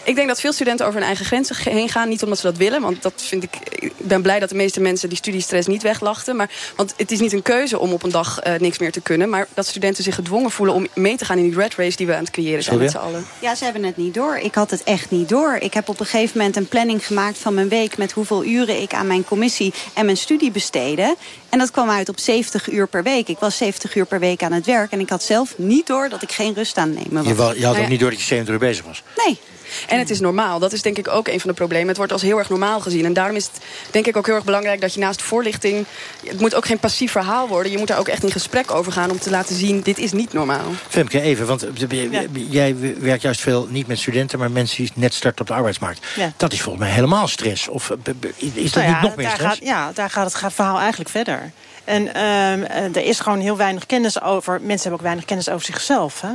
Ik 0.05 0.15
denk 0.15 0.29
dat 0.29 0.41
veel 0.41 0.53
studenten 0.53 0.87
over 0.87 0.99
hun 0.99 1.07
eigen 1.07 1.25
grenzen 1.25 1.57
heen 1.59 1.89
gaan. 1.89 2.09
Niet 2.09 2.23
omdat 2.23 2.39
ze 2.39 2.47
dat 2.47 2.57
willen, 2.57 2.81
want 2.81 3.03
dat 3.03 3.13
vind 3.17 3.43
ik... 3.43 3.51
Ik 3.69 3.93
ben 3.97 4.23
blij 4.23 4.39
dat 4.39 4.49
de 4.49 4.55
meeste 4.55 4.81
mensen 4.81 5.09
die 5.09 5.19
studiestress 5.19 5.67
niet 5.67 5.83
weglachten. 5.83 6.37
Maar, 6.37 6.51
want 6.77 6.95
het 6.97 7.11
is 7.11 7.21
niet 7.21 7.33
een 7.33 7.43
keuze 7.43 7.79
om 7.79 7.93
op 7.93 8.03
een 8.03 8.11
dag 8.11 8.47
uh, 8.47 8.55
niks 8.55 8.79
meer 8.79 8.93
te 8.93 9.01
kunnen. 9.01 9.29
Maar 9.29 9.47
dat 9.55 9.67
studenten 9.67 10.05
zich 10.05 10.15
gedwongen 10.15 10.51
voelen 10.51 10.75
om 10.75 10.87
mee 10.95 11.17
te 11.17 11.25
gaan 11.25 11.39
in 11.39 11.51
die 11.51 11.59
red 11.59 11.75
race... 11.75 11.97
die 11.97 12.07
we 12.07 12.15
aan 12.15 12.23
het 12.23 12.31
creëren 12.31 12.63
zijn 12.63 12.79
met 12.79 12.91
z'n 12.91 12.97
allen. 12.97 13.27
Ja, 13.39 13.55
ze 13.55 13.65
hebben 13.65 13.83
het 13.83 13.97
niet 13.97 14.15
door. 14.15 14.37
Ik 14.37 14.55
had 14.55 14.71
het 14.71 14.83
echt 14.85 15.11
niet 15.11 15.29
door. 15.29 15.57
Ik 15.61 15.75
heb 15.75 15.89
op 15.89 16.01
een 16.01 16.07
gegeven 16.07 16.39
moment 16.39 16.57
een 16.57 16.69
planning 16.69 17.07
gemaakt 17.07 17.39
van 17.39 17.55
mijn 17.55 17.69
week... 17.69 17.97
met 17.97 18.13
hoeveel 18.13 18.45
uren 18.45 18.83
ik 18.83 18.95
aan 18.95 19.07
mijn 19.07 19.25
commissie 19.25 19.75
en 19.95 20.05
mijn 20.05 20.17
studie 20.17 20.51
besteden. 20.51 21.15
En 21.49 21.59
dat 21.59 21.71
kwam 21.71 21.91
uit 21.91 22.09
op 22.09 22.19
70 22.19 22.71
uur 22.71 22.87
per 22.87 23.03
week. 23.03 23.29
Ik 23.29 23.39
was 23.39 23.57
70 23.57 23.95
uur 23.95 24.07
per 24.07 24.21
week 24.21 24.43
aan 24.43 24.53
het 24.53 24.67
werk. 24.67 24.93
En 24.93 25.01
ik 25.01 25.09
had 25.09 25.23
zelf 25.23 25.55
niet 25.57 25.87
door 25.87 26.09
dat 26.09 26.23
ik 26.23 26.33
geen 26.33 26.55
rust 26.55 26.77
aan 26.77 26.93
nemen 26.93 27.13
was. 27.13 27.25
Je, 27.27 27.35
je 27.35 27.67
had 27.67 27.75
Nou 27.75 27.79
ook 27.79 27.89
niet 27.89 28.01
door 28.01 28.11
dat 28.11 28.19
je 28.19 28.27
70 28.27 28.55
uur 28.55 28.61
bezig 28.61 28.85
was? 28.85 29.03
Nee. 29.27 29.39
En 29.89 29.99
het 29.99 30.11
is 30.11 30.21
normaal. 30.21 30.59
Dat 30.59 30.73
is 30.73 30.83
denk 30.83 30.99
ik 30.99 31.09
ook 31.09 31.29
een 31.29 31.41
van 31.41 31.51
de 31.51 31.57
problemen. 31.57 31.89
Het 31.89 31.97
wordt 31.97 32.12
als 32.12 32.23
heel 32.23 32.39
erg 32.39 32.49
normaal 32.49 32.81
gezien. 32.81 33.05
En 33.05 33.12
daarom 33.12 33.37
is 33.37 33.45
het 33.45 33.62
denk 33.91 34.07
ik 34.07 34.16
ook 34.16 34.27
heel 34.27 34.35
erg 34.35 34.45
belangrijk 34.45 34.81
dat 34.81 34.95
je 34.95 35.01
naast 35.01 35.23
voorlichting... 35.23 35.87
het 36.27 36.41
moet 36.41 36.55
ook 36.55 36.66
geen 36.66 36.79
passief 36.79 37.12
verhaal 37.12 37.49
worden. 37.49 37.73
Je 37.73 37.79
moet 37.79 37.89
daar 37.89 37.99
ook 37.99 38.09
echt 38.09 38.23
in 38.23 38.31
gesprek 38.31 38.71
over 38.71 38.93
gaan 38.93 39.11
om 39.11 39.18
te 39.18 39.31
laten 39.31 39.57
zien... 39.57 39.81
dit 39.81 39.99
is 39.99 40.12
niet 40.12 40.33
normaal. 40.33 40.66
Femke, 40.89 41.21
even, 41.21 41.47
want 41.47 41.62
eh, 41.62 42.23
jij 42.51 42.77
werkt 42.99 43.23
juist 43.23 43.41
veel 43.41 43.66
niet 43.71 43.87
met 43.87 43.99
studenten... 43.99 44.39
maar 44.39 44.51
mensen 44.51 44.77
die 44.77 44.93
net 44.95 45.14
starten 45.14 45.41
op 45.41 45.47
de 45.47 45.55
arbeidsmarkt. 45.55 46.07
Ja. 46.16 46.33
Dat 46.37 46.53
is 46.53 46.61
volgens 46.61 46.85
mij 46.85 46.95
helemaal 46.95 47.29
stress. 47.29 47.68
Of 47.68 47.91
eh, 47.91 47.97
is 48.37 48.73
dat 48.73 48.83
Nou 48.83 48.87
ja, 48.87 48.93
niet 48.93 49.03
nog 49.03 49.16
meer 49.16 49.27
daar 49.27 49.35
stress? 49.35 49.59
Gaat, 49.59 49.66
ja, 49.66 49.93
daar 49.95 50.11
gaat 50.11 50.33
het 50.33 50.53
verhaal 50.55 50.79
eigenlijk 50.79 51.11
verder. 51.11 51.53
En 51.91 52.14
ehm, 52.14 52.62
eh, 52.62 52.97
er 52.97 53.05
is 53.05 53.20
gewoon 53.20 53.41
heel 53.41 53.57
weinig 53.57 53.86
kennis 53.86 54.22
over... 54.22 54.53
Mensen 54.53 54.80
hebben 54.80 54.93
ook 54.93 55.03
weinig 55.03 55.24
kennis 55.24 55.49
over 55.49 55.64
zichzelf. 55.64 56.20
Hè? 56.20 56.28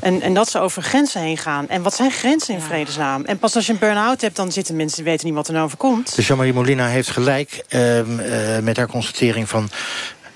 En, 0.00 0.20
en 0.22 0.34
dat 0.34 0.50
ze 0.50 0.58
over 0.58 0.82
grenzen 0.82 1.20
heen 1.20 1.38
gaan. 1.38 1.68
En 1.68 1.82
wat 1.82 1.94
zijn 1.94 2.10
grenzen 2.10 2.54
in 2.54 2.60
vredesnaam? 2.60 3.24
En 3.24 3.38
pas 3.38 3.54
als 3.54 3.66
je 3.66 3.72
een 3.72 3.78
burn-out 3.78 4.20
hebt, 4.20 4.36
dan 4.36 4.52
zitten 4.52 4.76
mensen... 4.76 4.96
die 4.96 5.04
weten 5.04 5.26
niet 5.26 5.34
wat 5.34 5.46
er 5.46 5.52
nou 5.52 5.64
overkomt. 5.64 6.16
Dus 6.16 6.26
Jean-Marie 6.26 6.52
Molina 6.52 6.86
heeft 6.86 7.10
gelijk 7.10 7.64
ehm, 7.68 8.20
eh, 8.20 8.58
met 8.58 8.76
haar 8.76 8.86
constatering 8.86 9.48
van... 9.48 9.70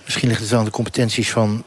misschien 0.04 0.28
ligt 0.28 0.40
het 0.40 0.50
wel 0.50 0.58
aan 0.58 0.64
de 0.64 0.70
competenties 0.70 1.30
van 1.30 1.64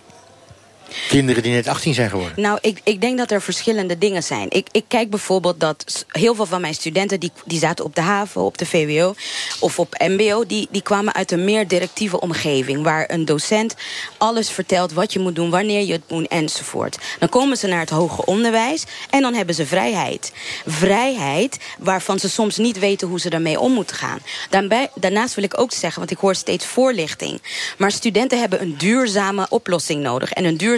kinderen 1.07 1.43
die 1.43 1.51
net 1.51 1.67
18 1.67 1.93
zijn 1.93 2.09
geworden. 2.09 2.41
Nou, 2.41 2.57
ik, 2.61 2.79
ik 2.83 3.01
denk 3.01 3.17
dat 3.17 3.31
er 3.31 3.41
verschillende 3.41 3.97
dingen 3.97 4.23
zijn. 4.23 4.45
Ik, 4.49 4.67
ik 4.71 4.83
kijk 4.87 5.09
bijvoorbeeld 5.09 5.59
dat 5.59 6.05
heel 6.07 6.35
veel 6.35 6.45
van 6.45 6.61
mijn 6.61 6.73
studenten... 6.73 7.19
die, 7.19 7.31
die 7.45 7.59
zaten 7.59 7.85
op 7.85 7.95
de 7.95 8.01
HAVO, 8.01 8.45
op 8.45 8.57
de 8.57 8.65
VWO 8.65 9.15
of 9.59 9.79
op 9.79 9.95
MBO... 9.97 10.45
Die, 10.45 10.67
die 10.71 10.81
kwamen 10.81 11.13
uit 11.13 11.31
een 11.31 11.43
meer 11.43 11.67
directieve 11.67 12.19
omgeving... 12.19 12.83
waar 12.83 13.11
een 13.11 13.25
docent 13.25 13.75
alles 14.17 14.49
vertelt 14.49 14.93
wat 14.93 15.13
je 15.13 15.19
moet 15.19 15.35
doen... 15.35 15.49
wanneer 15.49 15.85
je 15.85 15.93
het 15.93 16.09
moet 16.09 16.27
enzovoort. 16.27 16.97
Dan 17.19 17.29
komen 17.29 17.57
ze 17.57 17.67
naar 17.67 17.79
het 17.79 17.89
hoger 17.89 18.23
onderwijs 18.23 18.83
en 19.09 19.21
dan 19.21 19.33
hebben 19.33 19.55
ze 19.55 19.65
vrijheid. 19.65 20.31
Vrijheid 20.65 21.57
waarvan 21.79 22.19
ze 22.19 22.29
soms 22.29 22.57
niet 22.57 22.79
weten 22.79 23.07
hoe 23.07 23.19
ze 23.19 23.29
daarmee 23.29 23.59
om 23.59 23.71
moeten 23.71 23.95
gaan. 23.95 24.19
Daarbij, 24.49 24.89
daarnaast 24.95 25.35
wil 25.35 25.43
ik 25.43 25.59
ook 25.59 25.71
zeggen, 25.71 25.99
want 25.99 26.11
ik 26.11 26.17
hoor 26.17 26.35
steeds 26.35 26.65
voorlichting... 26.65 27.41
maar 27.77 27.91
studenten 27.91 28.39
hebben 28.39 28.61
een 28.61 28.77
duurzame 28.77 29.45
oplossing 29.49 30.01
nodig. 30.01 30.31
En 30.31 30.45
een 30.45 30.57
duurzame 30.57 30.76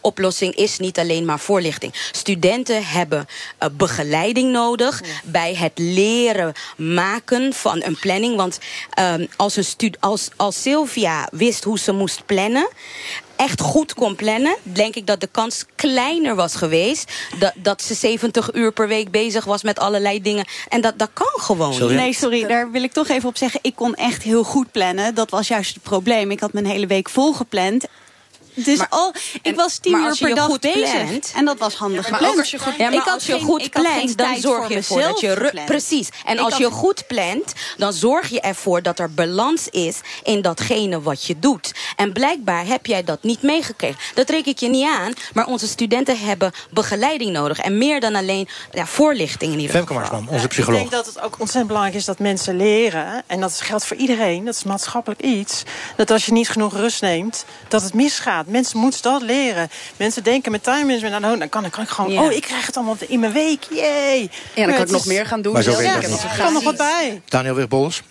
oplossing 0.00 0.54
is 0.54 0.78
niet 0.78 0.98
alleen 0.98 1.24
maar 1.24 1.38
voorlichting. 1.38 1.92
Studenten 2.12 2.84
hebben 2.84 3.26
eh, 3.58 3.68
begeleiding 3.72 4.52
nodig 4.52 5.02
bij 5.24 5.54
het 5.54 5.72
leren 5.74 6.52
maken 6.76 7.52
van 7.52 7.82
een 7.82 7.98
planning. 7.98 8.36
Want 8.36 8.58
ehm, 8.90 9.26
als, 9.36 9.56
een 9.56 9.64
stud 9.64 9.96
als, 10.00 10.28
als 10.36 10.62
Sylvia 10.62 11.28
wist 11.30 11.64
hoe 11.64 11.78
ze 11.78 11.92
moest 11.92 12.26
plannen 12.26 12.68
echt 13.36 13.60
goed 13.60 13.94
kon 13.94 14.16
plannen, 14.16 14.56
denk 14.62 14.94
ik 14.94 15.06
dat 15.06 15.20
de 15.20 15.28
kans 15.30 15.64
kleiner 15.74 16.34
was 16.34 16.54
geweest. 16.54 17.12
Dat, 17.38 17.52
dat 17.54 17.82
ze 17.82 17.94
70 17.94 18.54
uur 18.54 18.72
per 18.72 18.88
week 18.88 19.10
bezig 19.10 19.44
was 19.44 19.62
met 19.62 19.78
allerlei 19.78 20.22
dingen. 20.22 20.44
En 20.68 20.80
dat, 20.80 20.98
dat 20.98 21.10
kan 21.12 21.26
gewoon. 21.32 21.70
niet. 21.70 21.90
Nee, 21.90 22.12
sorry, 22.12 22.46
daar 22.46 22.70
wil 22.70 22.82
ik 22.82 22.92
toch 22.92 23.08
even 23.08 23.28
op 23.28 23.36
zeggen. 23.36 23.60
Ik 23.62 23.74
kon 23.74 23.94
echt 23.94 24.22
heel 24.22 24.44
goed 24.44 24.72
plannen. 24.72 25.14
Dat 25.14 25.30
was 25.30 25.48
juist 25.48 25.74
het 25.74 25.82
probleem. 25.82 26.30
Ik 26.30 26.40
had 26.40 26.52
mijn 26.52 26.66
hele 26.66 26.86
week 26.86 27.08
volgepland. 27.08 27.86
Dus 28.64 28.78
Maar- 28.78 28.86
al, 28.90 29.12
ik 29.42 29.54
was 29.56 29.78
tien 29.78 29.92
uur 29.98 30.04
als 30.08 30.18
je 30.18 30.24
per 30.26 30.34
dag 30.34 30.44
goed 30.44 30.60
bezig. 30.60 30.90
plant- 31.06 31.32
en 31.34 31.44
dat 31.44 31.58
was 31.58 31.74
handig 31.74 32.02
Maar 32.10 32.18
gepland. 32.18 32.38
als 32.38 32.50
je 32.50 32.58
goed, 32.58 32.72
ja, 32.76 32.84
maar 32.84 32.92
ik 32.92 32.98
had 33.00 33.14
als 33.14 33.26
je 33.26 33.32
geen- 33.32 33.42
goed 33.42 33.62
ik 33.64 33.70
plant, 33.70 34.18
dan 34.18 34.36
zorg 34.40 34.56
voor 34.62 34.70
je 34.70 34.76
ervoor 34.76 35.00
dat 35.02 35.20
je... 35.20 35.62
Precies. 35.66 36.08
En 36.24 36.34
Ik 36.34 36.40
als 36.40 36.52
had- 36.52 36.60
je 36.62 36.70
goed 36.70 37.06
plant, 37.06 37.52
dan 37.76 37.92
zorg 37.92 38.28
je 38.28 38.40
ervoor 38.40 38.82
dat 38.82 38.98
er 38.98 39.10
balans 39.14 39.68
is... 39.68 40.00
in 40.22 40.42
datgene 40.42 41.02
wat 41.02 41.24
je 41.24 41.38
doet. 41.38 41.74
En 41.96 42.12
blijkbaar 42.12 42.66
heb 42.66 42.86
jij 42.86 43.04
dat 43.04 43.22
niet 43.22 43.42
meegekregen. 43.42 43.98
Dat 44.14 44.30
reken 44.30 44.50
ik 44.52 44.58
je 44.58 44.68
niet 44.68 44.86
aan, 44.86 45.12
maar 45.34 45.46
onze 45.46 45.66
studenten 45.68 46.18
hebben 46.18 46.52
begeleiding 46.70 47.30
nodig. 47.32 47.58
En 47.58 47.78
meer 47.78 48.00
dan 48.00 48.14
alleen 48.14 48.48
ja, 48.72 48.86
voorlichting 48.86 49.52
in 49.52 49.58
ieder 49.58 49.74
Femke 49.76 49.92
geval. 49.94 50.08
Marsman, 50.10 50.32
onze 50.32 50.44
Ik 50.44 50.50
psycholoog. 50.50 50.80
denk 50.80 50.90
dat 50.92 51.06
het 51.06 51.20
ook 51.20 51.32
ontzettend 51.32 51.66
belangrijk 51.66 51.96
is 51.98 52.04
dat 52.04 52.18
mensen 52.18 52.56
leren... 52.56 53.22
en 53.26 53.40
dat 53.40 53.60
geldt 53.60 53.84
voor 53.86 53.96
iedereen, 53.96 54.44
dat 54.44 54.54
is 54.54 54.62
maatschappelijk 54.64 55.20
iets... 55.22 55.62
dat 55.96 56.10
als 56.10 56.26
je 56.26 56.32
niet 56.32 56.48
genoeg 56.48 56.72
rust 56.72 57.00
neemt, 57.02 57.44
dat 57.68 57.82
het 57.82 57.94
misgaat. 57.94 58.45
Mensen 58.46 58.78
moeten 58.78 59.02
dat 59.02 59.22
leren. 59.22 59.68
Mensen 59.96 60.24
denken 60.24 60.52
met 60.52 60.62
time 60.62 60.84
management... 60.84 61.20
nou, 61.20 61.38
dan 61.38 61.48
kan 61.48 61.64
ik, 61.64 61.70
kan 61.70 61.82
ik 61.82 61.88
gewoon... 61.88 62.12
Ja. 62.12 62.22
oh, 62.22 62.32
ik 62.32 62.42
krijg 62.42 62.66
het 62.66 62.76
allemaal 62.76 62.96
in 63.08 63.20
mijn 63.20 63.32
week, 63.32 63.64
yay! 63.70 64.30
Ja, 64.54 64.66
dan 64.66 64.74
kan 64.74 64.84
ik 64.84 64.90
nog 64.90 65.06
meer 65.06 65.26
gaan 65.26 65.42
doen. 65.42 65.52
Maar 65.52 65.62
zo 65.62 65.82
Ja, 65.82 66.00
dat 66.00 66.22
Er 66.22 66.36
kan 66.38 66.52
nog 66.52 66.62
wat 66.62 66.76
bij. 66.76 67.22
Daniel 67.28 67.54
Wigbols. 67.54 68.02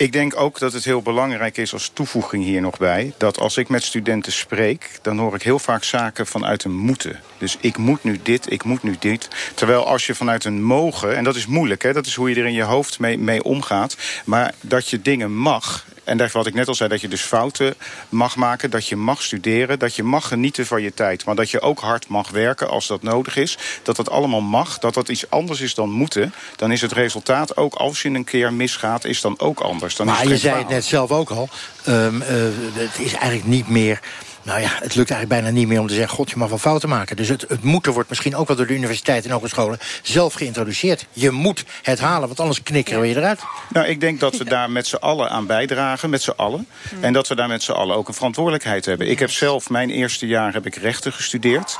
Ik 0.00 0.12
denk 0.12 0.40
ook 0.40 0.58
dat 0.58 0.72
het 0.72 0.84
heel 0.84 1.02
belangrijk 1.02 1.56
is 1.56 1.72
als 1.72 1.90
toevoeging 1.94 2.44
hier 2.44 2.60
nog 2.60 2.78
bij... 2.78 3.12
dat 3.16 3.38
als 3.38 3.56
ik 3.56 3.68
met 3.68 3.82
studenten 3.82 4.32
spreek, 4.32 4.98
dan 5.02 5.18
hoor 5.18 5.34
ik 5.34 5.42
heel 5.42 5.58
vaak 5.58 5.84
zaken 5.84 6.26
vanuit 6.26 6.64
een 6.64 6.76
moeten. 6.76 7.20
Dus 7.38 7.56
ik 7.60 7.76
moet 7.76 8.04
nu 8.04 8.20
dit, 8.22 8.52
ik 8.52 8.64
moet 8.64 8.82
nu 8.82 8.96
dit. 8.98 9.28
Terwijl 9.54 9.86
als 9.86 10.06
je 10.06 10.14
vanuit 10.14 10.44
een 10.44 10.62
mogen, 10.62 11.16
en 11.16 11.24
dat 11.24 11.36
is 11.36 11.46
moeilijk... 11.46 11.82
Hè, 11.82 11.92
dat 11.92 12.06
is 12.06 12.14
hoe 12.14 12.30
je 12.30 12.40
er 12.40 12.46
in 12.46 12.52
je 12.52 12.62
hoofd 12.62 12.98
mee, 12.98 13.18
mee 13.18 13.42
omgaat... 13.42 13.96
maar 14.24 14.54
dat 14.60 14.88
je 14.88 15.02
dingen 15.02 15.36
mag... 15.36 15.86
En 16.10 16.16
dat 16.16 16.32
wat 16.32 16.46
ik 16.46 16.54
net 16.54 16.68
al 16.68 16.74
zei, 16.74 16.88
dat 16.88 17.00
je 17.00 17.08
dus 17.08 17.22
fouten 17.22 17.74
mag 18.08 18.36
maken... 18.36 18.70
dat 18.70 18.86
je 18.86 18.96
mag 18.96 19.22
studeren, 19.22 19.78
dat 19.78 19.94
je 19.94 20.02
mag 20.02 20.28
genieten 20.28 20.66
van 20.66 20.82
je 20.82 20.94
tijd... 20.94 21.24
maar 21.24 21.34
dat 21.34 21.50
je 21.50 21.60
ook 21.60 21.80
hard 21.80 22.08
mag 22.08 22.30
werken 22.30 22.68
als 22.68 22.86
dat 22.86 23.02
nodig 23.02 23.36
is. 23.36 23.58
Dat 23.82 23.96
dat 23.96 24.10
allemaal 24.10 24.40
mag, 24.40 24.78
dat 24.78 24.94
dat 24.94 25.08
iets 25.08 25.30
anders 25.30 25.60
is 25.60 25.74
dan 25.74 25.90
moeten... 25.90 26.34
dan 26.56 26.72
is 26.72 26.80
het 26.80 26.92
resultaat 26.92 27.56
ook 27.56 27.74
als 27.74 28.02
je 28.02 28.08
een 28.08 28.24
keer 28.24 28.52
misgaat, 28.52 29.04
is 29.04 29.20
dan 29.20 29.38
ook 29.38 29.60
anders. 29.60 29.96
Dan 29.96 30.06
is 30.08 30.12
Maar 30.12 30.28
je 30.28 30.36
zei 30.36 30.58
het 30.58 30.68
net 30.68 30.84
zelf 30.84 31.10
ook 31.10 31.30
al. 31.30 31.48
ehm, 31.84 32.22
eh, 32.22 32.28
het 32.72 32.98
is 32.98 33.12
eigenlijk 33.12 33.44
niet 33.44 33.68
meer... 33.68 34.00
Nou 34.42 34.60
ja, 34.60 34.68
het 34.68 34.94
lukt 34.94 35.10
eigenlijk 35.10 35.28
bijna 35.42 35.50
niet 35.58 35.68
meer 35.68 35.80
om 35.80 35.86
te 35.86 35.94
zeggen... 35.94 36.16
god, 36.16 36.30
je 36.30 36.36
mag 36.36 36.48
wel 36.48 36.58
fouten 36.58 36.88
maken. 36.88 37.16
Dus 37.16 37.28
het, 37.28 37.44
het 37.48 37.62
moeten 37.62 37.92
wordt 37.92 38.08
misschien 38.08 38.36
ook 38.36 38.48
wel 38.48 38.56
door 38.56 38.66
de 38.66 38.74
universiteit 38.74 39.24
en 39.24 39.30
hogescholen... 39.30 39.78
zelf 40.02 40.34
geïntroduceerd. 40.34 41.06
Je 41.12 41.30
moet 41.30 41.64
het 41.82 41.98
halen, 42.00 42.26
want 42.26 42.40
anders 42.40 42.62
knikkeren 42.62 43.00
we 43.00 43.06
je 43.08 43.16
eruit. 43.16 43.40
Nou, 43.68 43.86
ik 43.86 44.00
denk 44.00 44.20
dat 44.20 44.36
we 44.36 44.44
daar 44.44 44.70
met 44.70 44.86
z'n 44.86 44.94
allen 44.96 45.30
aan 45.30 45.46
bijdragen, 45.46 46.10
met 46.10 46.22
z'n 46.22 46.30
allen. 46.36 46.66
En 47.00 47.12
dat 47.12 47.28
we 47.28 47.34
daar 47.34 47.48
met 47.48 47.62
z'n 47.62 47.72
allen 47.72 47.96
ook 47.96 48.08
een 48.08 48.14
verantwoordelijkheid 48.14 48.84
hebben. 48.84 49.10
Ik 49.10 49.18
heb 49.18 49.30
zelf, 49.30 49.70
mijn 49.70 49.90
eerste 49.90 50.26
jaar 50.26 50.52
heb 50.52 50.66
ik 50.66 50.74
rechten 50.74 51.12
gestudeerd. 51.12 51.76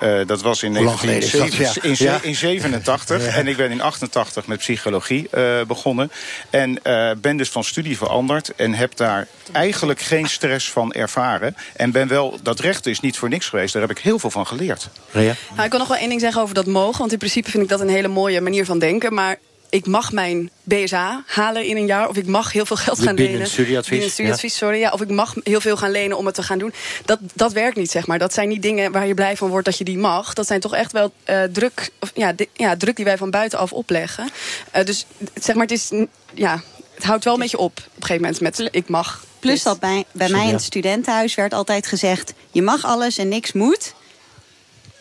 Eh, 0.00 0.20
dat 0.26 0.42
was 0.42 0.62
in, 0.62 0.76
Hoe 0.76 0.84
lang 0.84 0.98
geleden 0.98 1.22
is 1.22 1.30
dat? 1.30 1.40
1987 1.40 1.84
in, 1.84 2.06
Ja. 2.12 2.18
ze- 2.18 2.26
in 2.26 2.34
87. 2.36 3.24
Ja. 3.26 3.32
En 3.32 3.46
ik 3.46 3.56
ben 3.56 3.70
in 3.70 3.80
88 3.80 4.46
met 4.46 4.58
psychologie 4.58 5.28
eh, 5.30 5.62
begonnen. 5.66 6.12
En 6.50 6.82
eh, 6.82 7.10
ben 7.16 7.36
dus 7.36 7.48
van 7.48 7.64
studie 7.64 7.96
veranderd. 7.96 8.54
En 8.56 8.74
heb 8.74 8.96
daar 8.96 9.26
eigenlijk 9.52 10.00
geen 10.00 10.28
stress 10.28 10.70
van 10.70 10.92
ervaren. 10.92 11.56
En 11.76 11.90
ben 11.90 12.01
wel, 12.08 12.38
dat 12.42 12.60
recht 12.60 12.86
is 12.86 13.00
niet 13.00 13.18
voor 13.18 13.28
niks 13.28 13.48
geweest. 13.48 13.72
Daar 13.72 13.82
heb 13.82 13.90
ik 13.90 13.98
heel 13.98 14.18
veel 14.18 14.30
van 14.30 14.46
geleerd. 14.46 14.88
Rea? 15.10 15.34
Nou, 15.50 15.64
ik 15.64 15.70
wil 15.70 15.78
nog 15.78 15.88
wel 15.88 15.96
één 15.96 16.08
ding 16.08 16.20
zeggen 16.20 16.42
over 16.42 16.54
dat 16.54 16.66
mogen. 16.66 16.98
Want 16.98 17.12
in 17.12 17.18
principe 17.18 17.50
vind 17.50 17.62
ik 17.62 17.68
dat 17.68 17.80
een 17.80 17.88
hele 17.88 18.08
mooie 18.08 18.40
manier 18.40 18.64
van 18.64 18.78
denken. 18.78 19.14
Maar 19.14 19.38
ik 19.72 19.86
mag 19.86 20.12
mijn 20.12 20.50
BSA 20.62 21.22
halen 21.26 21.64
in 21.64 21.76
een 21.76 21.86
jaar. 21.86 22.08
Of 22.08 22.16
ik 22.16 22.26
mag 22.26 22.52
heel 22.52 22.66
veel 22.66 22.76
geld 22.76 22.98
gaan 22.98 23.14
Binnen 23.14 23.32
lenen. 23.32 23.48
studieadvies, 23.48 23.90
Binnen 23.90 24.10
studieadvies, 24.10 24.56
sorry. 24.56 24.78
Ja, 24.78 24.90
of 24.90 25.00
ik 25.00 25.08
mag 25.08 25.34
heel 25.42 25.60
veel 25.60 25.76
gaan 25.76 25.90
lenen 25.90 26.16
om 26.16 26.26
het 26.26 26.34
te 26.34 26.42
gaan 26.42 26.58
doen. 26.58 26.72
Dat, 27.04 27.18
dat 27.34 27.52
werkt 27.52 27.76
niet, 27.76 27.90
zeg 27.90 28.06
maar. 28.06 28.18
Dat 28.18 28.32
zijn 28.32 28.48
niet 28.48 28.62
dingen 28.62 28.92
waar 28.92 29.06
je 29.06 29.14
blij 29.14 29.36
van 29.36 29.48
wordt 29.48 29.64
dat 29.64 29.78
je 29.78 29.84
die 29.84 29.98
mag. 29.98 30.32
Dat 30.32 30.46
zijn 30.46 30.60
toch 30.60 30.74
echt 30.74 30.92
wel 30.92 31.12
eh, 31.24 31.42
druk, 31.42 31.90
of, 32.00 32.10
ja, 32.14 32.34
ja, 32.52 32.76
druk 32.76 32.96
die 32.96 33.04
wij 33.04 33.16
van 33.16 33.30
buitenaf 33.30 33.72
opleggen. 33.72 34.28
Eh, 34.70 34.84
dus 34.84 35.06
zeg 35.34 35.54
maar, 35.54 35.66
het 35.66 35.74
is... 35.74 35.90
Ja, 36.34 36.62
het 36.94 37.04
houdt 37.04 37.24
wel 37.24 37.34
een 37.34 37.40
beetje 37.40 37.58
op 37.58 37.78
op 37.78 37.84
een 37.86 38.06
gegeven 38.06 38.22
moment 38.22 38.40
met 38.40 38.68
ik 38.74 38.88
mag. 38.88 39.24
Plus 39.42 39.62
dat 39.62 39.80
bij, 39.80 40.04
bij 40.12 40.28
mij 40.28 40.46
in 40.46 40.52
het 40.52 40.62
studentenhuis 40.62 41.34
werd 41.34 41.54
altijd 41.54 41.86
gezegd... 41.86 42.32
je 42.50 42.62
mag 42.62 42.84
alles 42.84 43.18
en 43.18 43.28
niks 43.28 43.52
moet. 43.52 43.94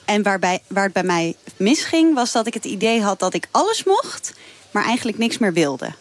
En 0.05 0.23
waarbij, 0.23 0.59
waar 0.67 0.83
het 0.83 0.93
bij 0.93 1.03
mij 1.03 1.35
misging, 1.57 2.13
was 2.15 2.31
dat 2.31 2.47
ik 2.47 2.53
het 2.53 2.65
idee 2.65 3.01
had 3.01 3.19
dat 3.19 3.33
ik 3.33 3.47
alles 3.51 3.83
mocht... 3.83 4.33
maar 4.71 4.83
eigenlijk 4.85 5.17
niks 5.17 5.37
meer 5.37 5.53
wilde. 5.53 5.91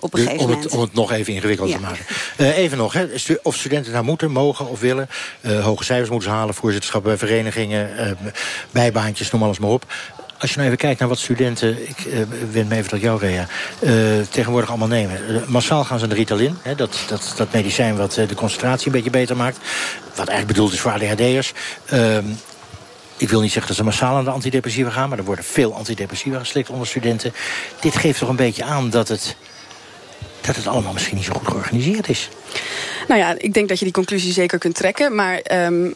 Op 0.00 0.14
een 0.14 0.20
Dus 0.20 0.28
gegeven 0.28 0.44
om, 0.44 0.46
moment. 0.50 0.64
het, 0.64 0.72
om 0.72 0.80
het 0.80 0.92
nog 0.92 1.12
even 1.12 1.32
ingewikkeld 1.32 1.68
Ja. 1.68 1.74
te 1.76 1.82
maken. 1.82 2.04
Eh, 2.36 2.58
even 2.58 2.78
nog, 2.78 2.92
hè. 2.92 3.06
Of 3.42 3.56
studenten 3.56 3.92
nou 3.92 4.04
moeten, 4.04 4.30
mogen 4.30 4.66
of 4.68 4.80
willen. 4.80 5.08
eh, 5.40 5.64
hoge 5.64 5.84
cijfers 5.84 6.10
moeten 6.10 6.30
halen, 6.30 6.54
voorzitterschap 6.54 7.02
bij 7.02 7.16
verenigingen... 7.16 7.96
eh, 7.98 8.10
bijbaantjes, 8.70 9.30
noem 9.30 9.42
alles 9.42 9.58
maar 9.58 9.70
op. 9.70 9.86
Als 10.38 10.50
je 10.50 10.56
nou 10.56 10.66
even 10.68 10.78
kijkt 10.78 11.00
naar 11.00 11.08
wat 11.08 11.18
studenten... 11.18 11.88
ik 11.88 11.98
eh, 12.04 12.20
wend 12.50 12.68
me 12.68 12.76
even 12.76 12.90
tot 12.90 13.00
jou, 13.00 13.18
Rea... 13.20 13.46
eh, 13.78 13.92
tegenwoordig 14.30 14.68
allemaal 14.68 14.88
nemen. 14.88 15.28
Eh, 15.28 15.46
massaal 15.46 15.84
gaan 15.84 15.98
ze 15.98 16.06
naar 16.06 16.16
Ritalin. 16.16 16.56
Hè, 16.62 16.74
dat, 16.74 16.98
dat, 17.08 17.34
dat 17.36 17.52
medicijn 17.52 17.96
wat 17.96 18.12
de 18.12 18.34
concentratie 18.34 18.86
een 18.86 18.92
beetje 18.92 19.10
beter 19.10 19.36
maakt. 19.36 19.58
Wat 20.08 20.28
eigenlijk 20.28 20.46
bedoeld 20.46 20.72
is 20.72 20.80
voor 20.80 20.90
ADHD'ers. 20.90 21.52
Ehm, 21.86 22.24
ik 23.16 23.28
wil 23.28 23.40
niet 23.40 23.52
zeggen 23.52 23.68
dat 23.68 23.76
ze 23.76 23.84
massaal 23.84 24.16
aan 24.16 24.24
de 24.24 24.30
antidepressiva 24.30 24.90
gaan... 24.90 25.08
maar 25.08 25.18
er 25.18 25.24
worden 25.24 25.44
veel 25.44 25.74
antidepressiva 25.74 26.38
geslikt 26.38 26.70
onder 26.70 26.86
studenten. 26.86 27.32
Dit 27.80 27.96
geeft 27.96 28.18
toch 28.18 28.28
een 28.28 28.36
beetje 28.36 28.64
aan 28.64 28.90
dat 28.90 29.08
het 29.08 29.36
dat 30.40 30.56
het 30.56 30.66
allemaal 30.66 30.92
misschien 30.92 31.16
niet 31.16 31.24
zo 31.24 31.32
goed 31.32 31.48
georganiseerd 31.48 32.08
is. 32.08 32.28
Nou 33.08 33.20
ja, 33.20 33.34
ik 33.38 33.54
denk 33.54 33.68
dat 33.68 33.78
je 33.78 33.84
die 33.84 33.94
conclusie 33.94 34.32
zeker 34.32 34.58
kunt 34.58 34.74
trekken. 34.74 35.14
Maar 35.14 35.38
ehm, 35.38 35.90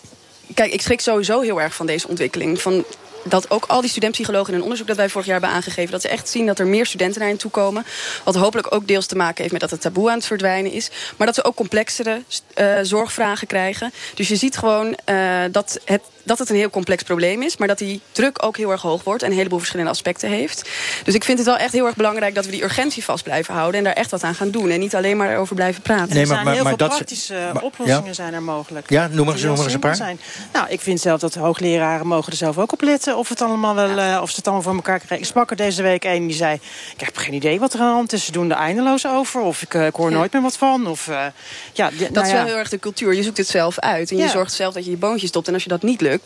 kijk, 0.54 0.72
ik 0.72 0.80
schrik 0.80 1.00
sowieso 1.00 1.40
heel 1.40 1.60
erg 1.60 1.74
van 1.74 1.86
deze 1.86 2.08
ontwikkeling. 2.08 2.60
Van 2.60 2.84
dat 3.24 3.50
ook 3.50 3.64
al 3.66 3.80
die 3.80 3.90
studentpsychologen 3.90 4.48
in 4.52 4.54
een 4.54 4.62
onderzoek 4.62 4.86
dat 4.86 4.96
wij 4.96 5.08
vorig 5.08 5.26
jaar 5.26 5.40
hebben 5.40 5.56
aangegeven... 5.56 5.90
dat 5.90 6.00
ze 6.00 6.08
echt 6.08 6.28
zien 6.28 6.46
dat 6.46 6.58
er 6.58 6.66
meer 6.66 6.86
studenten 6.86 7.20
naar 7.20 7.28
hen 7.28 7.38
toe 7.38 7.50
komen. 7.50 7.84
Wat 8.24 8.34
hopelijk 8.34 8.74
ook 8.74 8.86
deels 8.86 9.06
te 9.06 9.16
maken 9.16 9.38
heeft 9.38 9.52
met 9.52 9.60
dat 9.60 9.70
het 9.70 9.80
taboe 9.80 10.10
aan 10.10 10.16
het 10.16 10.26
verdwijnen 10.26 10.72
is. 10.72 10.90
Maar 11.16 11.26
dat 11.26 11.36
ze 11.36 11.44
ook 11.44 11.54
complexere 11.54 12.22
eh, 12.54 12.78
zorgvragen 12.82 13.46
krijgen. 13.46 13.92
Dus 14.14 14.28
je 14.28 14.36
ziet 14.36 14.56
gewoon 14.56 14.94
eh, 15.04 15.42
dat, 15.50 15.80
het, 15.84 16.02
dat 16.30 16.38
het 16.38 16.50
een 16.50 16.56
heel 16.56 16.70
complex 16.70 17.02
probleem 17.02 17.42
is... 17.42 17.56
maar 17.56 17.68
dat 17.68 17.78
die 17.78 18.00
druk 18.12 18.44
ook 18.44 18.56
heel 18.56 18.70
erg 18.70 18.82
hoog 18.82 19.04
wordt... 19.04 19.22
en 19.22 19.30
een 19.30 19.36
heleboel 19.36 19.58
verschillende 19.58 19.90
aspecten 19.90 20.28
heeft. 20.28 20.68
Dus 21.04 21.14
ik 21.14 21.24
vind 21.24 21.38
het 21.38 21.46
wel 21.46 21.56
echt 21.56 21.72
heel 21.72 21.86
erg 21.86 21.96
belangrijk... 21.96 22.34
dat 22.34 22.44
we 22.44 22.50
die 22.50 22.62
urgentie 22.62 23.04
vast 23.04 23.24
blijven 23.24 23.54
houden... 23.54 23.78
en 23.78 23.84
daar 23.84 23.92
echt 23.92 24.10
wat 24.10 24.22
aan 24.22 24.34
gaan 24.34 24.50
doen. 24.50 24.70
En 24.70 24.80
niet 24.80 24.94
alleen 24.94 25.16
maar 25.16 25.30
erover 25.32 25.54
blijven 25.54 25.82
praten. 25.82 26.08
Nee, 26.14 26.22
er 26.22 26.26
maar- 26.26 26.26
zijn 26.26 26.44
maar- 26.44 26.54
heel 26.54 26.62
maar 26.62 26.76
veel 26.76 26.86
dat- 26.88 26.96
praktische 26.96 27.50
maar- 27.52 27.62
oplossingen 27.62 28.04
ja. 28.04 28.12
zijn 28.12 28.34
er 28.34 28.42
mogelijk. 28.42 28.90
Ja, 28.90 29.00
noem 29.00 29.26
maar 29.26 29.40
noem 29.40 29.54
maar 29.56 29.64
eens 29.64 29.74
een 29.74 29.80
paar. 29.80 29.96
Zijn. 29.96 30.20
Nou, 30.52 30.68
ik 30.68 30.80
vind 30.80 31.00
zelf 31.00 31.20
dat 31.20 31.34
hoogleraren 31.34 32.06
mogen 32.06 32.32
er 32.32 32.38
zelf 32.38 32.58
ook 32.58 32.72
op 32.72 32.80
letten... 32.82 33.16
of, 33.16 33.28
het 33.28 33.42
allemaal 33.42 33.74
wel, 33.74 33.98
eh, 33.98 34.18
of 34.22 34.30
ze 34.30 34.36
het 34.36 34.44
allemaal 34.44 34.64
voor 34.64 34.74
elkaar 34.74 34.96
krijgen. 34.98 35.18
Ik 35.18 35.24
sprak 35.24 35.50
er 35.50 35.56
deze 35.56 35.82
week 35.82 36.04
een 36.04 36.26
die 36.26 36.36
zei... 36.36 36.60
ik 36.94 37.00
heb 37.00 37.16
geen 37.16 37.34
idee 37.34 37.60
wat 37.60 37.72
er 37.74 37.80
aan 37.80 37.86
de 37.88 37.94
hand 37.94 38.12
is. 38.12 38.24
Ze 38.24 38.32
doen 38.32 38.50
er 38.50 38.56
eindeloos 38.56 39.06
over. 39.06 39.40
Of 39.40 39.62
ik, 39.62 39.74
eh, 39.74 39.86
ik 39.86 39.94
hoor 39.94 40.10
nooit 40.12 40.32
meer 40.32 40.42
wat 40.42 40.56
van. 40.56 40.86
Of, 40.86 41.08
eh, 41.08 41.24
ja, 41.72 41.90
Dat 41.98 42.10
nou 42.10 42.26
is 42.26 42.30
ja. 42.32 42.36
wel 42.36 42.46
heel 42.46 42.56
erg 42.56 42.68
de 42.68 42.78
cultuur. 42.78 43.14
Je 43.14 43.22
zoekt 43.22 43.36
het 43.36 43.48
zelf 43.48 43.78
uit. 43.78 44.10
En 44.10 44.16
je 44.16 44.28
zorgt 44.28 44.52
zelf 44.52 44.74
dat 44.74 44.84
je 44.84 44.90
je 44.90 44.96
boontjes 44.96 45.28
stopt. 45.28 45.48
En 45.48 45.54
als 45.54 45.62
je 45.62 45.68
dat 45.68 45.82
niet 45.82 46.00
lukt, 46.00 46.19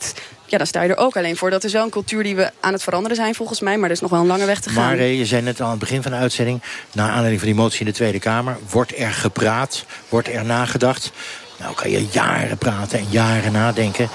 ja, 0.46 0.58
dan 0.58 0.66
sta 0.66 0.82
je 0.82 0.88
er 0.88 0.96
ook 0.96 1.16
alleen 1.16 1.36
voor. 1.36 1.50
Dat 1.50 1.64
is 1.64 1.72
wel 1.72 1.84
een 1.84 1.90
cultuur 1.90 2.22
die 2.22 2.36
we 2.36 2.50
aan 2.60 2.72
het 2.72 2.82
veranderen 2.82 3.16
zijn 3.16 3.34
volgens 3.34 3.60
mij. 3.60 3.76
Maar 3.76 3.84
er 3.88 3.94
is 3.94 4.00
nog 4.00 4.10
wel 4.10 4.20
een 4.20 4.26
lange 4.26 4.44
weg 4.44 4.60
te 4.60 4.68
gaan. 4.70 4.84
Maar 4.84 4.98
eh, 4.98 5.18
je 5.18 5.26
zei 5.26 5.42
net 5.42 5.58
al 5.60 5.64
aan 5.64 5.70
het 5.70 5.80
begin 5.80 6.02
van 6.02 6.10
de 6.10 6.16
uitzending... 6.16 6.62
naar 6.92 7.08
aanleiding 7.08 7.38
van 7.38 7.48
die 7.48 7.58
motie 7.58 7.80
in 7.80 7.86
de 7.86 7.92
Tweede 7.92 8.18
Kamer... 8.18 8.58
wordt 8.70 8.98
er 8.98 9.10
gepraat, 9.12 9.84
wordt 10.08 10.28
er 10.28 10.44
nagedacht. 10.44 11.12
Nou 11.58 11.74
kan 11.74 11.90
je 11.90 12.06
jaren 12.10 12.58
praten 12.58 12.98
en 12.98 13.06
jaren 13.10 13.52
nadenken. 13.52 14.08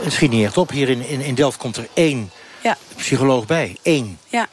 Het 0.00 0.12
schiet 0.12 0.30
niet 0.30 0.44
echt 0.44 0.56
op. 0.56 0.70
Hier 0.70 0.88
in, 0.88 1.06
in, 1.06 1.20
in 1.20 1.34
Delft 1.34 1.58
komt 1.58 1.76
er 1.76 1.88
één 1.94 2.30
Ja. 2.62 2.76
psycholoog 2.96 3.46
bij. 3.46 3.76
Eén. 3.82 4.18
Ja. 4.28 4.46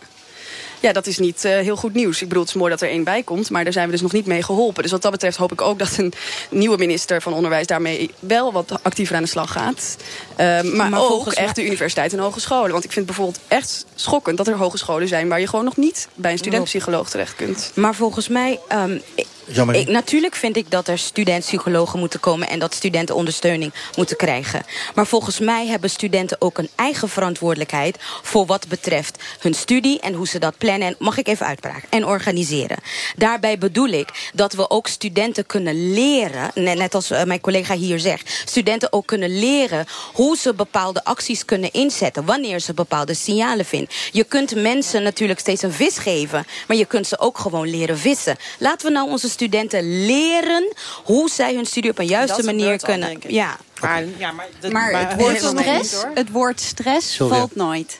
Ja, 0.83 0.91
dat 0.91 1.07
is 1.07 1.17
niet 1.17 1.45
eh, 1.45 1.51
heel 1.51 1.75
goed 1.75 1.93
nieuws. 1.93 2.21
Ik 2.21 2.27
bedoel, 2.27 2.43
het 2.43 2.53
is 2.53 2.59
mooi 2.59 2.71
dat 2.71 2.81
er 2.81 2.89
één 2.89 3.03
bij 3.03 3.23
komt, 3.23 3.49
maar 3.49 3.63
daar 3.63 3.73
zijn 3.73 3.85
we 3.85 3.91
dus 3.91 4.01
nog 4.01 4.11
niet 4.11 4.25
mee 4.25 4.43
geholpen. 4.43 4.83
Dus 4.83 4.91
wat 4.91 5.01
dat 5.01 5.11
betreft 5.11 5.37
hoop 5.37 5.51
ik 5.51 5.61
ook 5.61 5.79
dat 5.79 5.97
een 5.97 6.13
nieuwe 6.49 6.77
minister 6.77 7.21
van 7.21 7.33
Onderwijs 7.33 7.67
daarmee 7.67 8.11
wel 8.19 8.51
wat 8.51 8.83
actiever 8.83 9.15
aan 9.15 9.21
de 9.21 9.29
slag 9.29 9.51
gaat. 9.51 9.95
Eh, 10.35 10.61
maar, 10.61 10.89
Maar 10.89 11.01
ook 11.01 11.31
echt 11.31 11.55
de 11.55 11.65
universiteiten 11.65 12.17
en 12.17 12.23
hogescholen. 12.23 12.71
Want 12.71 12.83
ik 12.83 12.91
vind 12.91 13.07
het 13.07 13.15
bijvoorbeeld 13.15 13.45
echt 13.47 13.85
schokkend 13.95 14.37
dat 14.37 14.47
er 14.47 14.55
hogescholen 14.55 15.07
zijn 15.07 15.29
waar 15.29 15.39
je 15.39 15.47
gewoon 15.47 15.65
nog 15.65 15.77
niet 15.77 16.07
bij 16.15 16.31
een 16.31 16.37
studentpsycholoog 16.37 17.09
terecht 17.09 17.35
kunt. 17.35 17.71
Maar 17.75 17.95
volgens 17.95 18.27
mij... 18.27 18.59
ehm, 18.67 18.97
ik- 19.45 19.87
natuurlijk 19.87 20.35
vind 20.35 20.57
ik 20.57 20.71
dat 20.71 20.87
er 20.87 20.97
studentpsychologen 20.97 21.99
moeten 21.99 22.19
komen... 22.19 22.49
en 22.49 22.59
dat 22.59 22.73
studenten 22.73 23.15
ondersteuning 23.15 23.73
moeten 23.95 24.17
krijgen. 24.17 24.63
Maar 24.95 25.07
volgens 25.07 25.39
mij 25.39 25.67
hebben 25.67 25.89
studenten 25.89 26.41
ook 26.41 26.57
een 26.57 26.69
eigen 26.75 27.09
verantwoordelijkheid... 27.09 27.97
voor 28.21 28.45
wat 28.45 28.67
betreft 28.67 29.23
hun 29.39 29.53
studie 29.53 29.99
en 29.99 30.13
hoe 30.13 30.27
ze 30.27 30.39
dat 30.39 30.57
plannen... 30.57 30.87
en 30.87 30.95
mag 30.99 31.17
ik 31.17 31.27
even 31.27 31.45
uitpraten, 31.45 31.89
en 31.89 32.05
organiseren. 32.05 32.77
Daarbij 33.15 33.57
bedoel 33.57 33.87
ik 33.87 34.31
dat 34.33 34.53
we 34.53 34.69
ook 34.69 34.87
studenten 34.87 35.45
kunnen 35.45 35.93
leren... 35.93 36.51
net, 36.55 36.77
net 36.77 36.95
als 36.95 37.11
eh, 37.11 37.23
mijn 37.23 37.41
collega 37.41 37.75
hier 37.75 37.99
zegt... 37.99 38.41
studenten 38.45 38.93
ook 38.93 39.05
kunnen 39.05 39.39
leren 39.39 39.85
hoe 40.13 40.37
ze 40.37 40.53
bepaalde 40.53 41.03
acties 41.03 41.45
kunnen 41.45 41.71
inzetten... 41.71 42.25
wanneer 42.25 42.59
ze 42.59 42.73
bepaalde 42.73 43.13
signalen 43.13 43.65
vinden. 43.65 43.89
Je 44.11 44.23
kunt 44.23 44.55
mensen 44.55 45.03
natuurlijk 45.03 45.39
steeds 45.39 45.61
een 45.61 45.73
vis 45.73 45.97
geven... 45.97 46.45
maar 46.67 46.77
je 46.77 46.85
kunt 46.85 47.07
ze 47.07 47.19
ook 47.19 47.37
gewoon 47.37 47.69
leren 47.69 47.97
vissen. 47.97 48.37
Laten 48.59 48.87
we 48.87 48.93
nou 48.93 49.09
onze 49.09 49.29
studenten 49.33 50.05
leren... 50.05 50.73
hoe 51.03 51.29
zij 51.29 51.55
hun 51.55 51.65
studie 51.65 51.91
op 51.91 51.99
een 51.99 52.05
juiste 52.05 52.35
Dat 52.35 52.45
manier 52.45 52.71
al, 52.71 52.77
kunnen... 52.77 53.07
denk 53.09 53.23
ik. 53.23 53.31
Ja. 53.31 53.57
Maar, 53.81 54.03
ja, 54.17 54.31
maar, 54.31 54.47
dat- 54.59 54.71
Maar 54.71 54.91
maar 54.91 55.09
het 55.09 55.19
woord 55.21 55.37
stress, 55.41 55.95
het 56.13 56.29
woord 56.31 56.61
stress 56.61 57.17
valt 57.17 57.55
nooit. 57.55 57.99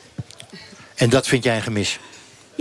En 0.95 1.09
dat 1.09 1.27
vind 1.27 1.43
jij 1.43 1.55
een 1.55 1.61
gemis. 1.61 1.99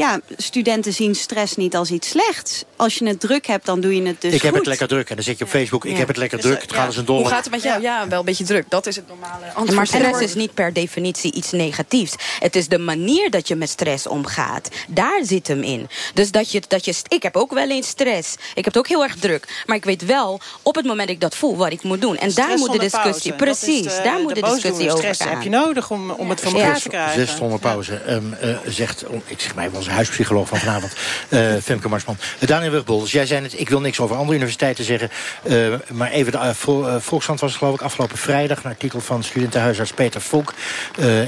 Ja, 0.03 0.21
studenten 0.37 0.93
zien 0.93 1.15
stress 1.15 1.57
niet 1.57 1.77
als 1.77 1.91
iets 1.91 2.09
slechts. 2.09 2.65
Als 2.77 2.95
je 2.95 3.07
het 3.07 3.21
druk 3.21 3.47
hebt, 3.47 3.67
dan 3.67 3.81
doe 3.81 3.95
je 3.97 4.03
het 4.03 4.21
dus 4.21 4.35
ik 4.35 4.41
heb 4.43 4.51
goed. 4.51 4.59
het 4.59 4.69
lekker 4.69 4.89
druk. 4.89 5.09
En 5.09 5.15
dan 5.15 5.25
zit 5.25 5.39
je 5.39 5.45
op 5.45 5.51
Facebook. 5.51 5.85
Ik 5.85 5.93
Ja. 5.93 5.99
heb 5.99 6.09
het 6.09 6.17
lekker 6.17 6.37
Dus, 6.39 6.47
druk. 6.47 6.57
eh, 6.59 6.63
Het 6.63 6.71
ja. 6.73 6.77
gaat 6.79 6.87
als 6.87 6.97
een 6.97 7.05
dolle. 7.05 7.19
Hoe 7.21 7.29
gaat 7.29 7.45
het 7.45 7.53
met 7.53 7.63
jou? 7.63 7.83
Ja, 7.83 8.09
wel 8.09 8.19
een 8.19 8.25
beetje 8.25 8.45
druk. 8.45 8.65
Dat 8.69 8.87
is 8.87 8.97
het 8.97 9.09
normale 9.09 9.47
antwoord. 9.47 9.73
Maar 9.75 9.87
stress 9.87 10.21
is 10.21 10.35
niet 10.35 10.55
per 10.55 10.73
definitie 10.73 11.33
iets 11.33 11.51
negatiefs. 11.51 12.15
Het 12.39 12.57
is 12.57 12.69
de 12.69 12.79
manier 12.79 13.31
dat 13.31 13.49
je 13.49 13.55
met 13.57 13.69
stress 13.69 14.07
omgaat. 14.07 14.69
Daar 14.89 15.21
zit 15.25 15.49
hem 15.49 15.63
in. 15.63 15.89
Dus 16.15 16.31
dat 16.31 16.53
je, 16.53 16.63
dat 16.69 16.85
je... 16.85 16.95
Ik 17.09 17.23
heb 17.23 17.37
ook 17.37 17.53
wel 17.53 17.71
eens 17.71 17.89
stress. 17.89 18.35
Ik 18.35 18.55
heb 18.55 18.65
het 18.65 18.77
ook 18.79 18.89
heel 18.89 19.03
erg 19.03 19.17
druk. 19.17 19.63
Maar 19.67 19.77
ik 19.77 19.85
weet 19.85 20.05
wel, 20.05 20.41
op 20.63 20.75
het 20.75 20.85
moment 20.85 21.07
dat 21.07 21.17
ik 21.17 21.21
dat 21.23 21.37
voel, 21.37 21.57
wat 21.57 21.73
ik 21.73 21.83
moet 21.83 22.01
doen. 22.01 22.17
En 22.17 22.33
daar 22.33 22.45
Stress 22.45 22.61
moet 22.61 22.73
de 22.73 22.79
discussie... 22.79 23.33
pauze. 23.33 23.65
Precies, 23.65 23.97
de- 23.97 24.01
daar 24.05 24.21
moet 24.21 24.35
de, 24.35 24.41
discussie 24.41 24.87
over 24.87 24.99
Stress 24.99 25.21
gaan. 25.21 25.29
heb 25.31 25.43
je 25.43 25.51
nodig 25.51 25.91
om, 25.91 26.11
om 26.11 26.31
het 26.31 26.41
voor 26.41 26.53
elkaar 26.61 26.81
te 26.81 26.89
krijgen. 26.89 27.27
Zes 27.27 27.37
zonder 27.37 27.59
pauze. 27.59 27.95
Ehm, 27.95 28.33
eh, 28.33 28.57
zegt, 28.67 29.05
oh, 29.07 29.21
ik 29.27 29.41
zeg 29.41 29.55
mij 29.55 29.71
wel 29.71 29.79
eens 29.79 29.87
een 29.89 29.92
huispsycholoog 29.93 30.49
van 30.49 30.59
vanavond. 30.59 30.93
eh 31.29 31.55
Femke 31.63 31.89
Marsman. 31.89 32.17
Eh, 32.39 32.49
Daniel 32.49 32.85
dus 32.85 33.13
jij 33.13 33.27
zei 33.27 33.43
het. 33.43 33.61
Ik 33.61 33.69
wil 33.69 33.81
niks 33.81 34.01
over 34.01 34.17
andere 34.17 34.37
universiteiten 34.37 34.85
zeggen. 34.85 35.11
eh, 35.43 35.75
maar 35.93 36.11
even 36.11 36.33
de 36.33 36.39
uh, 36.39 36.51
Vol, 36.99 37.23
was 37.37 37.57
geloof 37.57 37.75
ik 37.75 37.83
afgelopen 37.83 38.19
vrijdag. 38.19 38.65
Een 38.65 38.71
artikel 38.71 39.01
van 39.01 39.23
studentenhuisarts 39.23 39.93
Peter 39.93 40.21
Volk. 40.21 40.55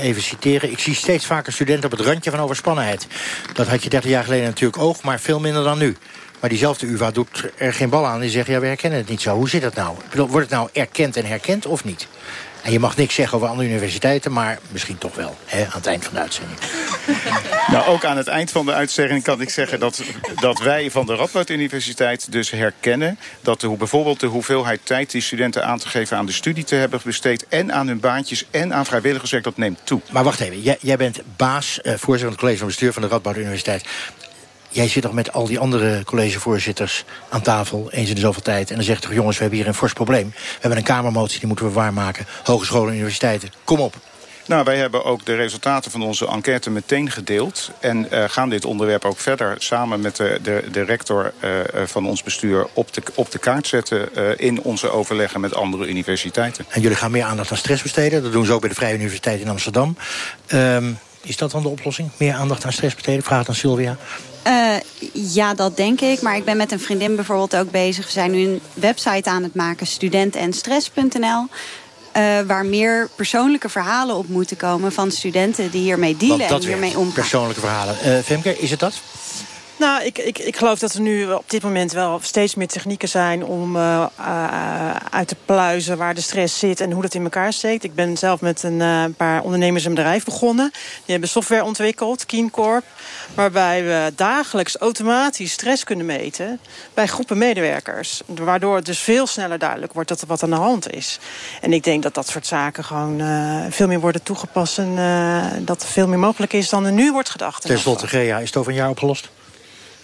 Even 0.00 0.22
citeren. 0.22 0.70
Ik 0.70 0.78
zie 0.78 0.94
steeds 0.94 1.26
vaker 1.26 1.52
studenten 1.52 1.92
op 1.92 1.98
het 1.98 2.06
randje 2.06 2.30
van 2.30 2.40
overspannenheid. 2.40 3.06
Dat 3.52 3.66
had 3.66 3.82
je 3.82 3.90
30 3.90 4.10
jaar 4.10 4.24
geleden 4.24 4.44
natuurlijk 4.46 4.82
ook, 4.82 5.02
maar 5.02 5.20
veel 5.20 5.40
minder 5.40 5.64
dan 5.64 5.78
nu. 5.78 5.96
Maar 6.40 6.52
diezelfde 6.52 6.86
UvA 6.86 7.10
doet 7.10 7.50
er 7.56 7.72
geen 7.74 7.88
bal 7.88 8.06
aan. 8.06 8.20
Die 8.20 8.30
zegt, 8.30 8.46
ja, 8.46 8.60
we 8.60 8.66
herkennen 8.66 8.98
het 8.98 9.08
niet 9.08 9.20
zo. 9.20 9.34
Hoe 9.34 9.48
zit 9.48 9.62
dat 9.62 9.74
nou? 9.74 9.96
Wordt 10.14 10.34
het 10.34 10.50
nou 10.50 10.68
erkend 10.72 11.16
en 11.16 11.24
herkend 11.24 11.66
of 11.66 11.84
niet? 11.84 12.06
En 12.64 12.72
je 12.72 12.78
mag 12.78 12.96
niks 12.96 13.14
zeggen 13.14 13.36
over 13.36 13.48
andere 13.48 13.68
universiteiten, 13.68 14.32
maar 14.32 14.58
misschien 14.70 14.98
toch 14.98 15.14
wel. 15.14 15.36
Hè, 15.44 15.64
aan 15.64 15.70
het 15.72 15.86
eind 15.86 16.04
van 16.04 16.14
de 16.14 16.20
uitzending. 16.20 16.58
Nou, 17.66 17.86
ook 17.86 18.04
aan 18.04 18.16
het 18.16 18.26
eind 18.26 18.50
van 18.50 18.66
de 18.66 18.72
uitzending 18.72 19.22
kan 19.22 19.40
ik 19.40 19.50
zeggen 19.50 19.80
dat, 19.80 20.02
dat 20.40 20.58
wij 20.58 20.90
van 20.90 21.06
de 21.06 21.14
Radboud 21.14 21.50
Universiteit 21.50 22.32
dus 22.32 22.50
herkennen 22.50 23.18
dat 23.40 23.60
de, 23.60 23.68
bijvoorbeeld 23.68 24.20
de 24.20 24.26
hoeveelheid 24.26 24.80
tijd 24.84 25.10
die 25.10 25.20
studenten 25.20 25.64
aan 25.64 25.78
te 25.78 25.88
geven 25.88 26.16
aan 26.16 26.26
de 26.26 26.32
studie 26.32 26.64
te 26.64 26.74
hebben 26.74 27.00
besteed 27.04 27.48
en 27.48 27.72
aan 27.72 27.86
hun 27.86 28.00
baantjes 28.00 28.44
en 28.50 28.74
aan 28.74 28.86
vrijwilligerswerk, 28.86 29.44
dat 29.44 29.56
neemt 29.56 29.80
toe. 29.84 30.00
Maar 30.10 30.24
wacht 30.24 30.40
even, 30.40 30.60
jij, 30.60 30.76
jij 30.80 30.96
bent 30.96 31.20
baas, 31.36 31.80
eh, 31.80 31.92
voorzitter 31.92 32.18
van 32.18 32.28
het 32.28 32.38
college 32.38 32.58
van 32.58 32.66
bestuur 32.66 32.92
van 32.92 33.02
de 33.02 33.08
Radboud 33.08 33.36
Universiteit. 33.36 33.84
Jij 34.74 34.88
zit 34.88 35.02
toch 35.02 35.12
met 35.12 35.32
al 35.32 35.46
die 35.46 35.58
andere 35.58 36.04
collegevoorzitters 36.04 37.04
aan 37.28 37.42
tafel, 37.42 37.88
eens 37.90 38.08
in 38.08 38.14
de 38.14 38.20
zoveel 38.20 38.42
tijd. 38.42 38.70
En 38.70 38.76
dan 38.76 38.84
zegt 38.84 39.02
toch, 39.02 39.12
jongens, 39.12 39.36
we 39.36 39.42
hebben 39.42 39.60
hier 39.60 39.68
een 39.68 39.74
fors 39.74 39.92
probleem. 39.92 40.30
We 40.34 40.58
hebben 40.60 40.78
een 40.78 40.84
kamermotie, 40.84 41.38
die 41.38 41.46
moeten 41.46 41.66
we 41.66 41.72
waarmaken. 41.72 42.26
Hogescholen 42.44 42.88
en 42.88 42.94
universiteiten, 42.94 43.52
kom 43.64 43.80
op. 43.80 43.94
Nou, 44.46 44.64
wij 44.64 44.76
hebben 44.76 45.04
ook 45.04 45.24
de 45.24 45.34
resultaten 45.34 45.90
van 45.90 46.02
onze 46.02 46.28
enquête 46.28 46.70
meteen 46.70 47.10
gedeeld. 47.10 47.70
En 47.80 48.10
eh, 48.10 48.24
gaan 48.28 48.48
dit 48.48 48.64
onderwerp 48.64 49.04
ook 49.04 49.18
verder 49.18 49.54
samen 49.58 50.00
met 50.00 50.16
de, 50.16 50.38
de, 50.42 50.64
de 50.72 50.82
rector 50.82 51.32
eh, 51.40 51.60
eh, 51.60 51.66
van 51.86 52.06
ons 52.06 52.22
bestuur 52.22 52.66
op 52.72 52.92
de, 52.92 53.02
op 53.14 53.30
de 53.30 53.38
kaart 53.38 53.66
zetten 53.66 54.38
in 54.38 54.62
onze 54.62 54.90
overleggen 54.90 55.40
met 55.40 55.54
andere 55.54 55.86
universiteiten. 55.86 56.66
En 56.68 56.80
jullie 56.80 56.96
gaan 56.96 57.10
meer 57.10 57.24
aandacht 57.24 57.50
aan 57.50 57.56
stress 57.56 57.82
besteden. 57.82 58.22
Dat 58.22 58.32
doen 58.32 58.46
ze 58.46 58.52
ook 58.52 58.60
bij 58.60 58.68
de 58.68 58.74
Vrije 58.74 58.94
Universiteit 58.94 59.40
in 59.40 59.48
Amsterdam. 59.48 59.96
Ehm, 60.46 60.92
is 61.22 61.36
dat 61.36 61.50
dan 61.50 61.62
de 61.62 61.68
oplossing? 61.68 62.10
Meer 62.16 62.34
aandacht 62.34 62.64
aan 62.64 62.72
stress 62.72 62.94
besteden? 62.94 63.22
Vraag 63.22 63.48
aan 63.48 63.54
Sylvia. 63.54 63.96
Uh, 64.46 64.76
ja, 65.12 65.54
dat 65.54 65.76
denk 65.76 66.00
ik. 66.00 66.22
Maar 66.22 66.36
ik 66.36 66.44
ben 66.44 66.56
met 66.56 66.72
een 66.72 66.80
vriendin 66.80 67.16
bijvoorbeeld 67.16 67.56
ook 67.56 67.70
bezig. 67.70 68.04
We 68.04 68.12
zijn 68.12 68.30
nu 68.30 68.46
een 68.46 68.60
website 68.74 69.30
aan 69.30 69.42
het 69.42 69.54
maken, 69.54 69.86
studentenstress.nl. 69.86 71.46
Uh, 72.16 72.40
waar 72.46 72.66
meer 72.66 73.08
persoonlijke 73.14 73.68
verhalen 73.68 74.16
op 74.16 74.28
moeten 74.28 74.56
komen 74.56 74.92
van 74.92 75.10
studenten 75.10 75.70
die 75.70 75.82
hiermee 75.82 76.16
dealen 76.16 76.48
en 76.48 76.60
hiermee 76.60 76.98
omgaan. 76.98 77.12
Persoonlijke 77.12 77.60
verhalen. 77.60 77.96
Uh, 78.04 78.18
Femke, 78.18 78.58
is 78.58 78.70
het 78.70 78.80
dat? 78.80 78.94
Nou, 79.76 80.04
ik, 80.04 80.18
ik, 80.18 80.38
ik 80.38 80.56
geloof 80.56 80.78
dat 80.78 80.94
er 80.94 81.00
nu 81.00 81.32
op 81.32 81.50
dit 81.50 81.62
moment 81.62 81.92
wel 81.92 82.18
steeds 82.22 82.54
meer 82.54 82.68
technieken 82.68 83.08
zijn... 83.08 83.44
om 83.44 83.76
uh, 83.76 84.06
uh, 84.20 84.96
uit 85.10 85.28
te 85.28 85.36
pluizen 85.44 85.96
waar 85.96 86.14
de 86.14 86.20
stress 86.20 86.58
zit 86.58 86.80
en 86.80 86.90
hoe 86.90 87.02
dat 87.02 87.14
in 87.14 87.22
elkaar 87.22 87.52
steekt. 87.52 87.84
Ik 87.84 87.94
ben 87.94 88.16
zelf 88.16 88.40
met 88.40 88.62
een 88.62 88.80
uh, 88.80 89.04
paar 89.16 89.42
ondernemers 89.42 89.84
een 89.84 89.94
bedrijf 89.94 90.24
begonnen. 90.24 90.70
Die 90.72 91.02
hebben 91.06 91.28
software 91.28 91.64
ontwikkeld, 91.64 92.26
KeenCorp... 92.26 92.84
waarbij 93.34 93.84
we 93.84 94.12
dagelijks 94.16 94.76
automatisch 94.76 95.52
stress 95.52 95.84
kunnen 95.84 96.06
meten... 96.06 96.60
bij 96.94 97.06
groepen 97.06 97.38
medewerkers. 97.38 98.22
Waardoor 98.26 98.76
het 98.76 98.86
dus 98.86 98.98
veel 98.98 99.26
sneller 99.26 99.58
duidelijk 99.58 99.92
wordt 99.92 100.08
dat 100.08 100.20
er 100.20 100.26
wat 100.26 100.42
aan 100.42 100.50
de 100.50 100.56
hand 100.56 100.92
is. 100.92 101.18
En 101.60 101.72
ik 101.72 101.84
denk 101.84 102.02
dat 102.02 102.14
dat 102.14 102.28
soort 102.28 102.46
zaken 102.46 102.84
gewoon 102.84 103.22
veel 103.70 103.86
meer 103.86 104.00
worden 104.00 104.22
toegepast... 104.22 104.78
en 104.78 104.94
dat 105.64 105.82
er 105.82 105.88
veel 105.88 106.08
meer 106.08 106.18
mogelijk 106.18 106.52
is 106.52 106.68
dan 106.68 106.84
er 106.84 106.92
nu 106.92 107.12
wordt 107.12 107.30
gedacht. 107.30 107.62
Ten 107.62 107.78
slotte, 107.78 108.06
Gea, 108.06 108.38
is 108.38 108.46
het 108.46 108.56
over 108.56 108.70
een 108.70 108.78
jaar 108.78 108.90
opgelost? 108.90 109.28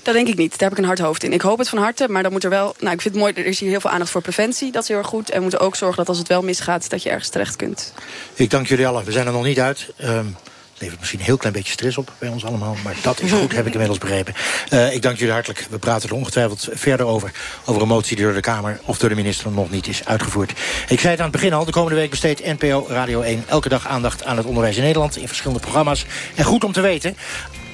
Dat 0.02 0.14
denk 0.14 0.28
ik 0.28 0.36
niet. 0.36 0.50
Daar 0.50 0.68
heb 0.68 0.72
ik 0.72 0.78
een 0.78 0.84
hard 0.84 0.98
hoofd 0.98 1.22
in. 1.22 1.32
Ik 1.32 1.40
hoop 1.40 1.58
het 1.58 1.68
van 1.68 1.78
harte, 1.78 2.08
maar 2.08 2.22
dan 2.22 2.32
moet 2.32 2.44
er 2.44 2.50
wel... 2.50 2.74
Nou, 2.78 2.94
ik 2.94 3.00
vind 3.00 3.14
het 3.14 3.22
mooi, 3.22 3.32
er 3.36 3.46
is 3.46 3.60
hier 3.60 3.70
heel 3.70 3.80
veel 3.80 3.90
aandacht 3.90 4.10
voor 4.10 4.20
preventie. 4.20 4.72
Dat 4.72 4.82
is 4.82 4.88
heel 4.88 4.98
erg 4.98 5.06
goed. 5.06 5.30
En 5.30 5.36
we 5.36 5.42
moeten 5.42 5.60
ook 5.60 5.76
zorgen 5.76 5.96
dat 5.96 6.08
als 6.08 6.18
het 6.18 6.28
wel 6.28 6.42
misgaat... 6.42 6.90
dat 6.90 7.02
je 7.02 7.10
ergens 7.10 7.28
terecht 7.28 7.56
kunt. 7.56 7.92
Ik 8.34 8.50
dank 8.50 8.66
jullie 8.66 8.86
allen. 8.86 9.04
We 9.04 9.12
zijn 9.12 9.26
er 9.26 9.32
nog 9.32 9.44
niet 9.44 9.60
uit. 9.60 9.92
Um, 10.04 10.36
levert 10.80 10.98
misschien 10.98 11.18
een 11.18 11.24
heel 11.24 11.36
klein 11.36 11.54
beetje 11.54 11.72
stress 11.72 11.98
op 11.98 12.12
bij 12.18 12.28
ons 12.28 12.44
allemaal. 12.44 12.76
Maar 12.84 12.94
dat 13.02 13.20
is 13.20 13.32
goed, 13.32 13.52
heb 13.52 13.66
ik 13.66 13.72
inmiddels 13.72 13.98
begrepen. 13.98 14.34
Uh, 14.72 14.94
ik 14.94 15.02
dank 15.02 15.18
jullie 15.18 15.32
hartelijk. 15.32 15.66
We 15.70 15.78
praten 15.78 16.08
er 16.08 16.14
ongetwijfeld 16.14 16.68
verder 16.72 17.06
over. 17.06 17.32
Over 17.64 17.82
een 17.82 17.88
motie 17.88 18.16
die 18.16 18.24
door 18.24 18.34
de 18.34 18.40
Kamer 18.40 18.80
of 18.84 18.98
door 18.98 19.08
de 19.08 19.14
minister 19.14 19.50
nog 19.50 19.70
niet 19.70 19.86
is 19.86 20.04
uitgevoerd. 20.04 20.50
Ik 20.88 21.00
zei 21.00 21.10
het 21.10 21.18
aan 21.18 21.30
het 21.30 21.32
begin 21.32 21.52
al. 21.52 21.64
De 21.64 21.72
komende 21.72 21.96
week 21.96 22.10
besteedt 22.10 22.44
NPO 22.44 22.86
Radio 22.88 23.20
1 23.20 23.44
elke 23.46 23.68
dag 23.68 23.86
aandacht 23.86 24.24
aan 24.24 24.36
het 24.36 24.46
onderwijs 24.46 24.76
in 24.76 24.82
Nederland. 24.82 25.16
In 25.16 25.28
verschillende 25.28 25.60
programma's. 25.60 26.04
En 26.34 26.44
goed 26.44 26.64
om 26.64 26.72
te 26.72 26.80
weten 26.80 27.16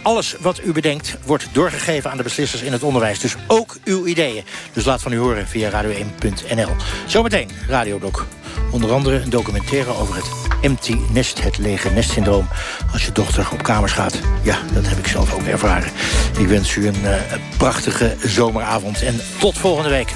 alles 0.06 0.36
wat 0.40 0.60
u 0.64 0.72
bedenkt 0.72 1.16
wordt 1.24 1.48
doorgegeven 1.52 2.10
aan 2.10 2.16
de 2.16 2.22
beslissers 2.22 2.62
in 2.62 2.72
het 2.72 2.82
onderwijs. 2.82 3.18
Dus 3.18 3.36
ook 3.46 3.76
uw 3.84 4.06
ideeën. 4.06 4.44
Dus 4.72 4.84
laat 4.84 5.02
van 5.02 5.12
u 5.12 5.18
horen 5.18 5.48
via 5.48 5.70
radio1.nl. 5.70 6.68
Zometeen 7.06 7.50
Radiodoc. 7.68 8.26
Onder 8.70 8.92
andere 8.92 9.20
een 9.20 9.30
documentaire 9.30 9.90
over 9.90 10.14
het 10.14 10.30
empty 10.60 10.96
nest, 11.12 11.42
het 11.42 11.58
lege 11.58 11.90
nestsyndroom. 11.90 12.48
Als 12.92 13.04
je 13.04 13.12
dochter 13.12 13.48
op 13.52 13.62
kamers 13.62 13.92
gaat. 13.92 14.20
Ja, 14.42 14.58
dat 14.72 14.88
heb 14.88 14.98
ik 14.98 15.06
zelf 15.06 15.34
ook 15.34 15.46
ervaren. 15.46 15.92
Ik 16.38 16.46
wens 16.46 16.76
u 16.76 16.86
een 16.86 17.02
uh, 17.02 17.14
prachtige 17.56 18.16
zomeravond. 18.24 19.02
En 19.02 19.20
tot 19.38 19.58
volgende 19.58 19.90
week 19.90 20.12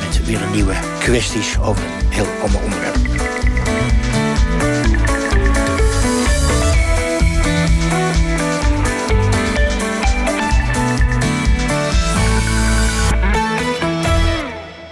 met 0.00 0.26
weer 0.26 0.42
een 0.42 0.52
nieuwe 0.52 0.74
kwesties 0.98 1.58
over 1.58 1.84
een 1.84 2.12
heel 2.12 2.28
ander 2.42 2.60
onderwerp. 2.62 3.13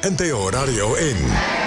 NTO 0.03 0.51
Radio 0.51 0.95
1. 0.95 1.17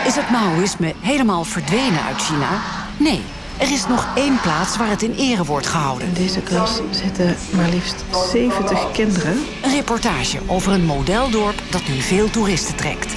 Is 0.06 0.16
het 0.16 0.30
Maoïsme 0.30 0.94
helemaal 1.00 1.44
verdwenen 1.44 2.04
uit 2.04 2.22
China? 2.22 2.62
Nee, 3.00 3.22
er 3.58 3.72
is 3.72 3.88
nog 3.88 4.08
één 4.16 4.42
plaats 4.42 4.78
waar 4.78 4.90
het 4.90 5.02
in 5.02 5.14
ere 5.18 5.46
wordt 5.46 5.68
gehouden. 5.68 6.08
In 6.08 6.14
deze 6.14 6.40
klas 6.40 6.80
zitten 6.92 7.36
maar 7.56 7.70
liefst 7.70 8.04
70 8.32 8.92
kinderen. 8.92 9.38
Een 9.64 9.72
reportage 9.72 10.40
over 10.48 10.72
een 10.72 10.86
modeldorp 10.86 11.62
dat 11.70 11.88
nu 11.88 12.02
veel 12.02 12.30
toeristen 12.30 12.76
trekt. 12.76 13.12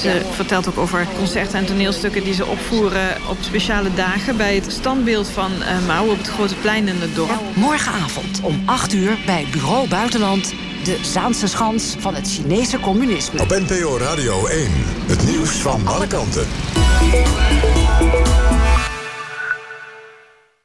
Ze 0.00 0.22
vertelt 0.30 0.68
ook 0.68 0.78
over 0.78 1.06
concerten 1.16 1.58
en 1.58 1.66
toneelstukken 1.66 2.24
die 2.24 2.34
ze 2.34 2.46
opvoeren 2.46 3.16
op 3.28 3.36
speciale 3.40 3.94
dagen... 3.94 4.36
bij 4.36 4.54
het 4.54 4.72
standbeeld 4.72 5.28
van 5.28 5.52
uh, 5.52 5.86
Mao 5.86 6.10
op 6.10 6.18
het 6.18 6.28
Grote 6.28 6.54
Plein 6.54 6.88
in 6.88 7.00
het 7.00 7.14
dorp. 7.14 7.40
Morgenavond 7.54 8.40
om 8.42 8.62
8 8.64 8.92
uur 8.92 9.18
bij 9.26 9.46
Bureau 9.50 9.88
Buitenland 9.88 10.54
de 10.86 10.98
Zaanse 11.02 11.46
schans 11.46 11.94
van 11.98 12.14
het 12.14 12.28
Chinese 12.28 12.80
communisme. 12.80 13.40
Op 13.40 13.48
NPO 13.48 13.98
Radio 13.98 14.46
1, 14.46 14.70
het 15.06 15.26
nieuws 15.26 15.50
van 15.50 15.86
alle 15.86 16.06
kanten. 16.06 16.46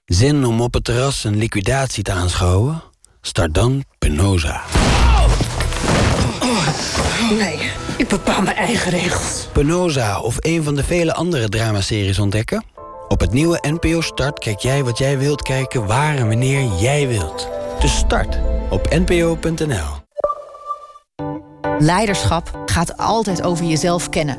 Zin 0.05 0.45
om 0.45 0.61
op 0.61 0.73
het 0.73 0.83
terras 0.83 1.23
een 1.23 1.37
liquidatie 1.37 2.03
te 2.03 2.11
aanschouwen? 2.11 2.83
Start 3.21 3.53
dan 3.53 3.83
Penosa. 3.97 4.61
Oh, 6.41 7.31
nee, 7.31 7.71
ik 7.97 8.07
bepaal 8.07 8.41
mijn 8.41 8.55
eigen 8.55 8.91
regels. 8.91 9.47
Penosa 9.53 10.19
of 10.19 10.35
een 10.39 10.63
van 10.63 10.75
de 10.75 10.83
vele 10.83 11.13
andere 11.13 11.49
dramaseries 11.49 12.19
ontdekken? 12.19 12.65
Op 13.07 13.19
het 13.19 13.31
nieuwe 13.33 13.59
NPO 13.61 14.01
Start 14.01 14.39
kijk 14.39 14.59
jij 14.59 14.83
wat 14.83 14.97
jij 14.97 15.17
wilt 15.17 15.41
kijken 15.41 15.85
waar 15.85 16.15
en 16.15 16.27
wanneer 16.27 16.79
jij 16.79 17.07
wilt. 17.07 17.49
Dus 17.79 17.97
start 17.97 18.39
op 18.69 18.89
npo.nl. 18.89 20.00
Leiderschap 21.81 22.63
gaat 22.65 22.97
altijd 22.97 23.43
over 23.43 23.65
jezelf 23.65 24.09
kennen. 24.09 24.37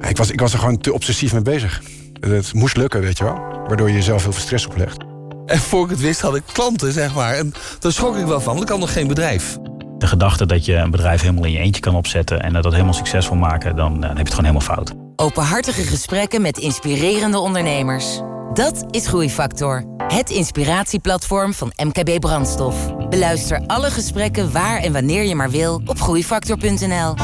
Ik 0.00 0.16
was, 0.16 0.30
ik 0.30 0.40
was 0.40 0.52
er 0.52 0.58
gewoon 0.58 0.78
te 0.78 0.92
obsessief 0.92 1.32
mee 1.32 1.42
bezig. 1.42 1.82
Het 2.20 2.54
moest 2.54 2.76
lukken, 2.76 3.00
weet 3.00 3.18
je 3.18 3.24
wel. 3.24 3.38
Waardoor 3.66 3.88
je 3.88 3.94
jezelf 3.94 4.22
heel 4.22 4.32
veel 4.32 4.42
stress 4.42 4.66
oplegt. 4.66 5.04
En 5.46 5.58
voor 5.58 5.84
ik 5.84 5.90
het 5.90 6.00
wist 6.00 6.20
had 6.20 6.36
ik 6.36 6.42
klanten, 6.52 6.92
zeg 6.92 7.14
maar. 7.14 7.34
En 7.34 7.52
daar 7.78 7.92
schrok 7.92 8.16
ik 8.16 8.26
wel 8.26 8.40
van, 8.40 8.52
want 8.52 8.62
ik 8.62 8.68
had 8.68 8.78
nog 8.78 8.92
geen 8.92 9.06
bedrijf. 9.06 9.58
De 9.98 10.06
gedachte 10.06 10.46
dat 10.46 10.64
je 10.64 10.74
een 10.74 10.90
bedrijf 10.90 11.20
helemaal 11.20 11.44
in 11.44 11.52
je 11.52 11.58
eentje 11.58 11.80
kan 11.80 11.94
opzetten... 11.94 12.42
en 12.42 12.52
dat 12.52 12.72
helemaal 12.72 12.94
succesvol 12.94 13.36
maken, 13.36 13.76
dan, 13.76 14.00
dan 14.00 14.08
heb 14.08 14.16
je 14.16 14.22
het 14.22 14.34
gewoon 14.34 14.50
helemaal 14.50 14.74
fout. 14.74 14.92
Openhartige 15.16 15.82
gesprekken 15.82 16.42
met 16.42 16.58
inspirerende 16.58 17.38
ondernemers. 17.38 18.20
Dat 18.54 18.84
is 18.90 19.06
Groeifactor. 19.06 19.84
Het 19.96 20.30
inspiratieplatform 20.30 21.54
van 21.54 21.72
MKB 21.84 22.20
Brandstof. 22.20 22.96
Beluister 23.08 23.62
alle 23.66 23.90
gesprekken 23.90 24.52
waar 24.52 24.80
en 24.80 24.92
wanneer 24.92 25.22
je 25.22 25.34
maar 25.34 25.50
wil 25.50 25.82
op 25.84 26.00
groeifactor.nl. 26.00 27.14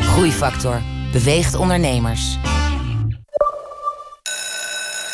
Groeifactor 0.00 0.82
beweegt 1.12 1.54
ondernemers. 1.54 2.38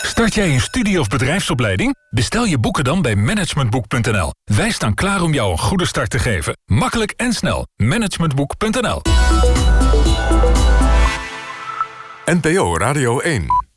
Start 0.03 0.35
jij 0.35 0.55
een 0.55 0.61
studie- 0.61 1.01
of 1.01 1.09
bedrijfsopleiding? 1.09 1.95
Bestel 2.11 2.45
je 2.45 2.59
boeken 2.59 2.85
dan 2.85 3.03
bij 3.03 3.17
managementboek.nl. 3.17 4.31
Wij 4.45 4.71
staan 4.71 4.95
klaar 4.95 5.23
om 5.23 5.35
jou 5.35 5.53
een 5.53 5.59
goede 5.59 5.87
start 5.87 6.11
te 6.11 6.19
geven. 6.19 6.57
Makkelijk 6.65 7.13
en 7.17 7.33
snel. 7.33 7.67
Managementboek.nl 7.77 9.03
NPO 12.25 12.77
Radio 12.77 13.19
1 13.19 13.72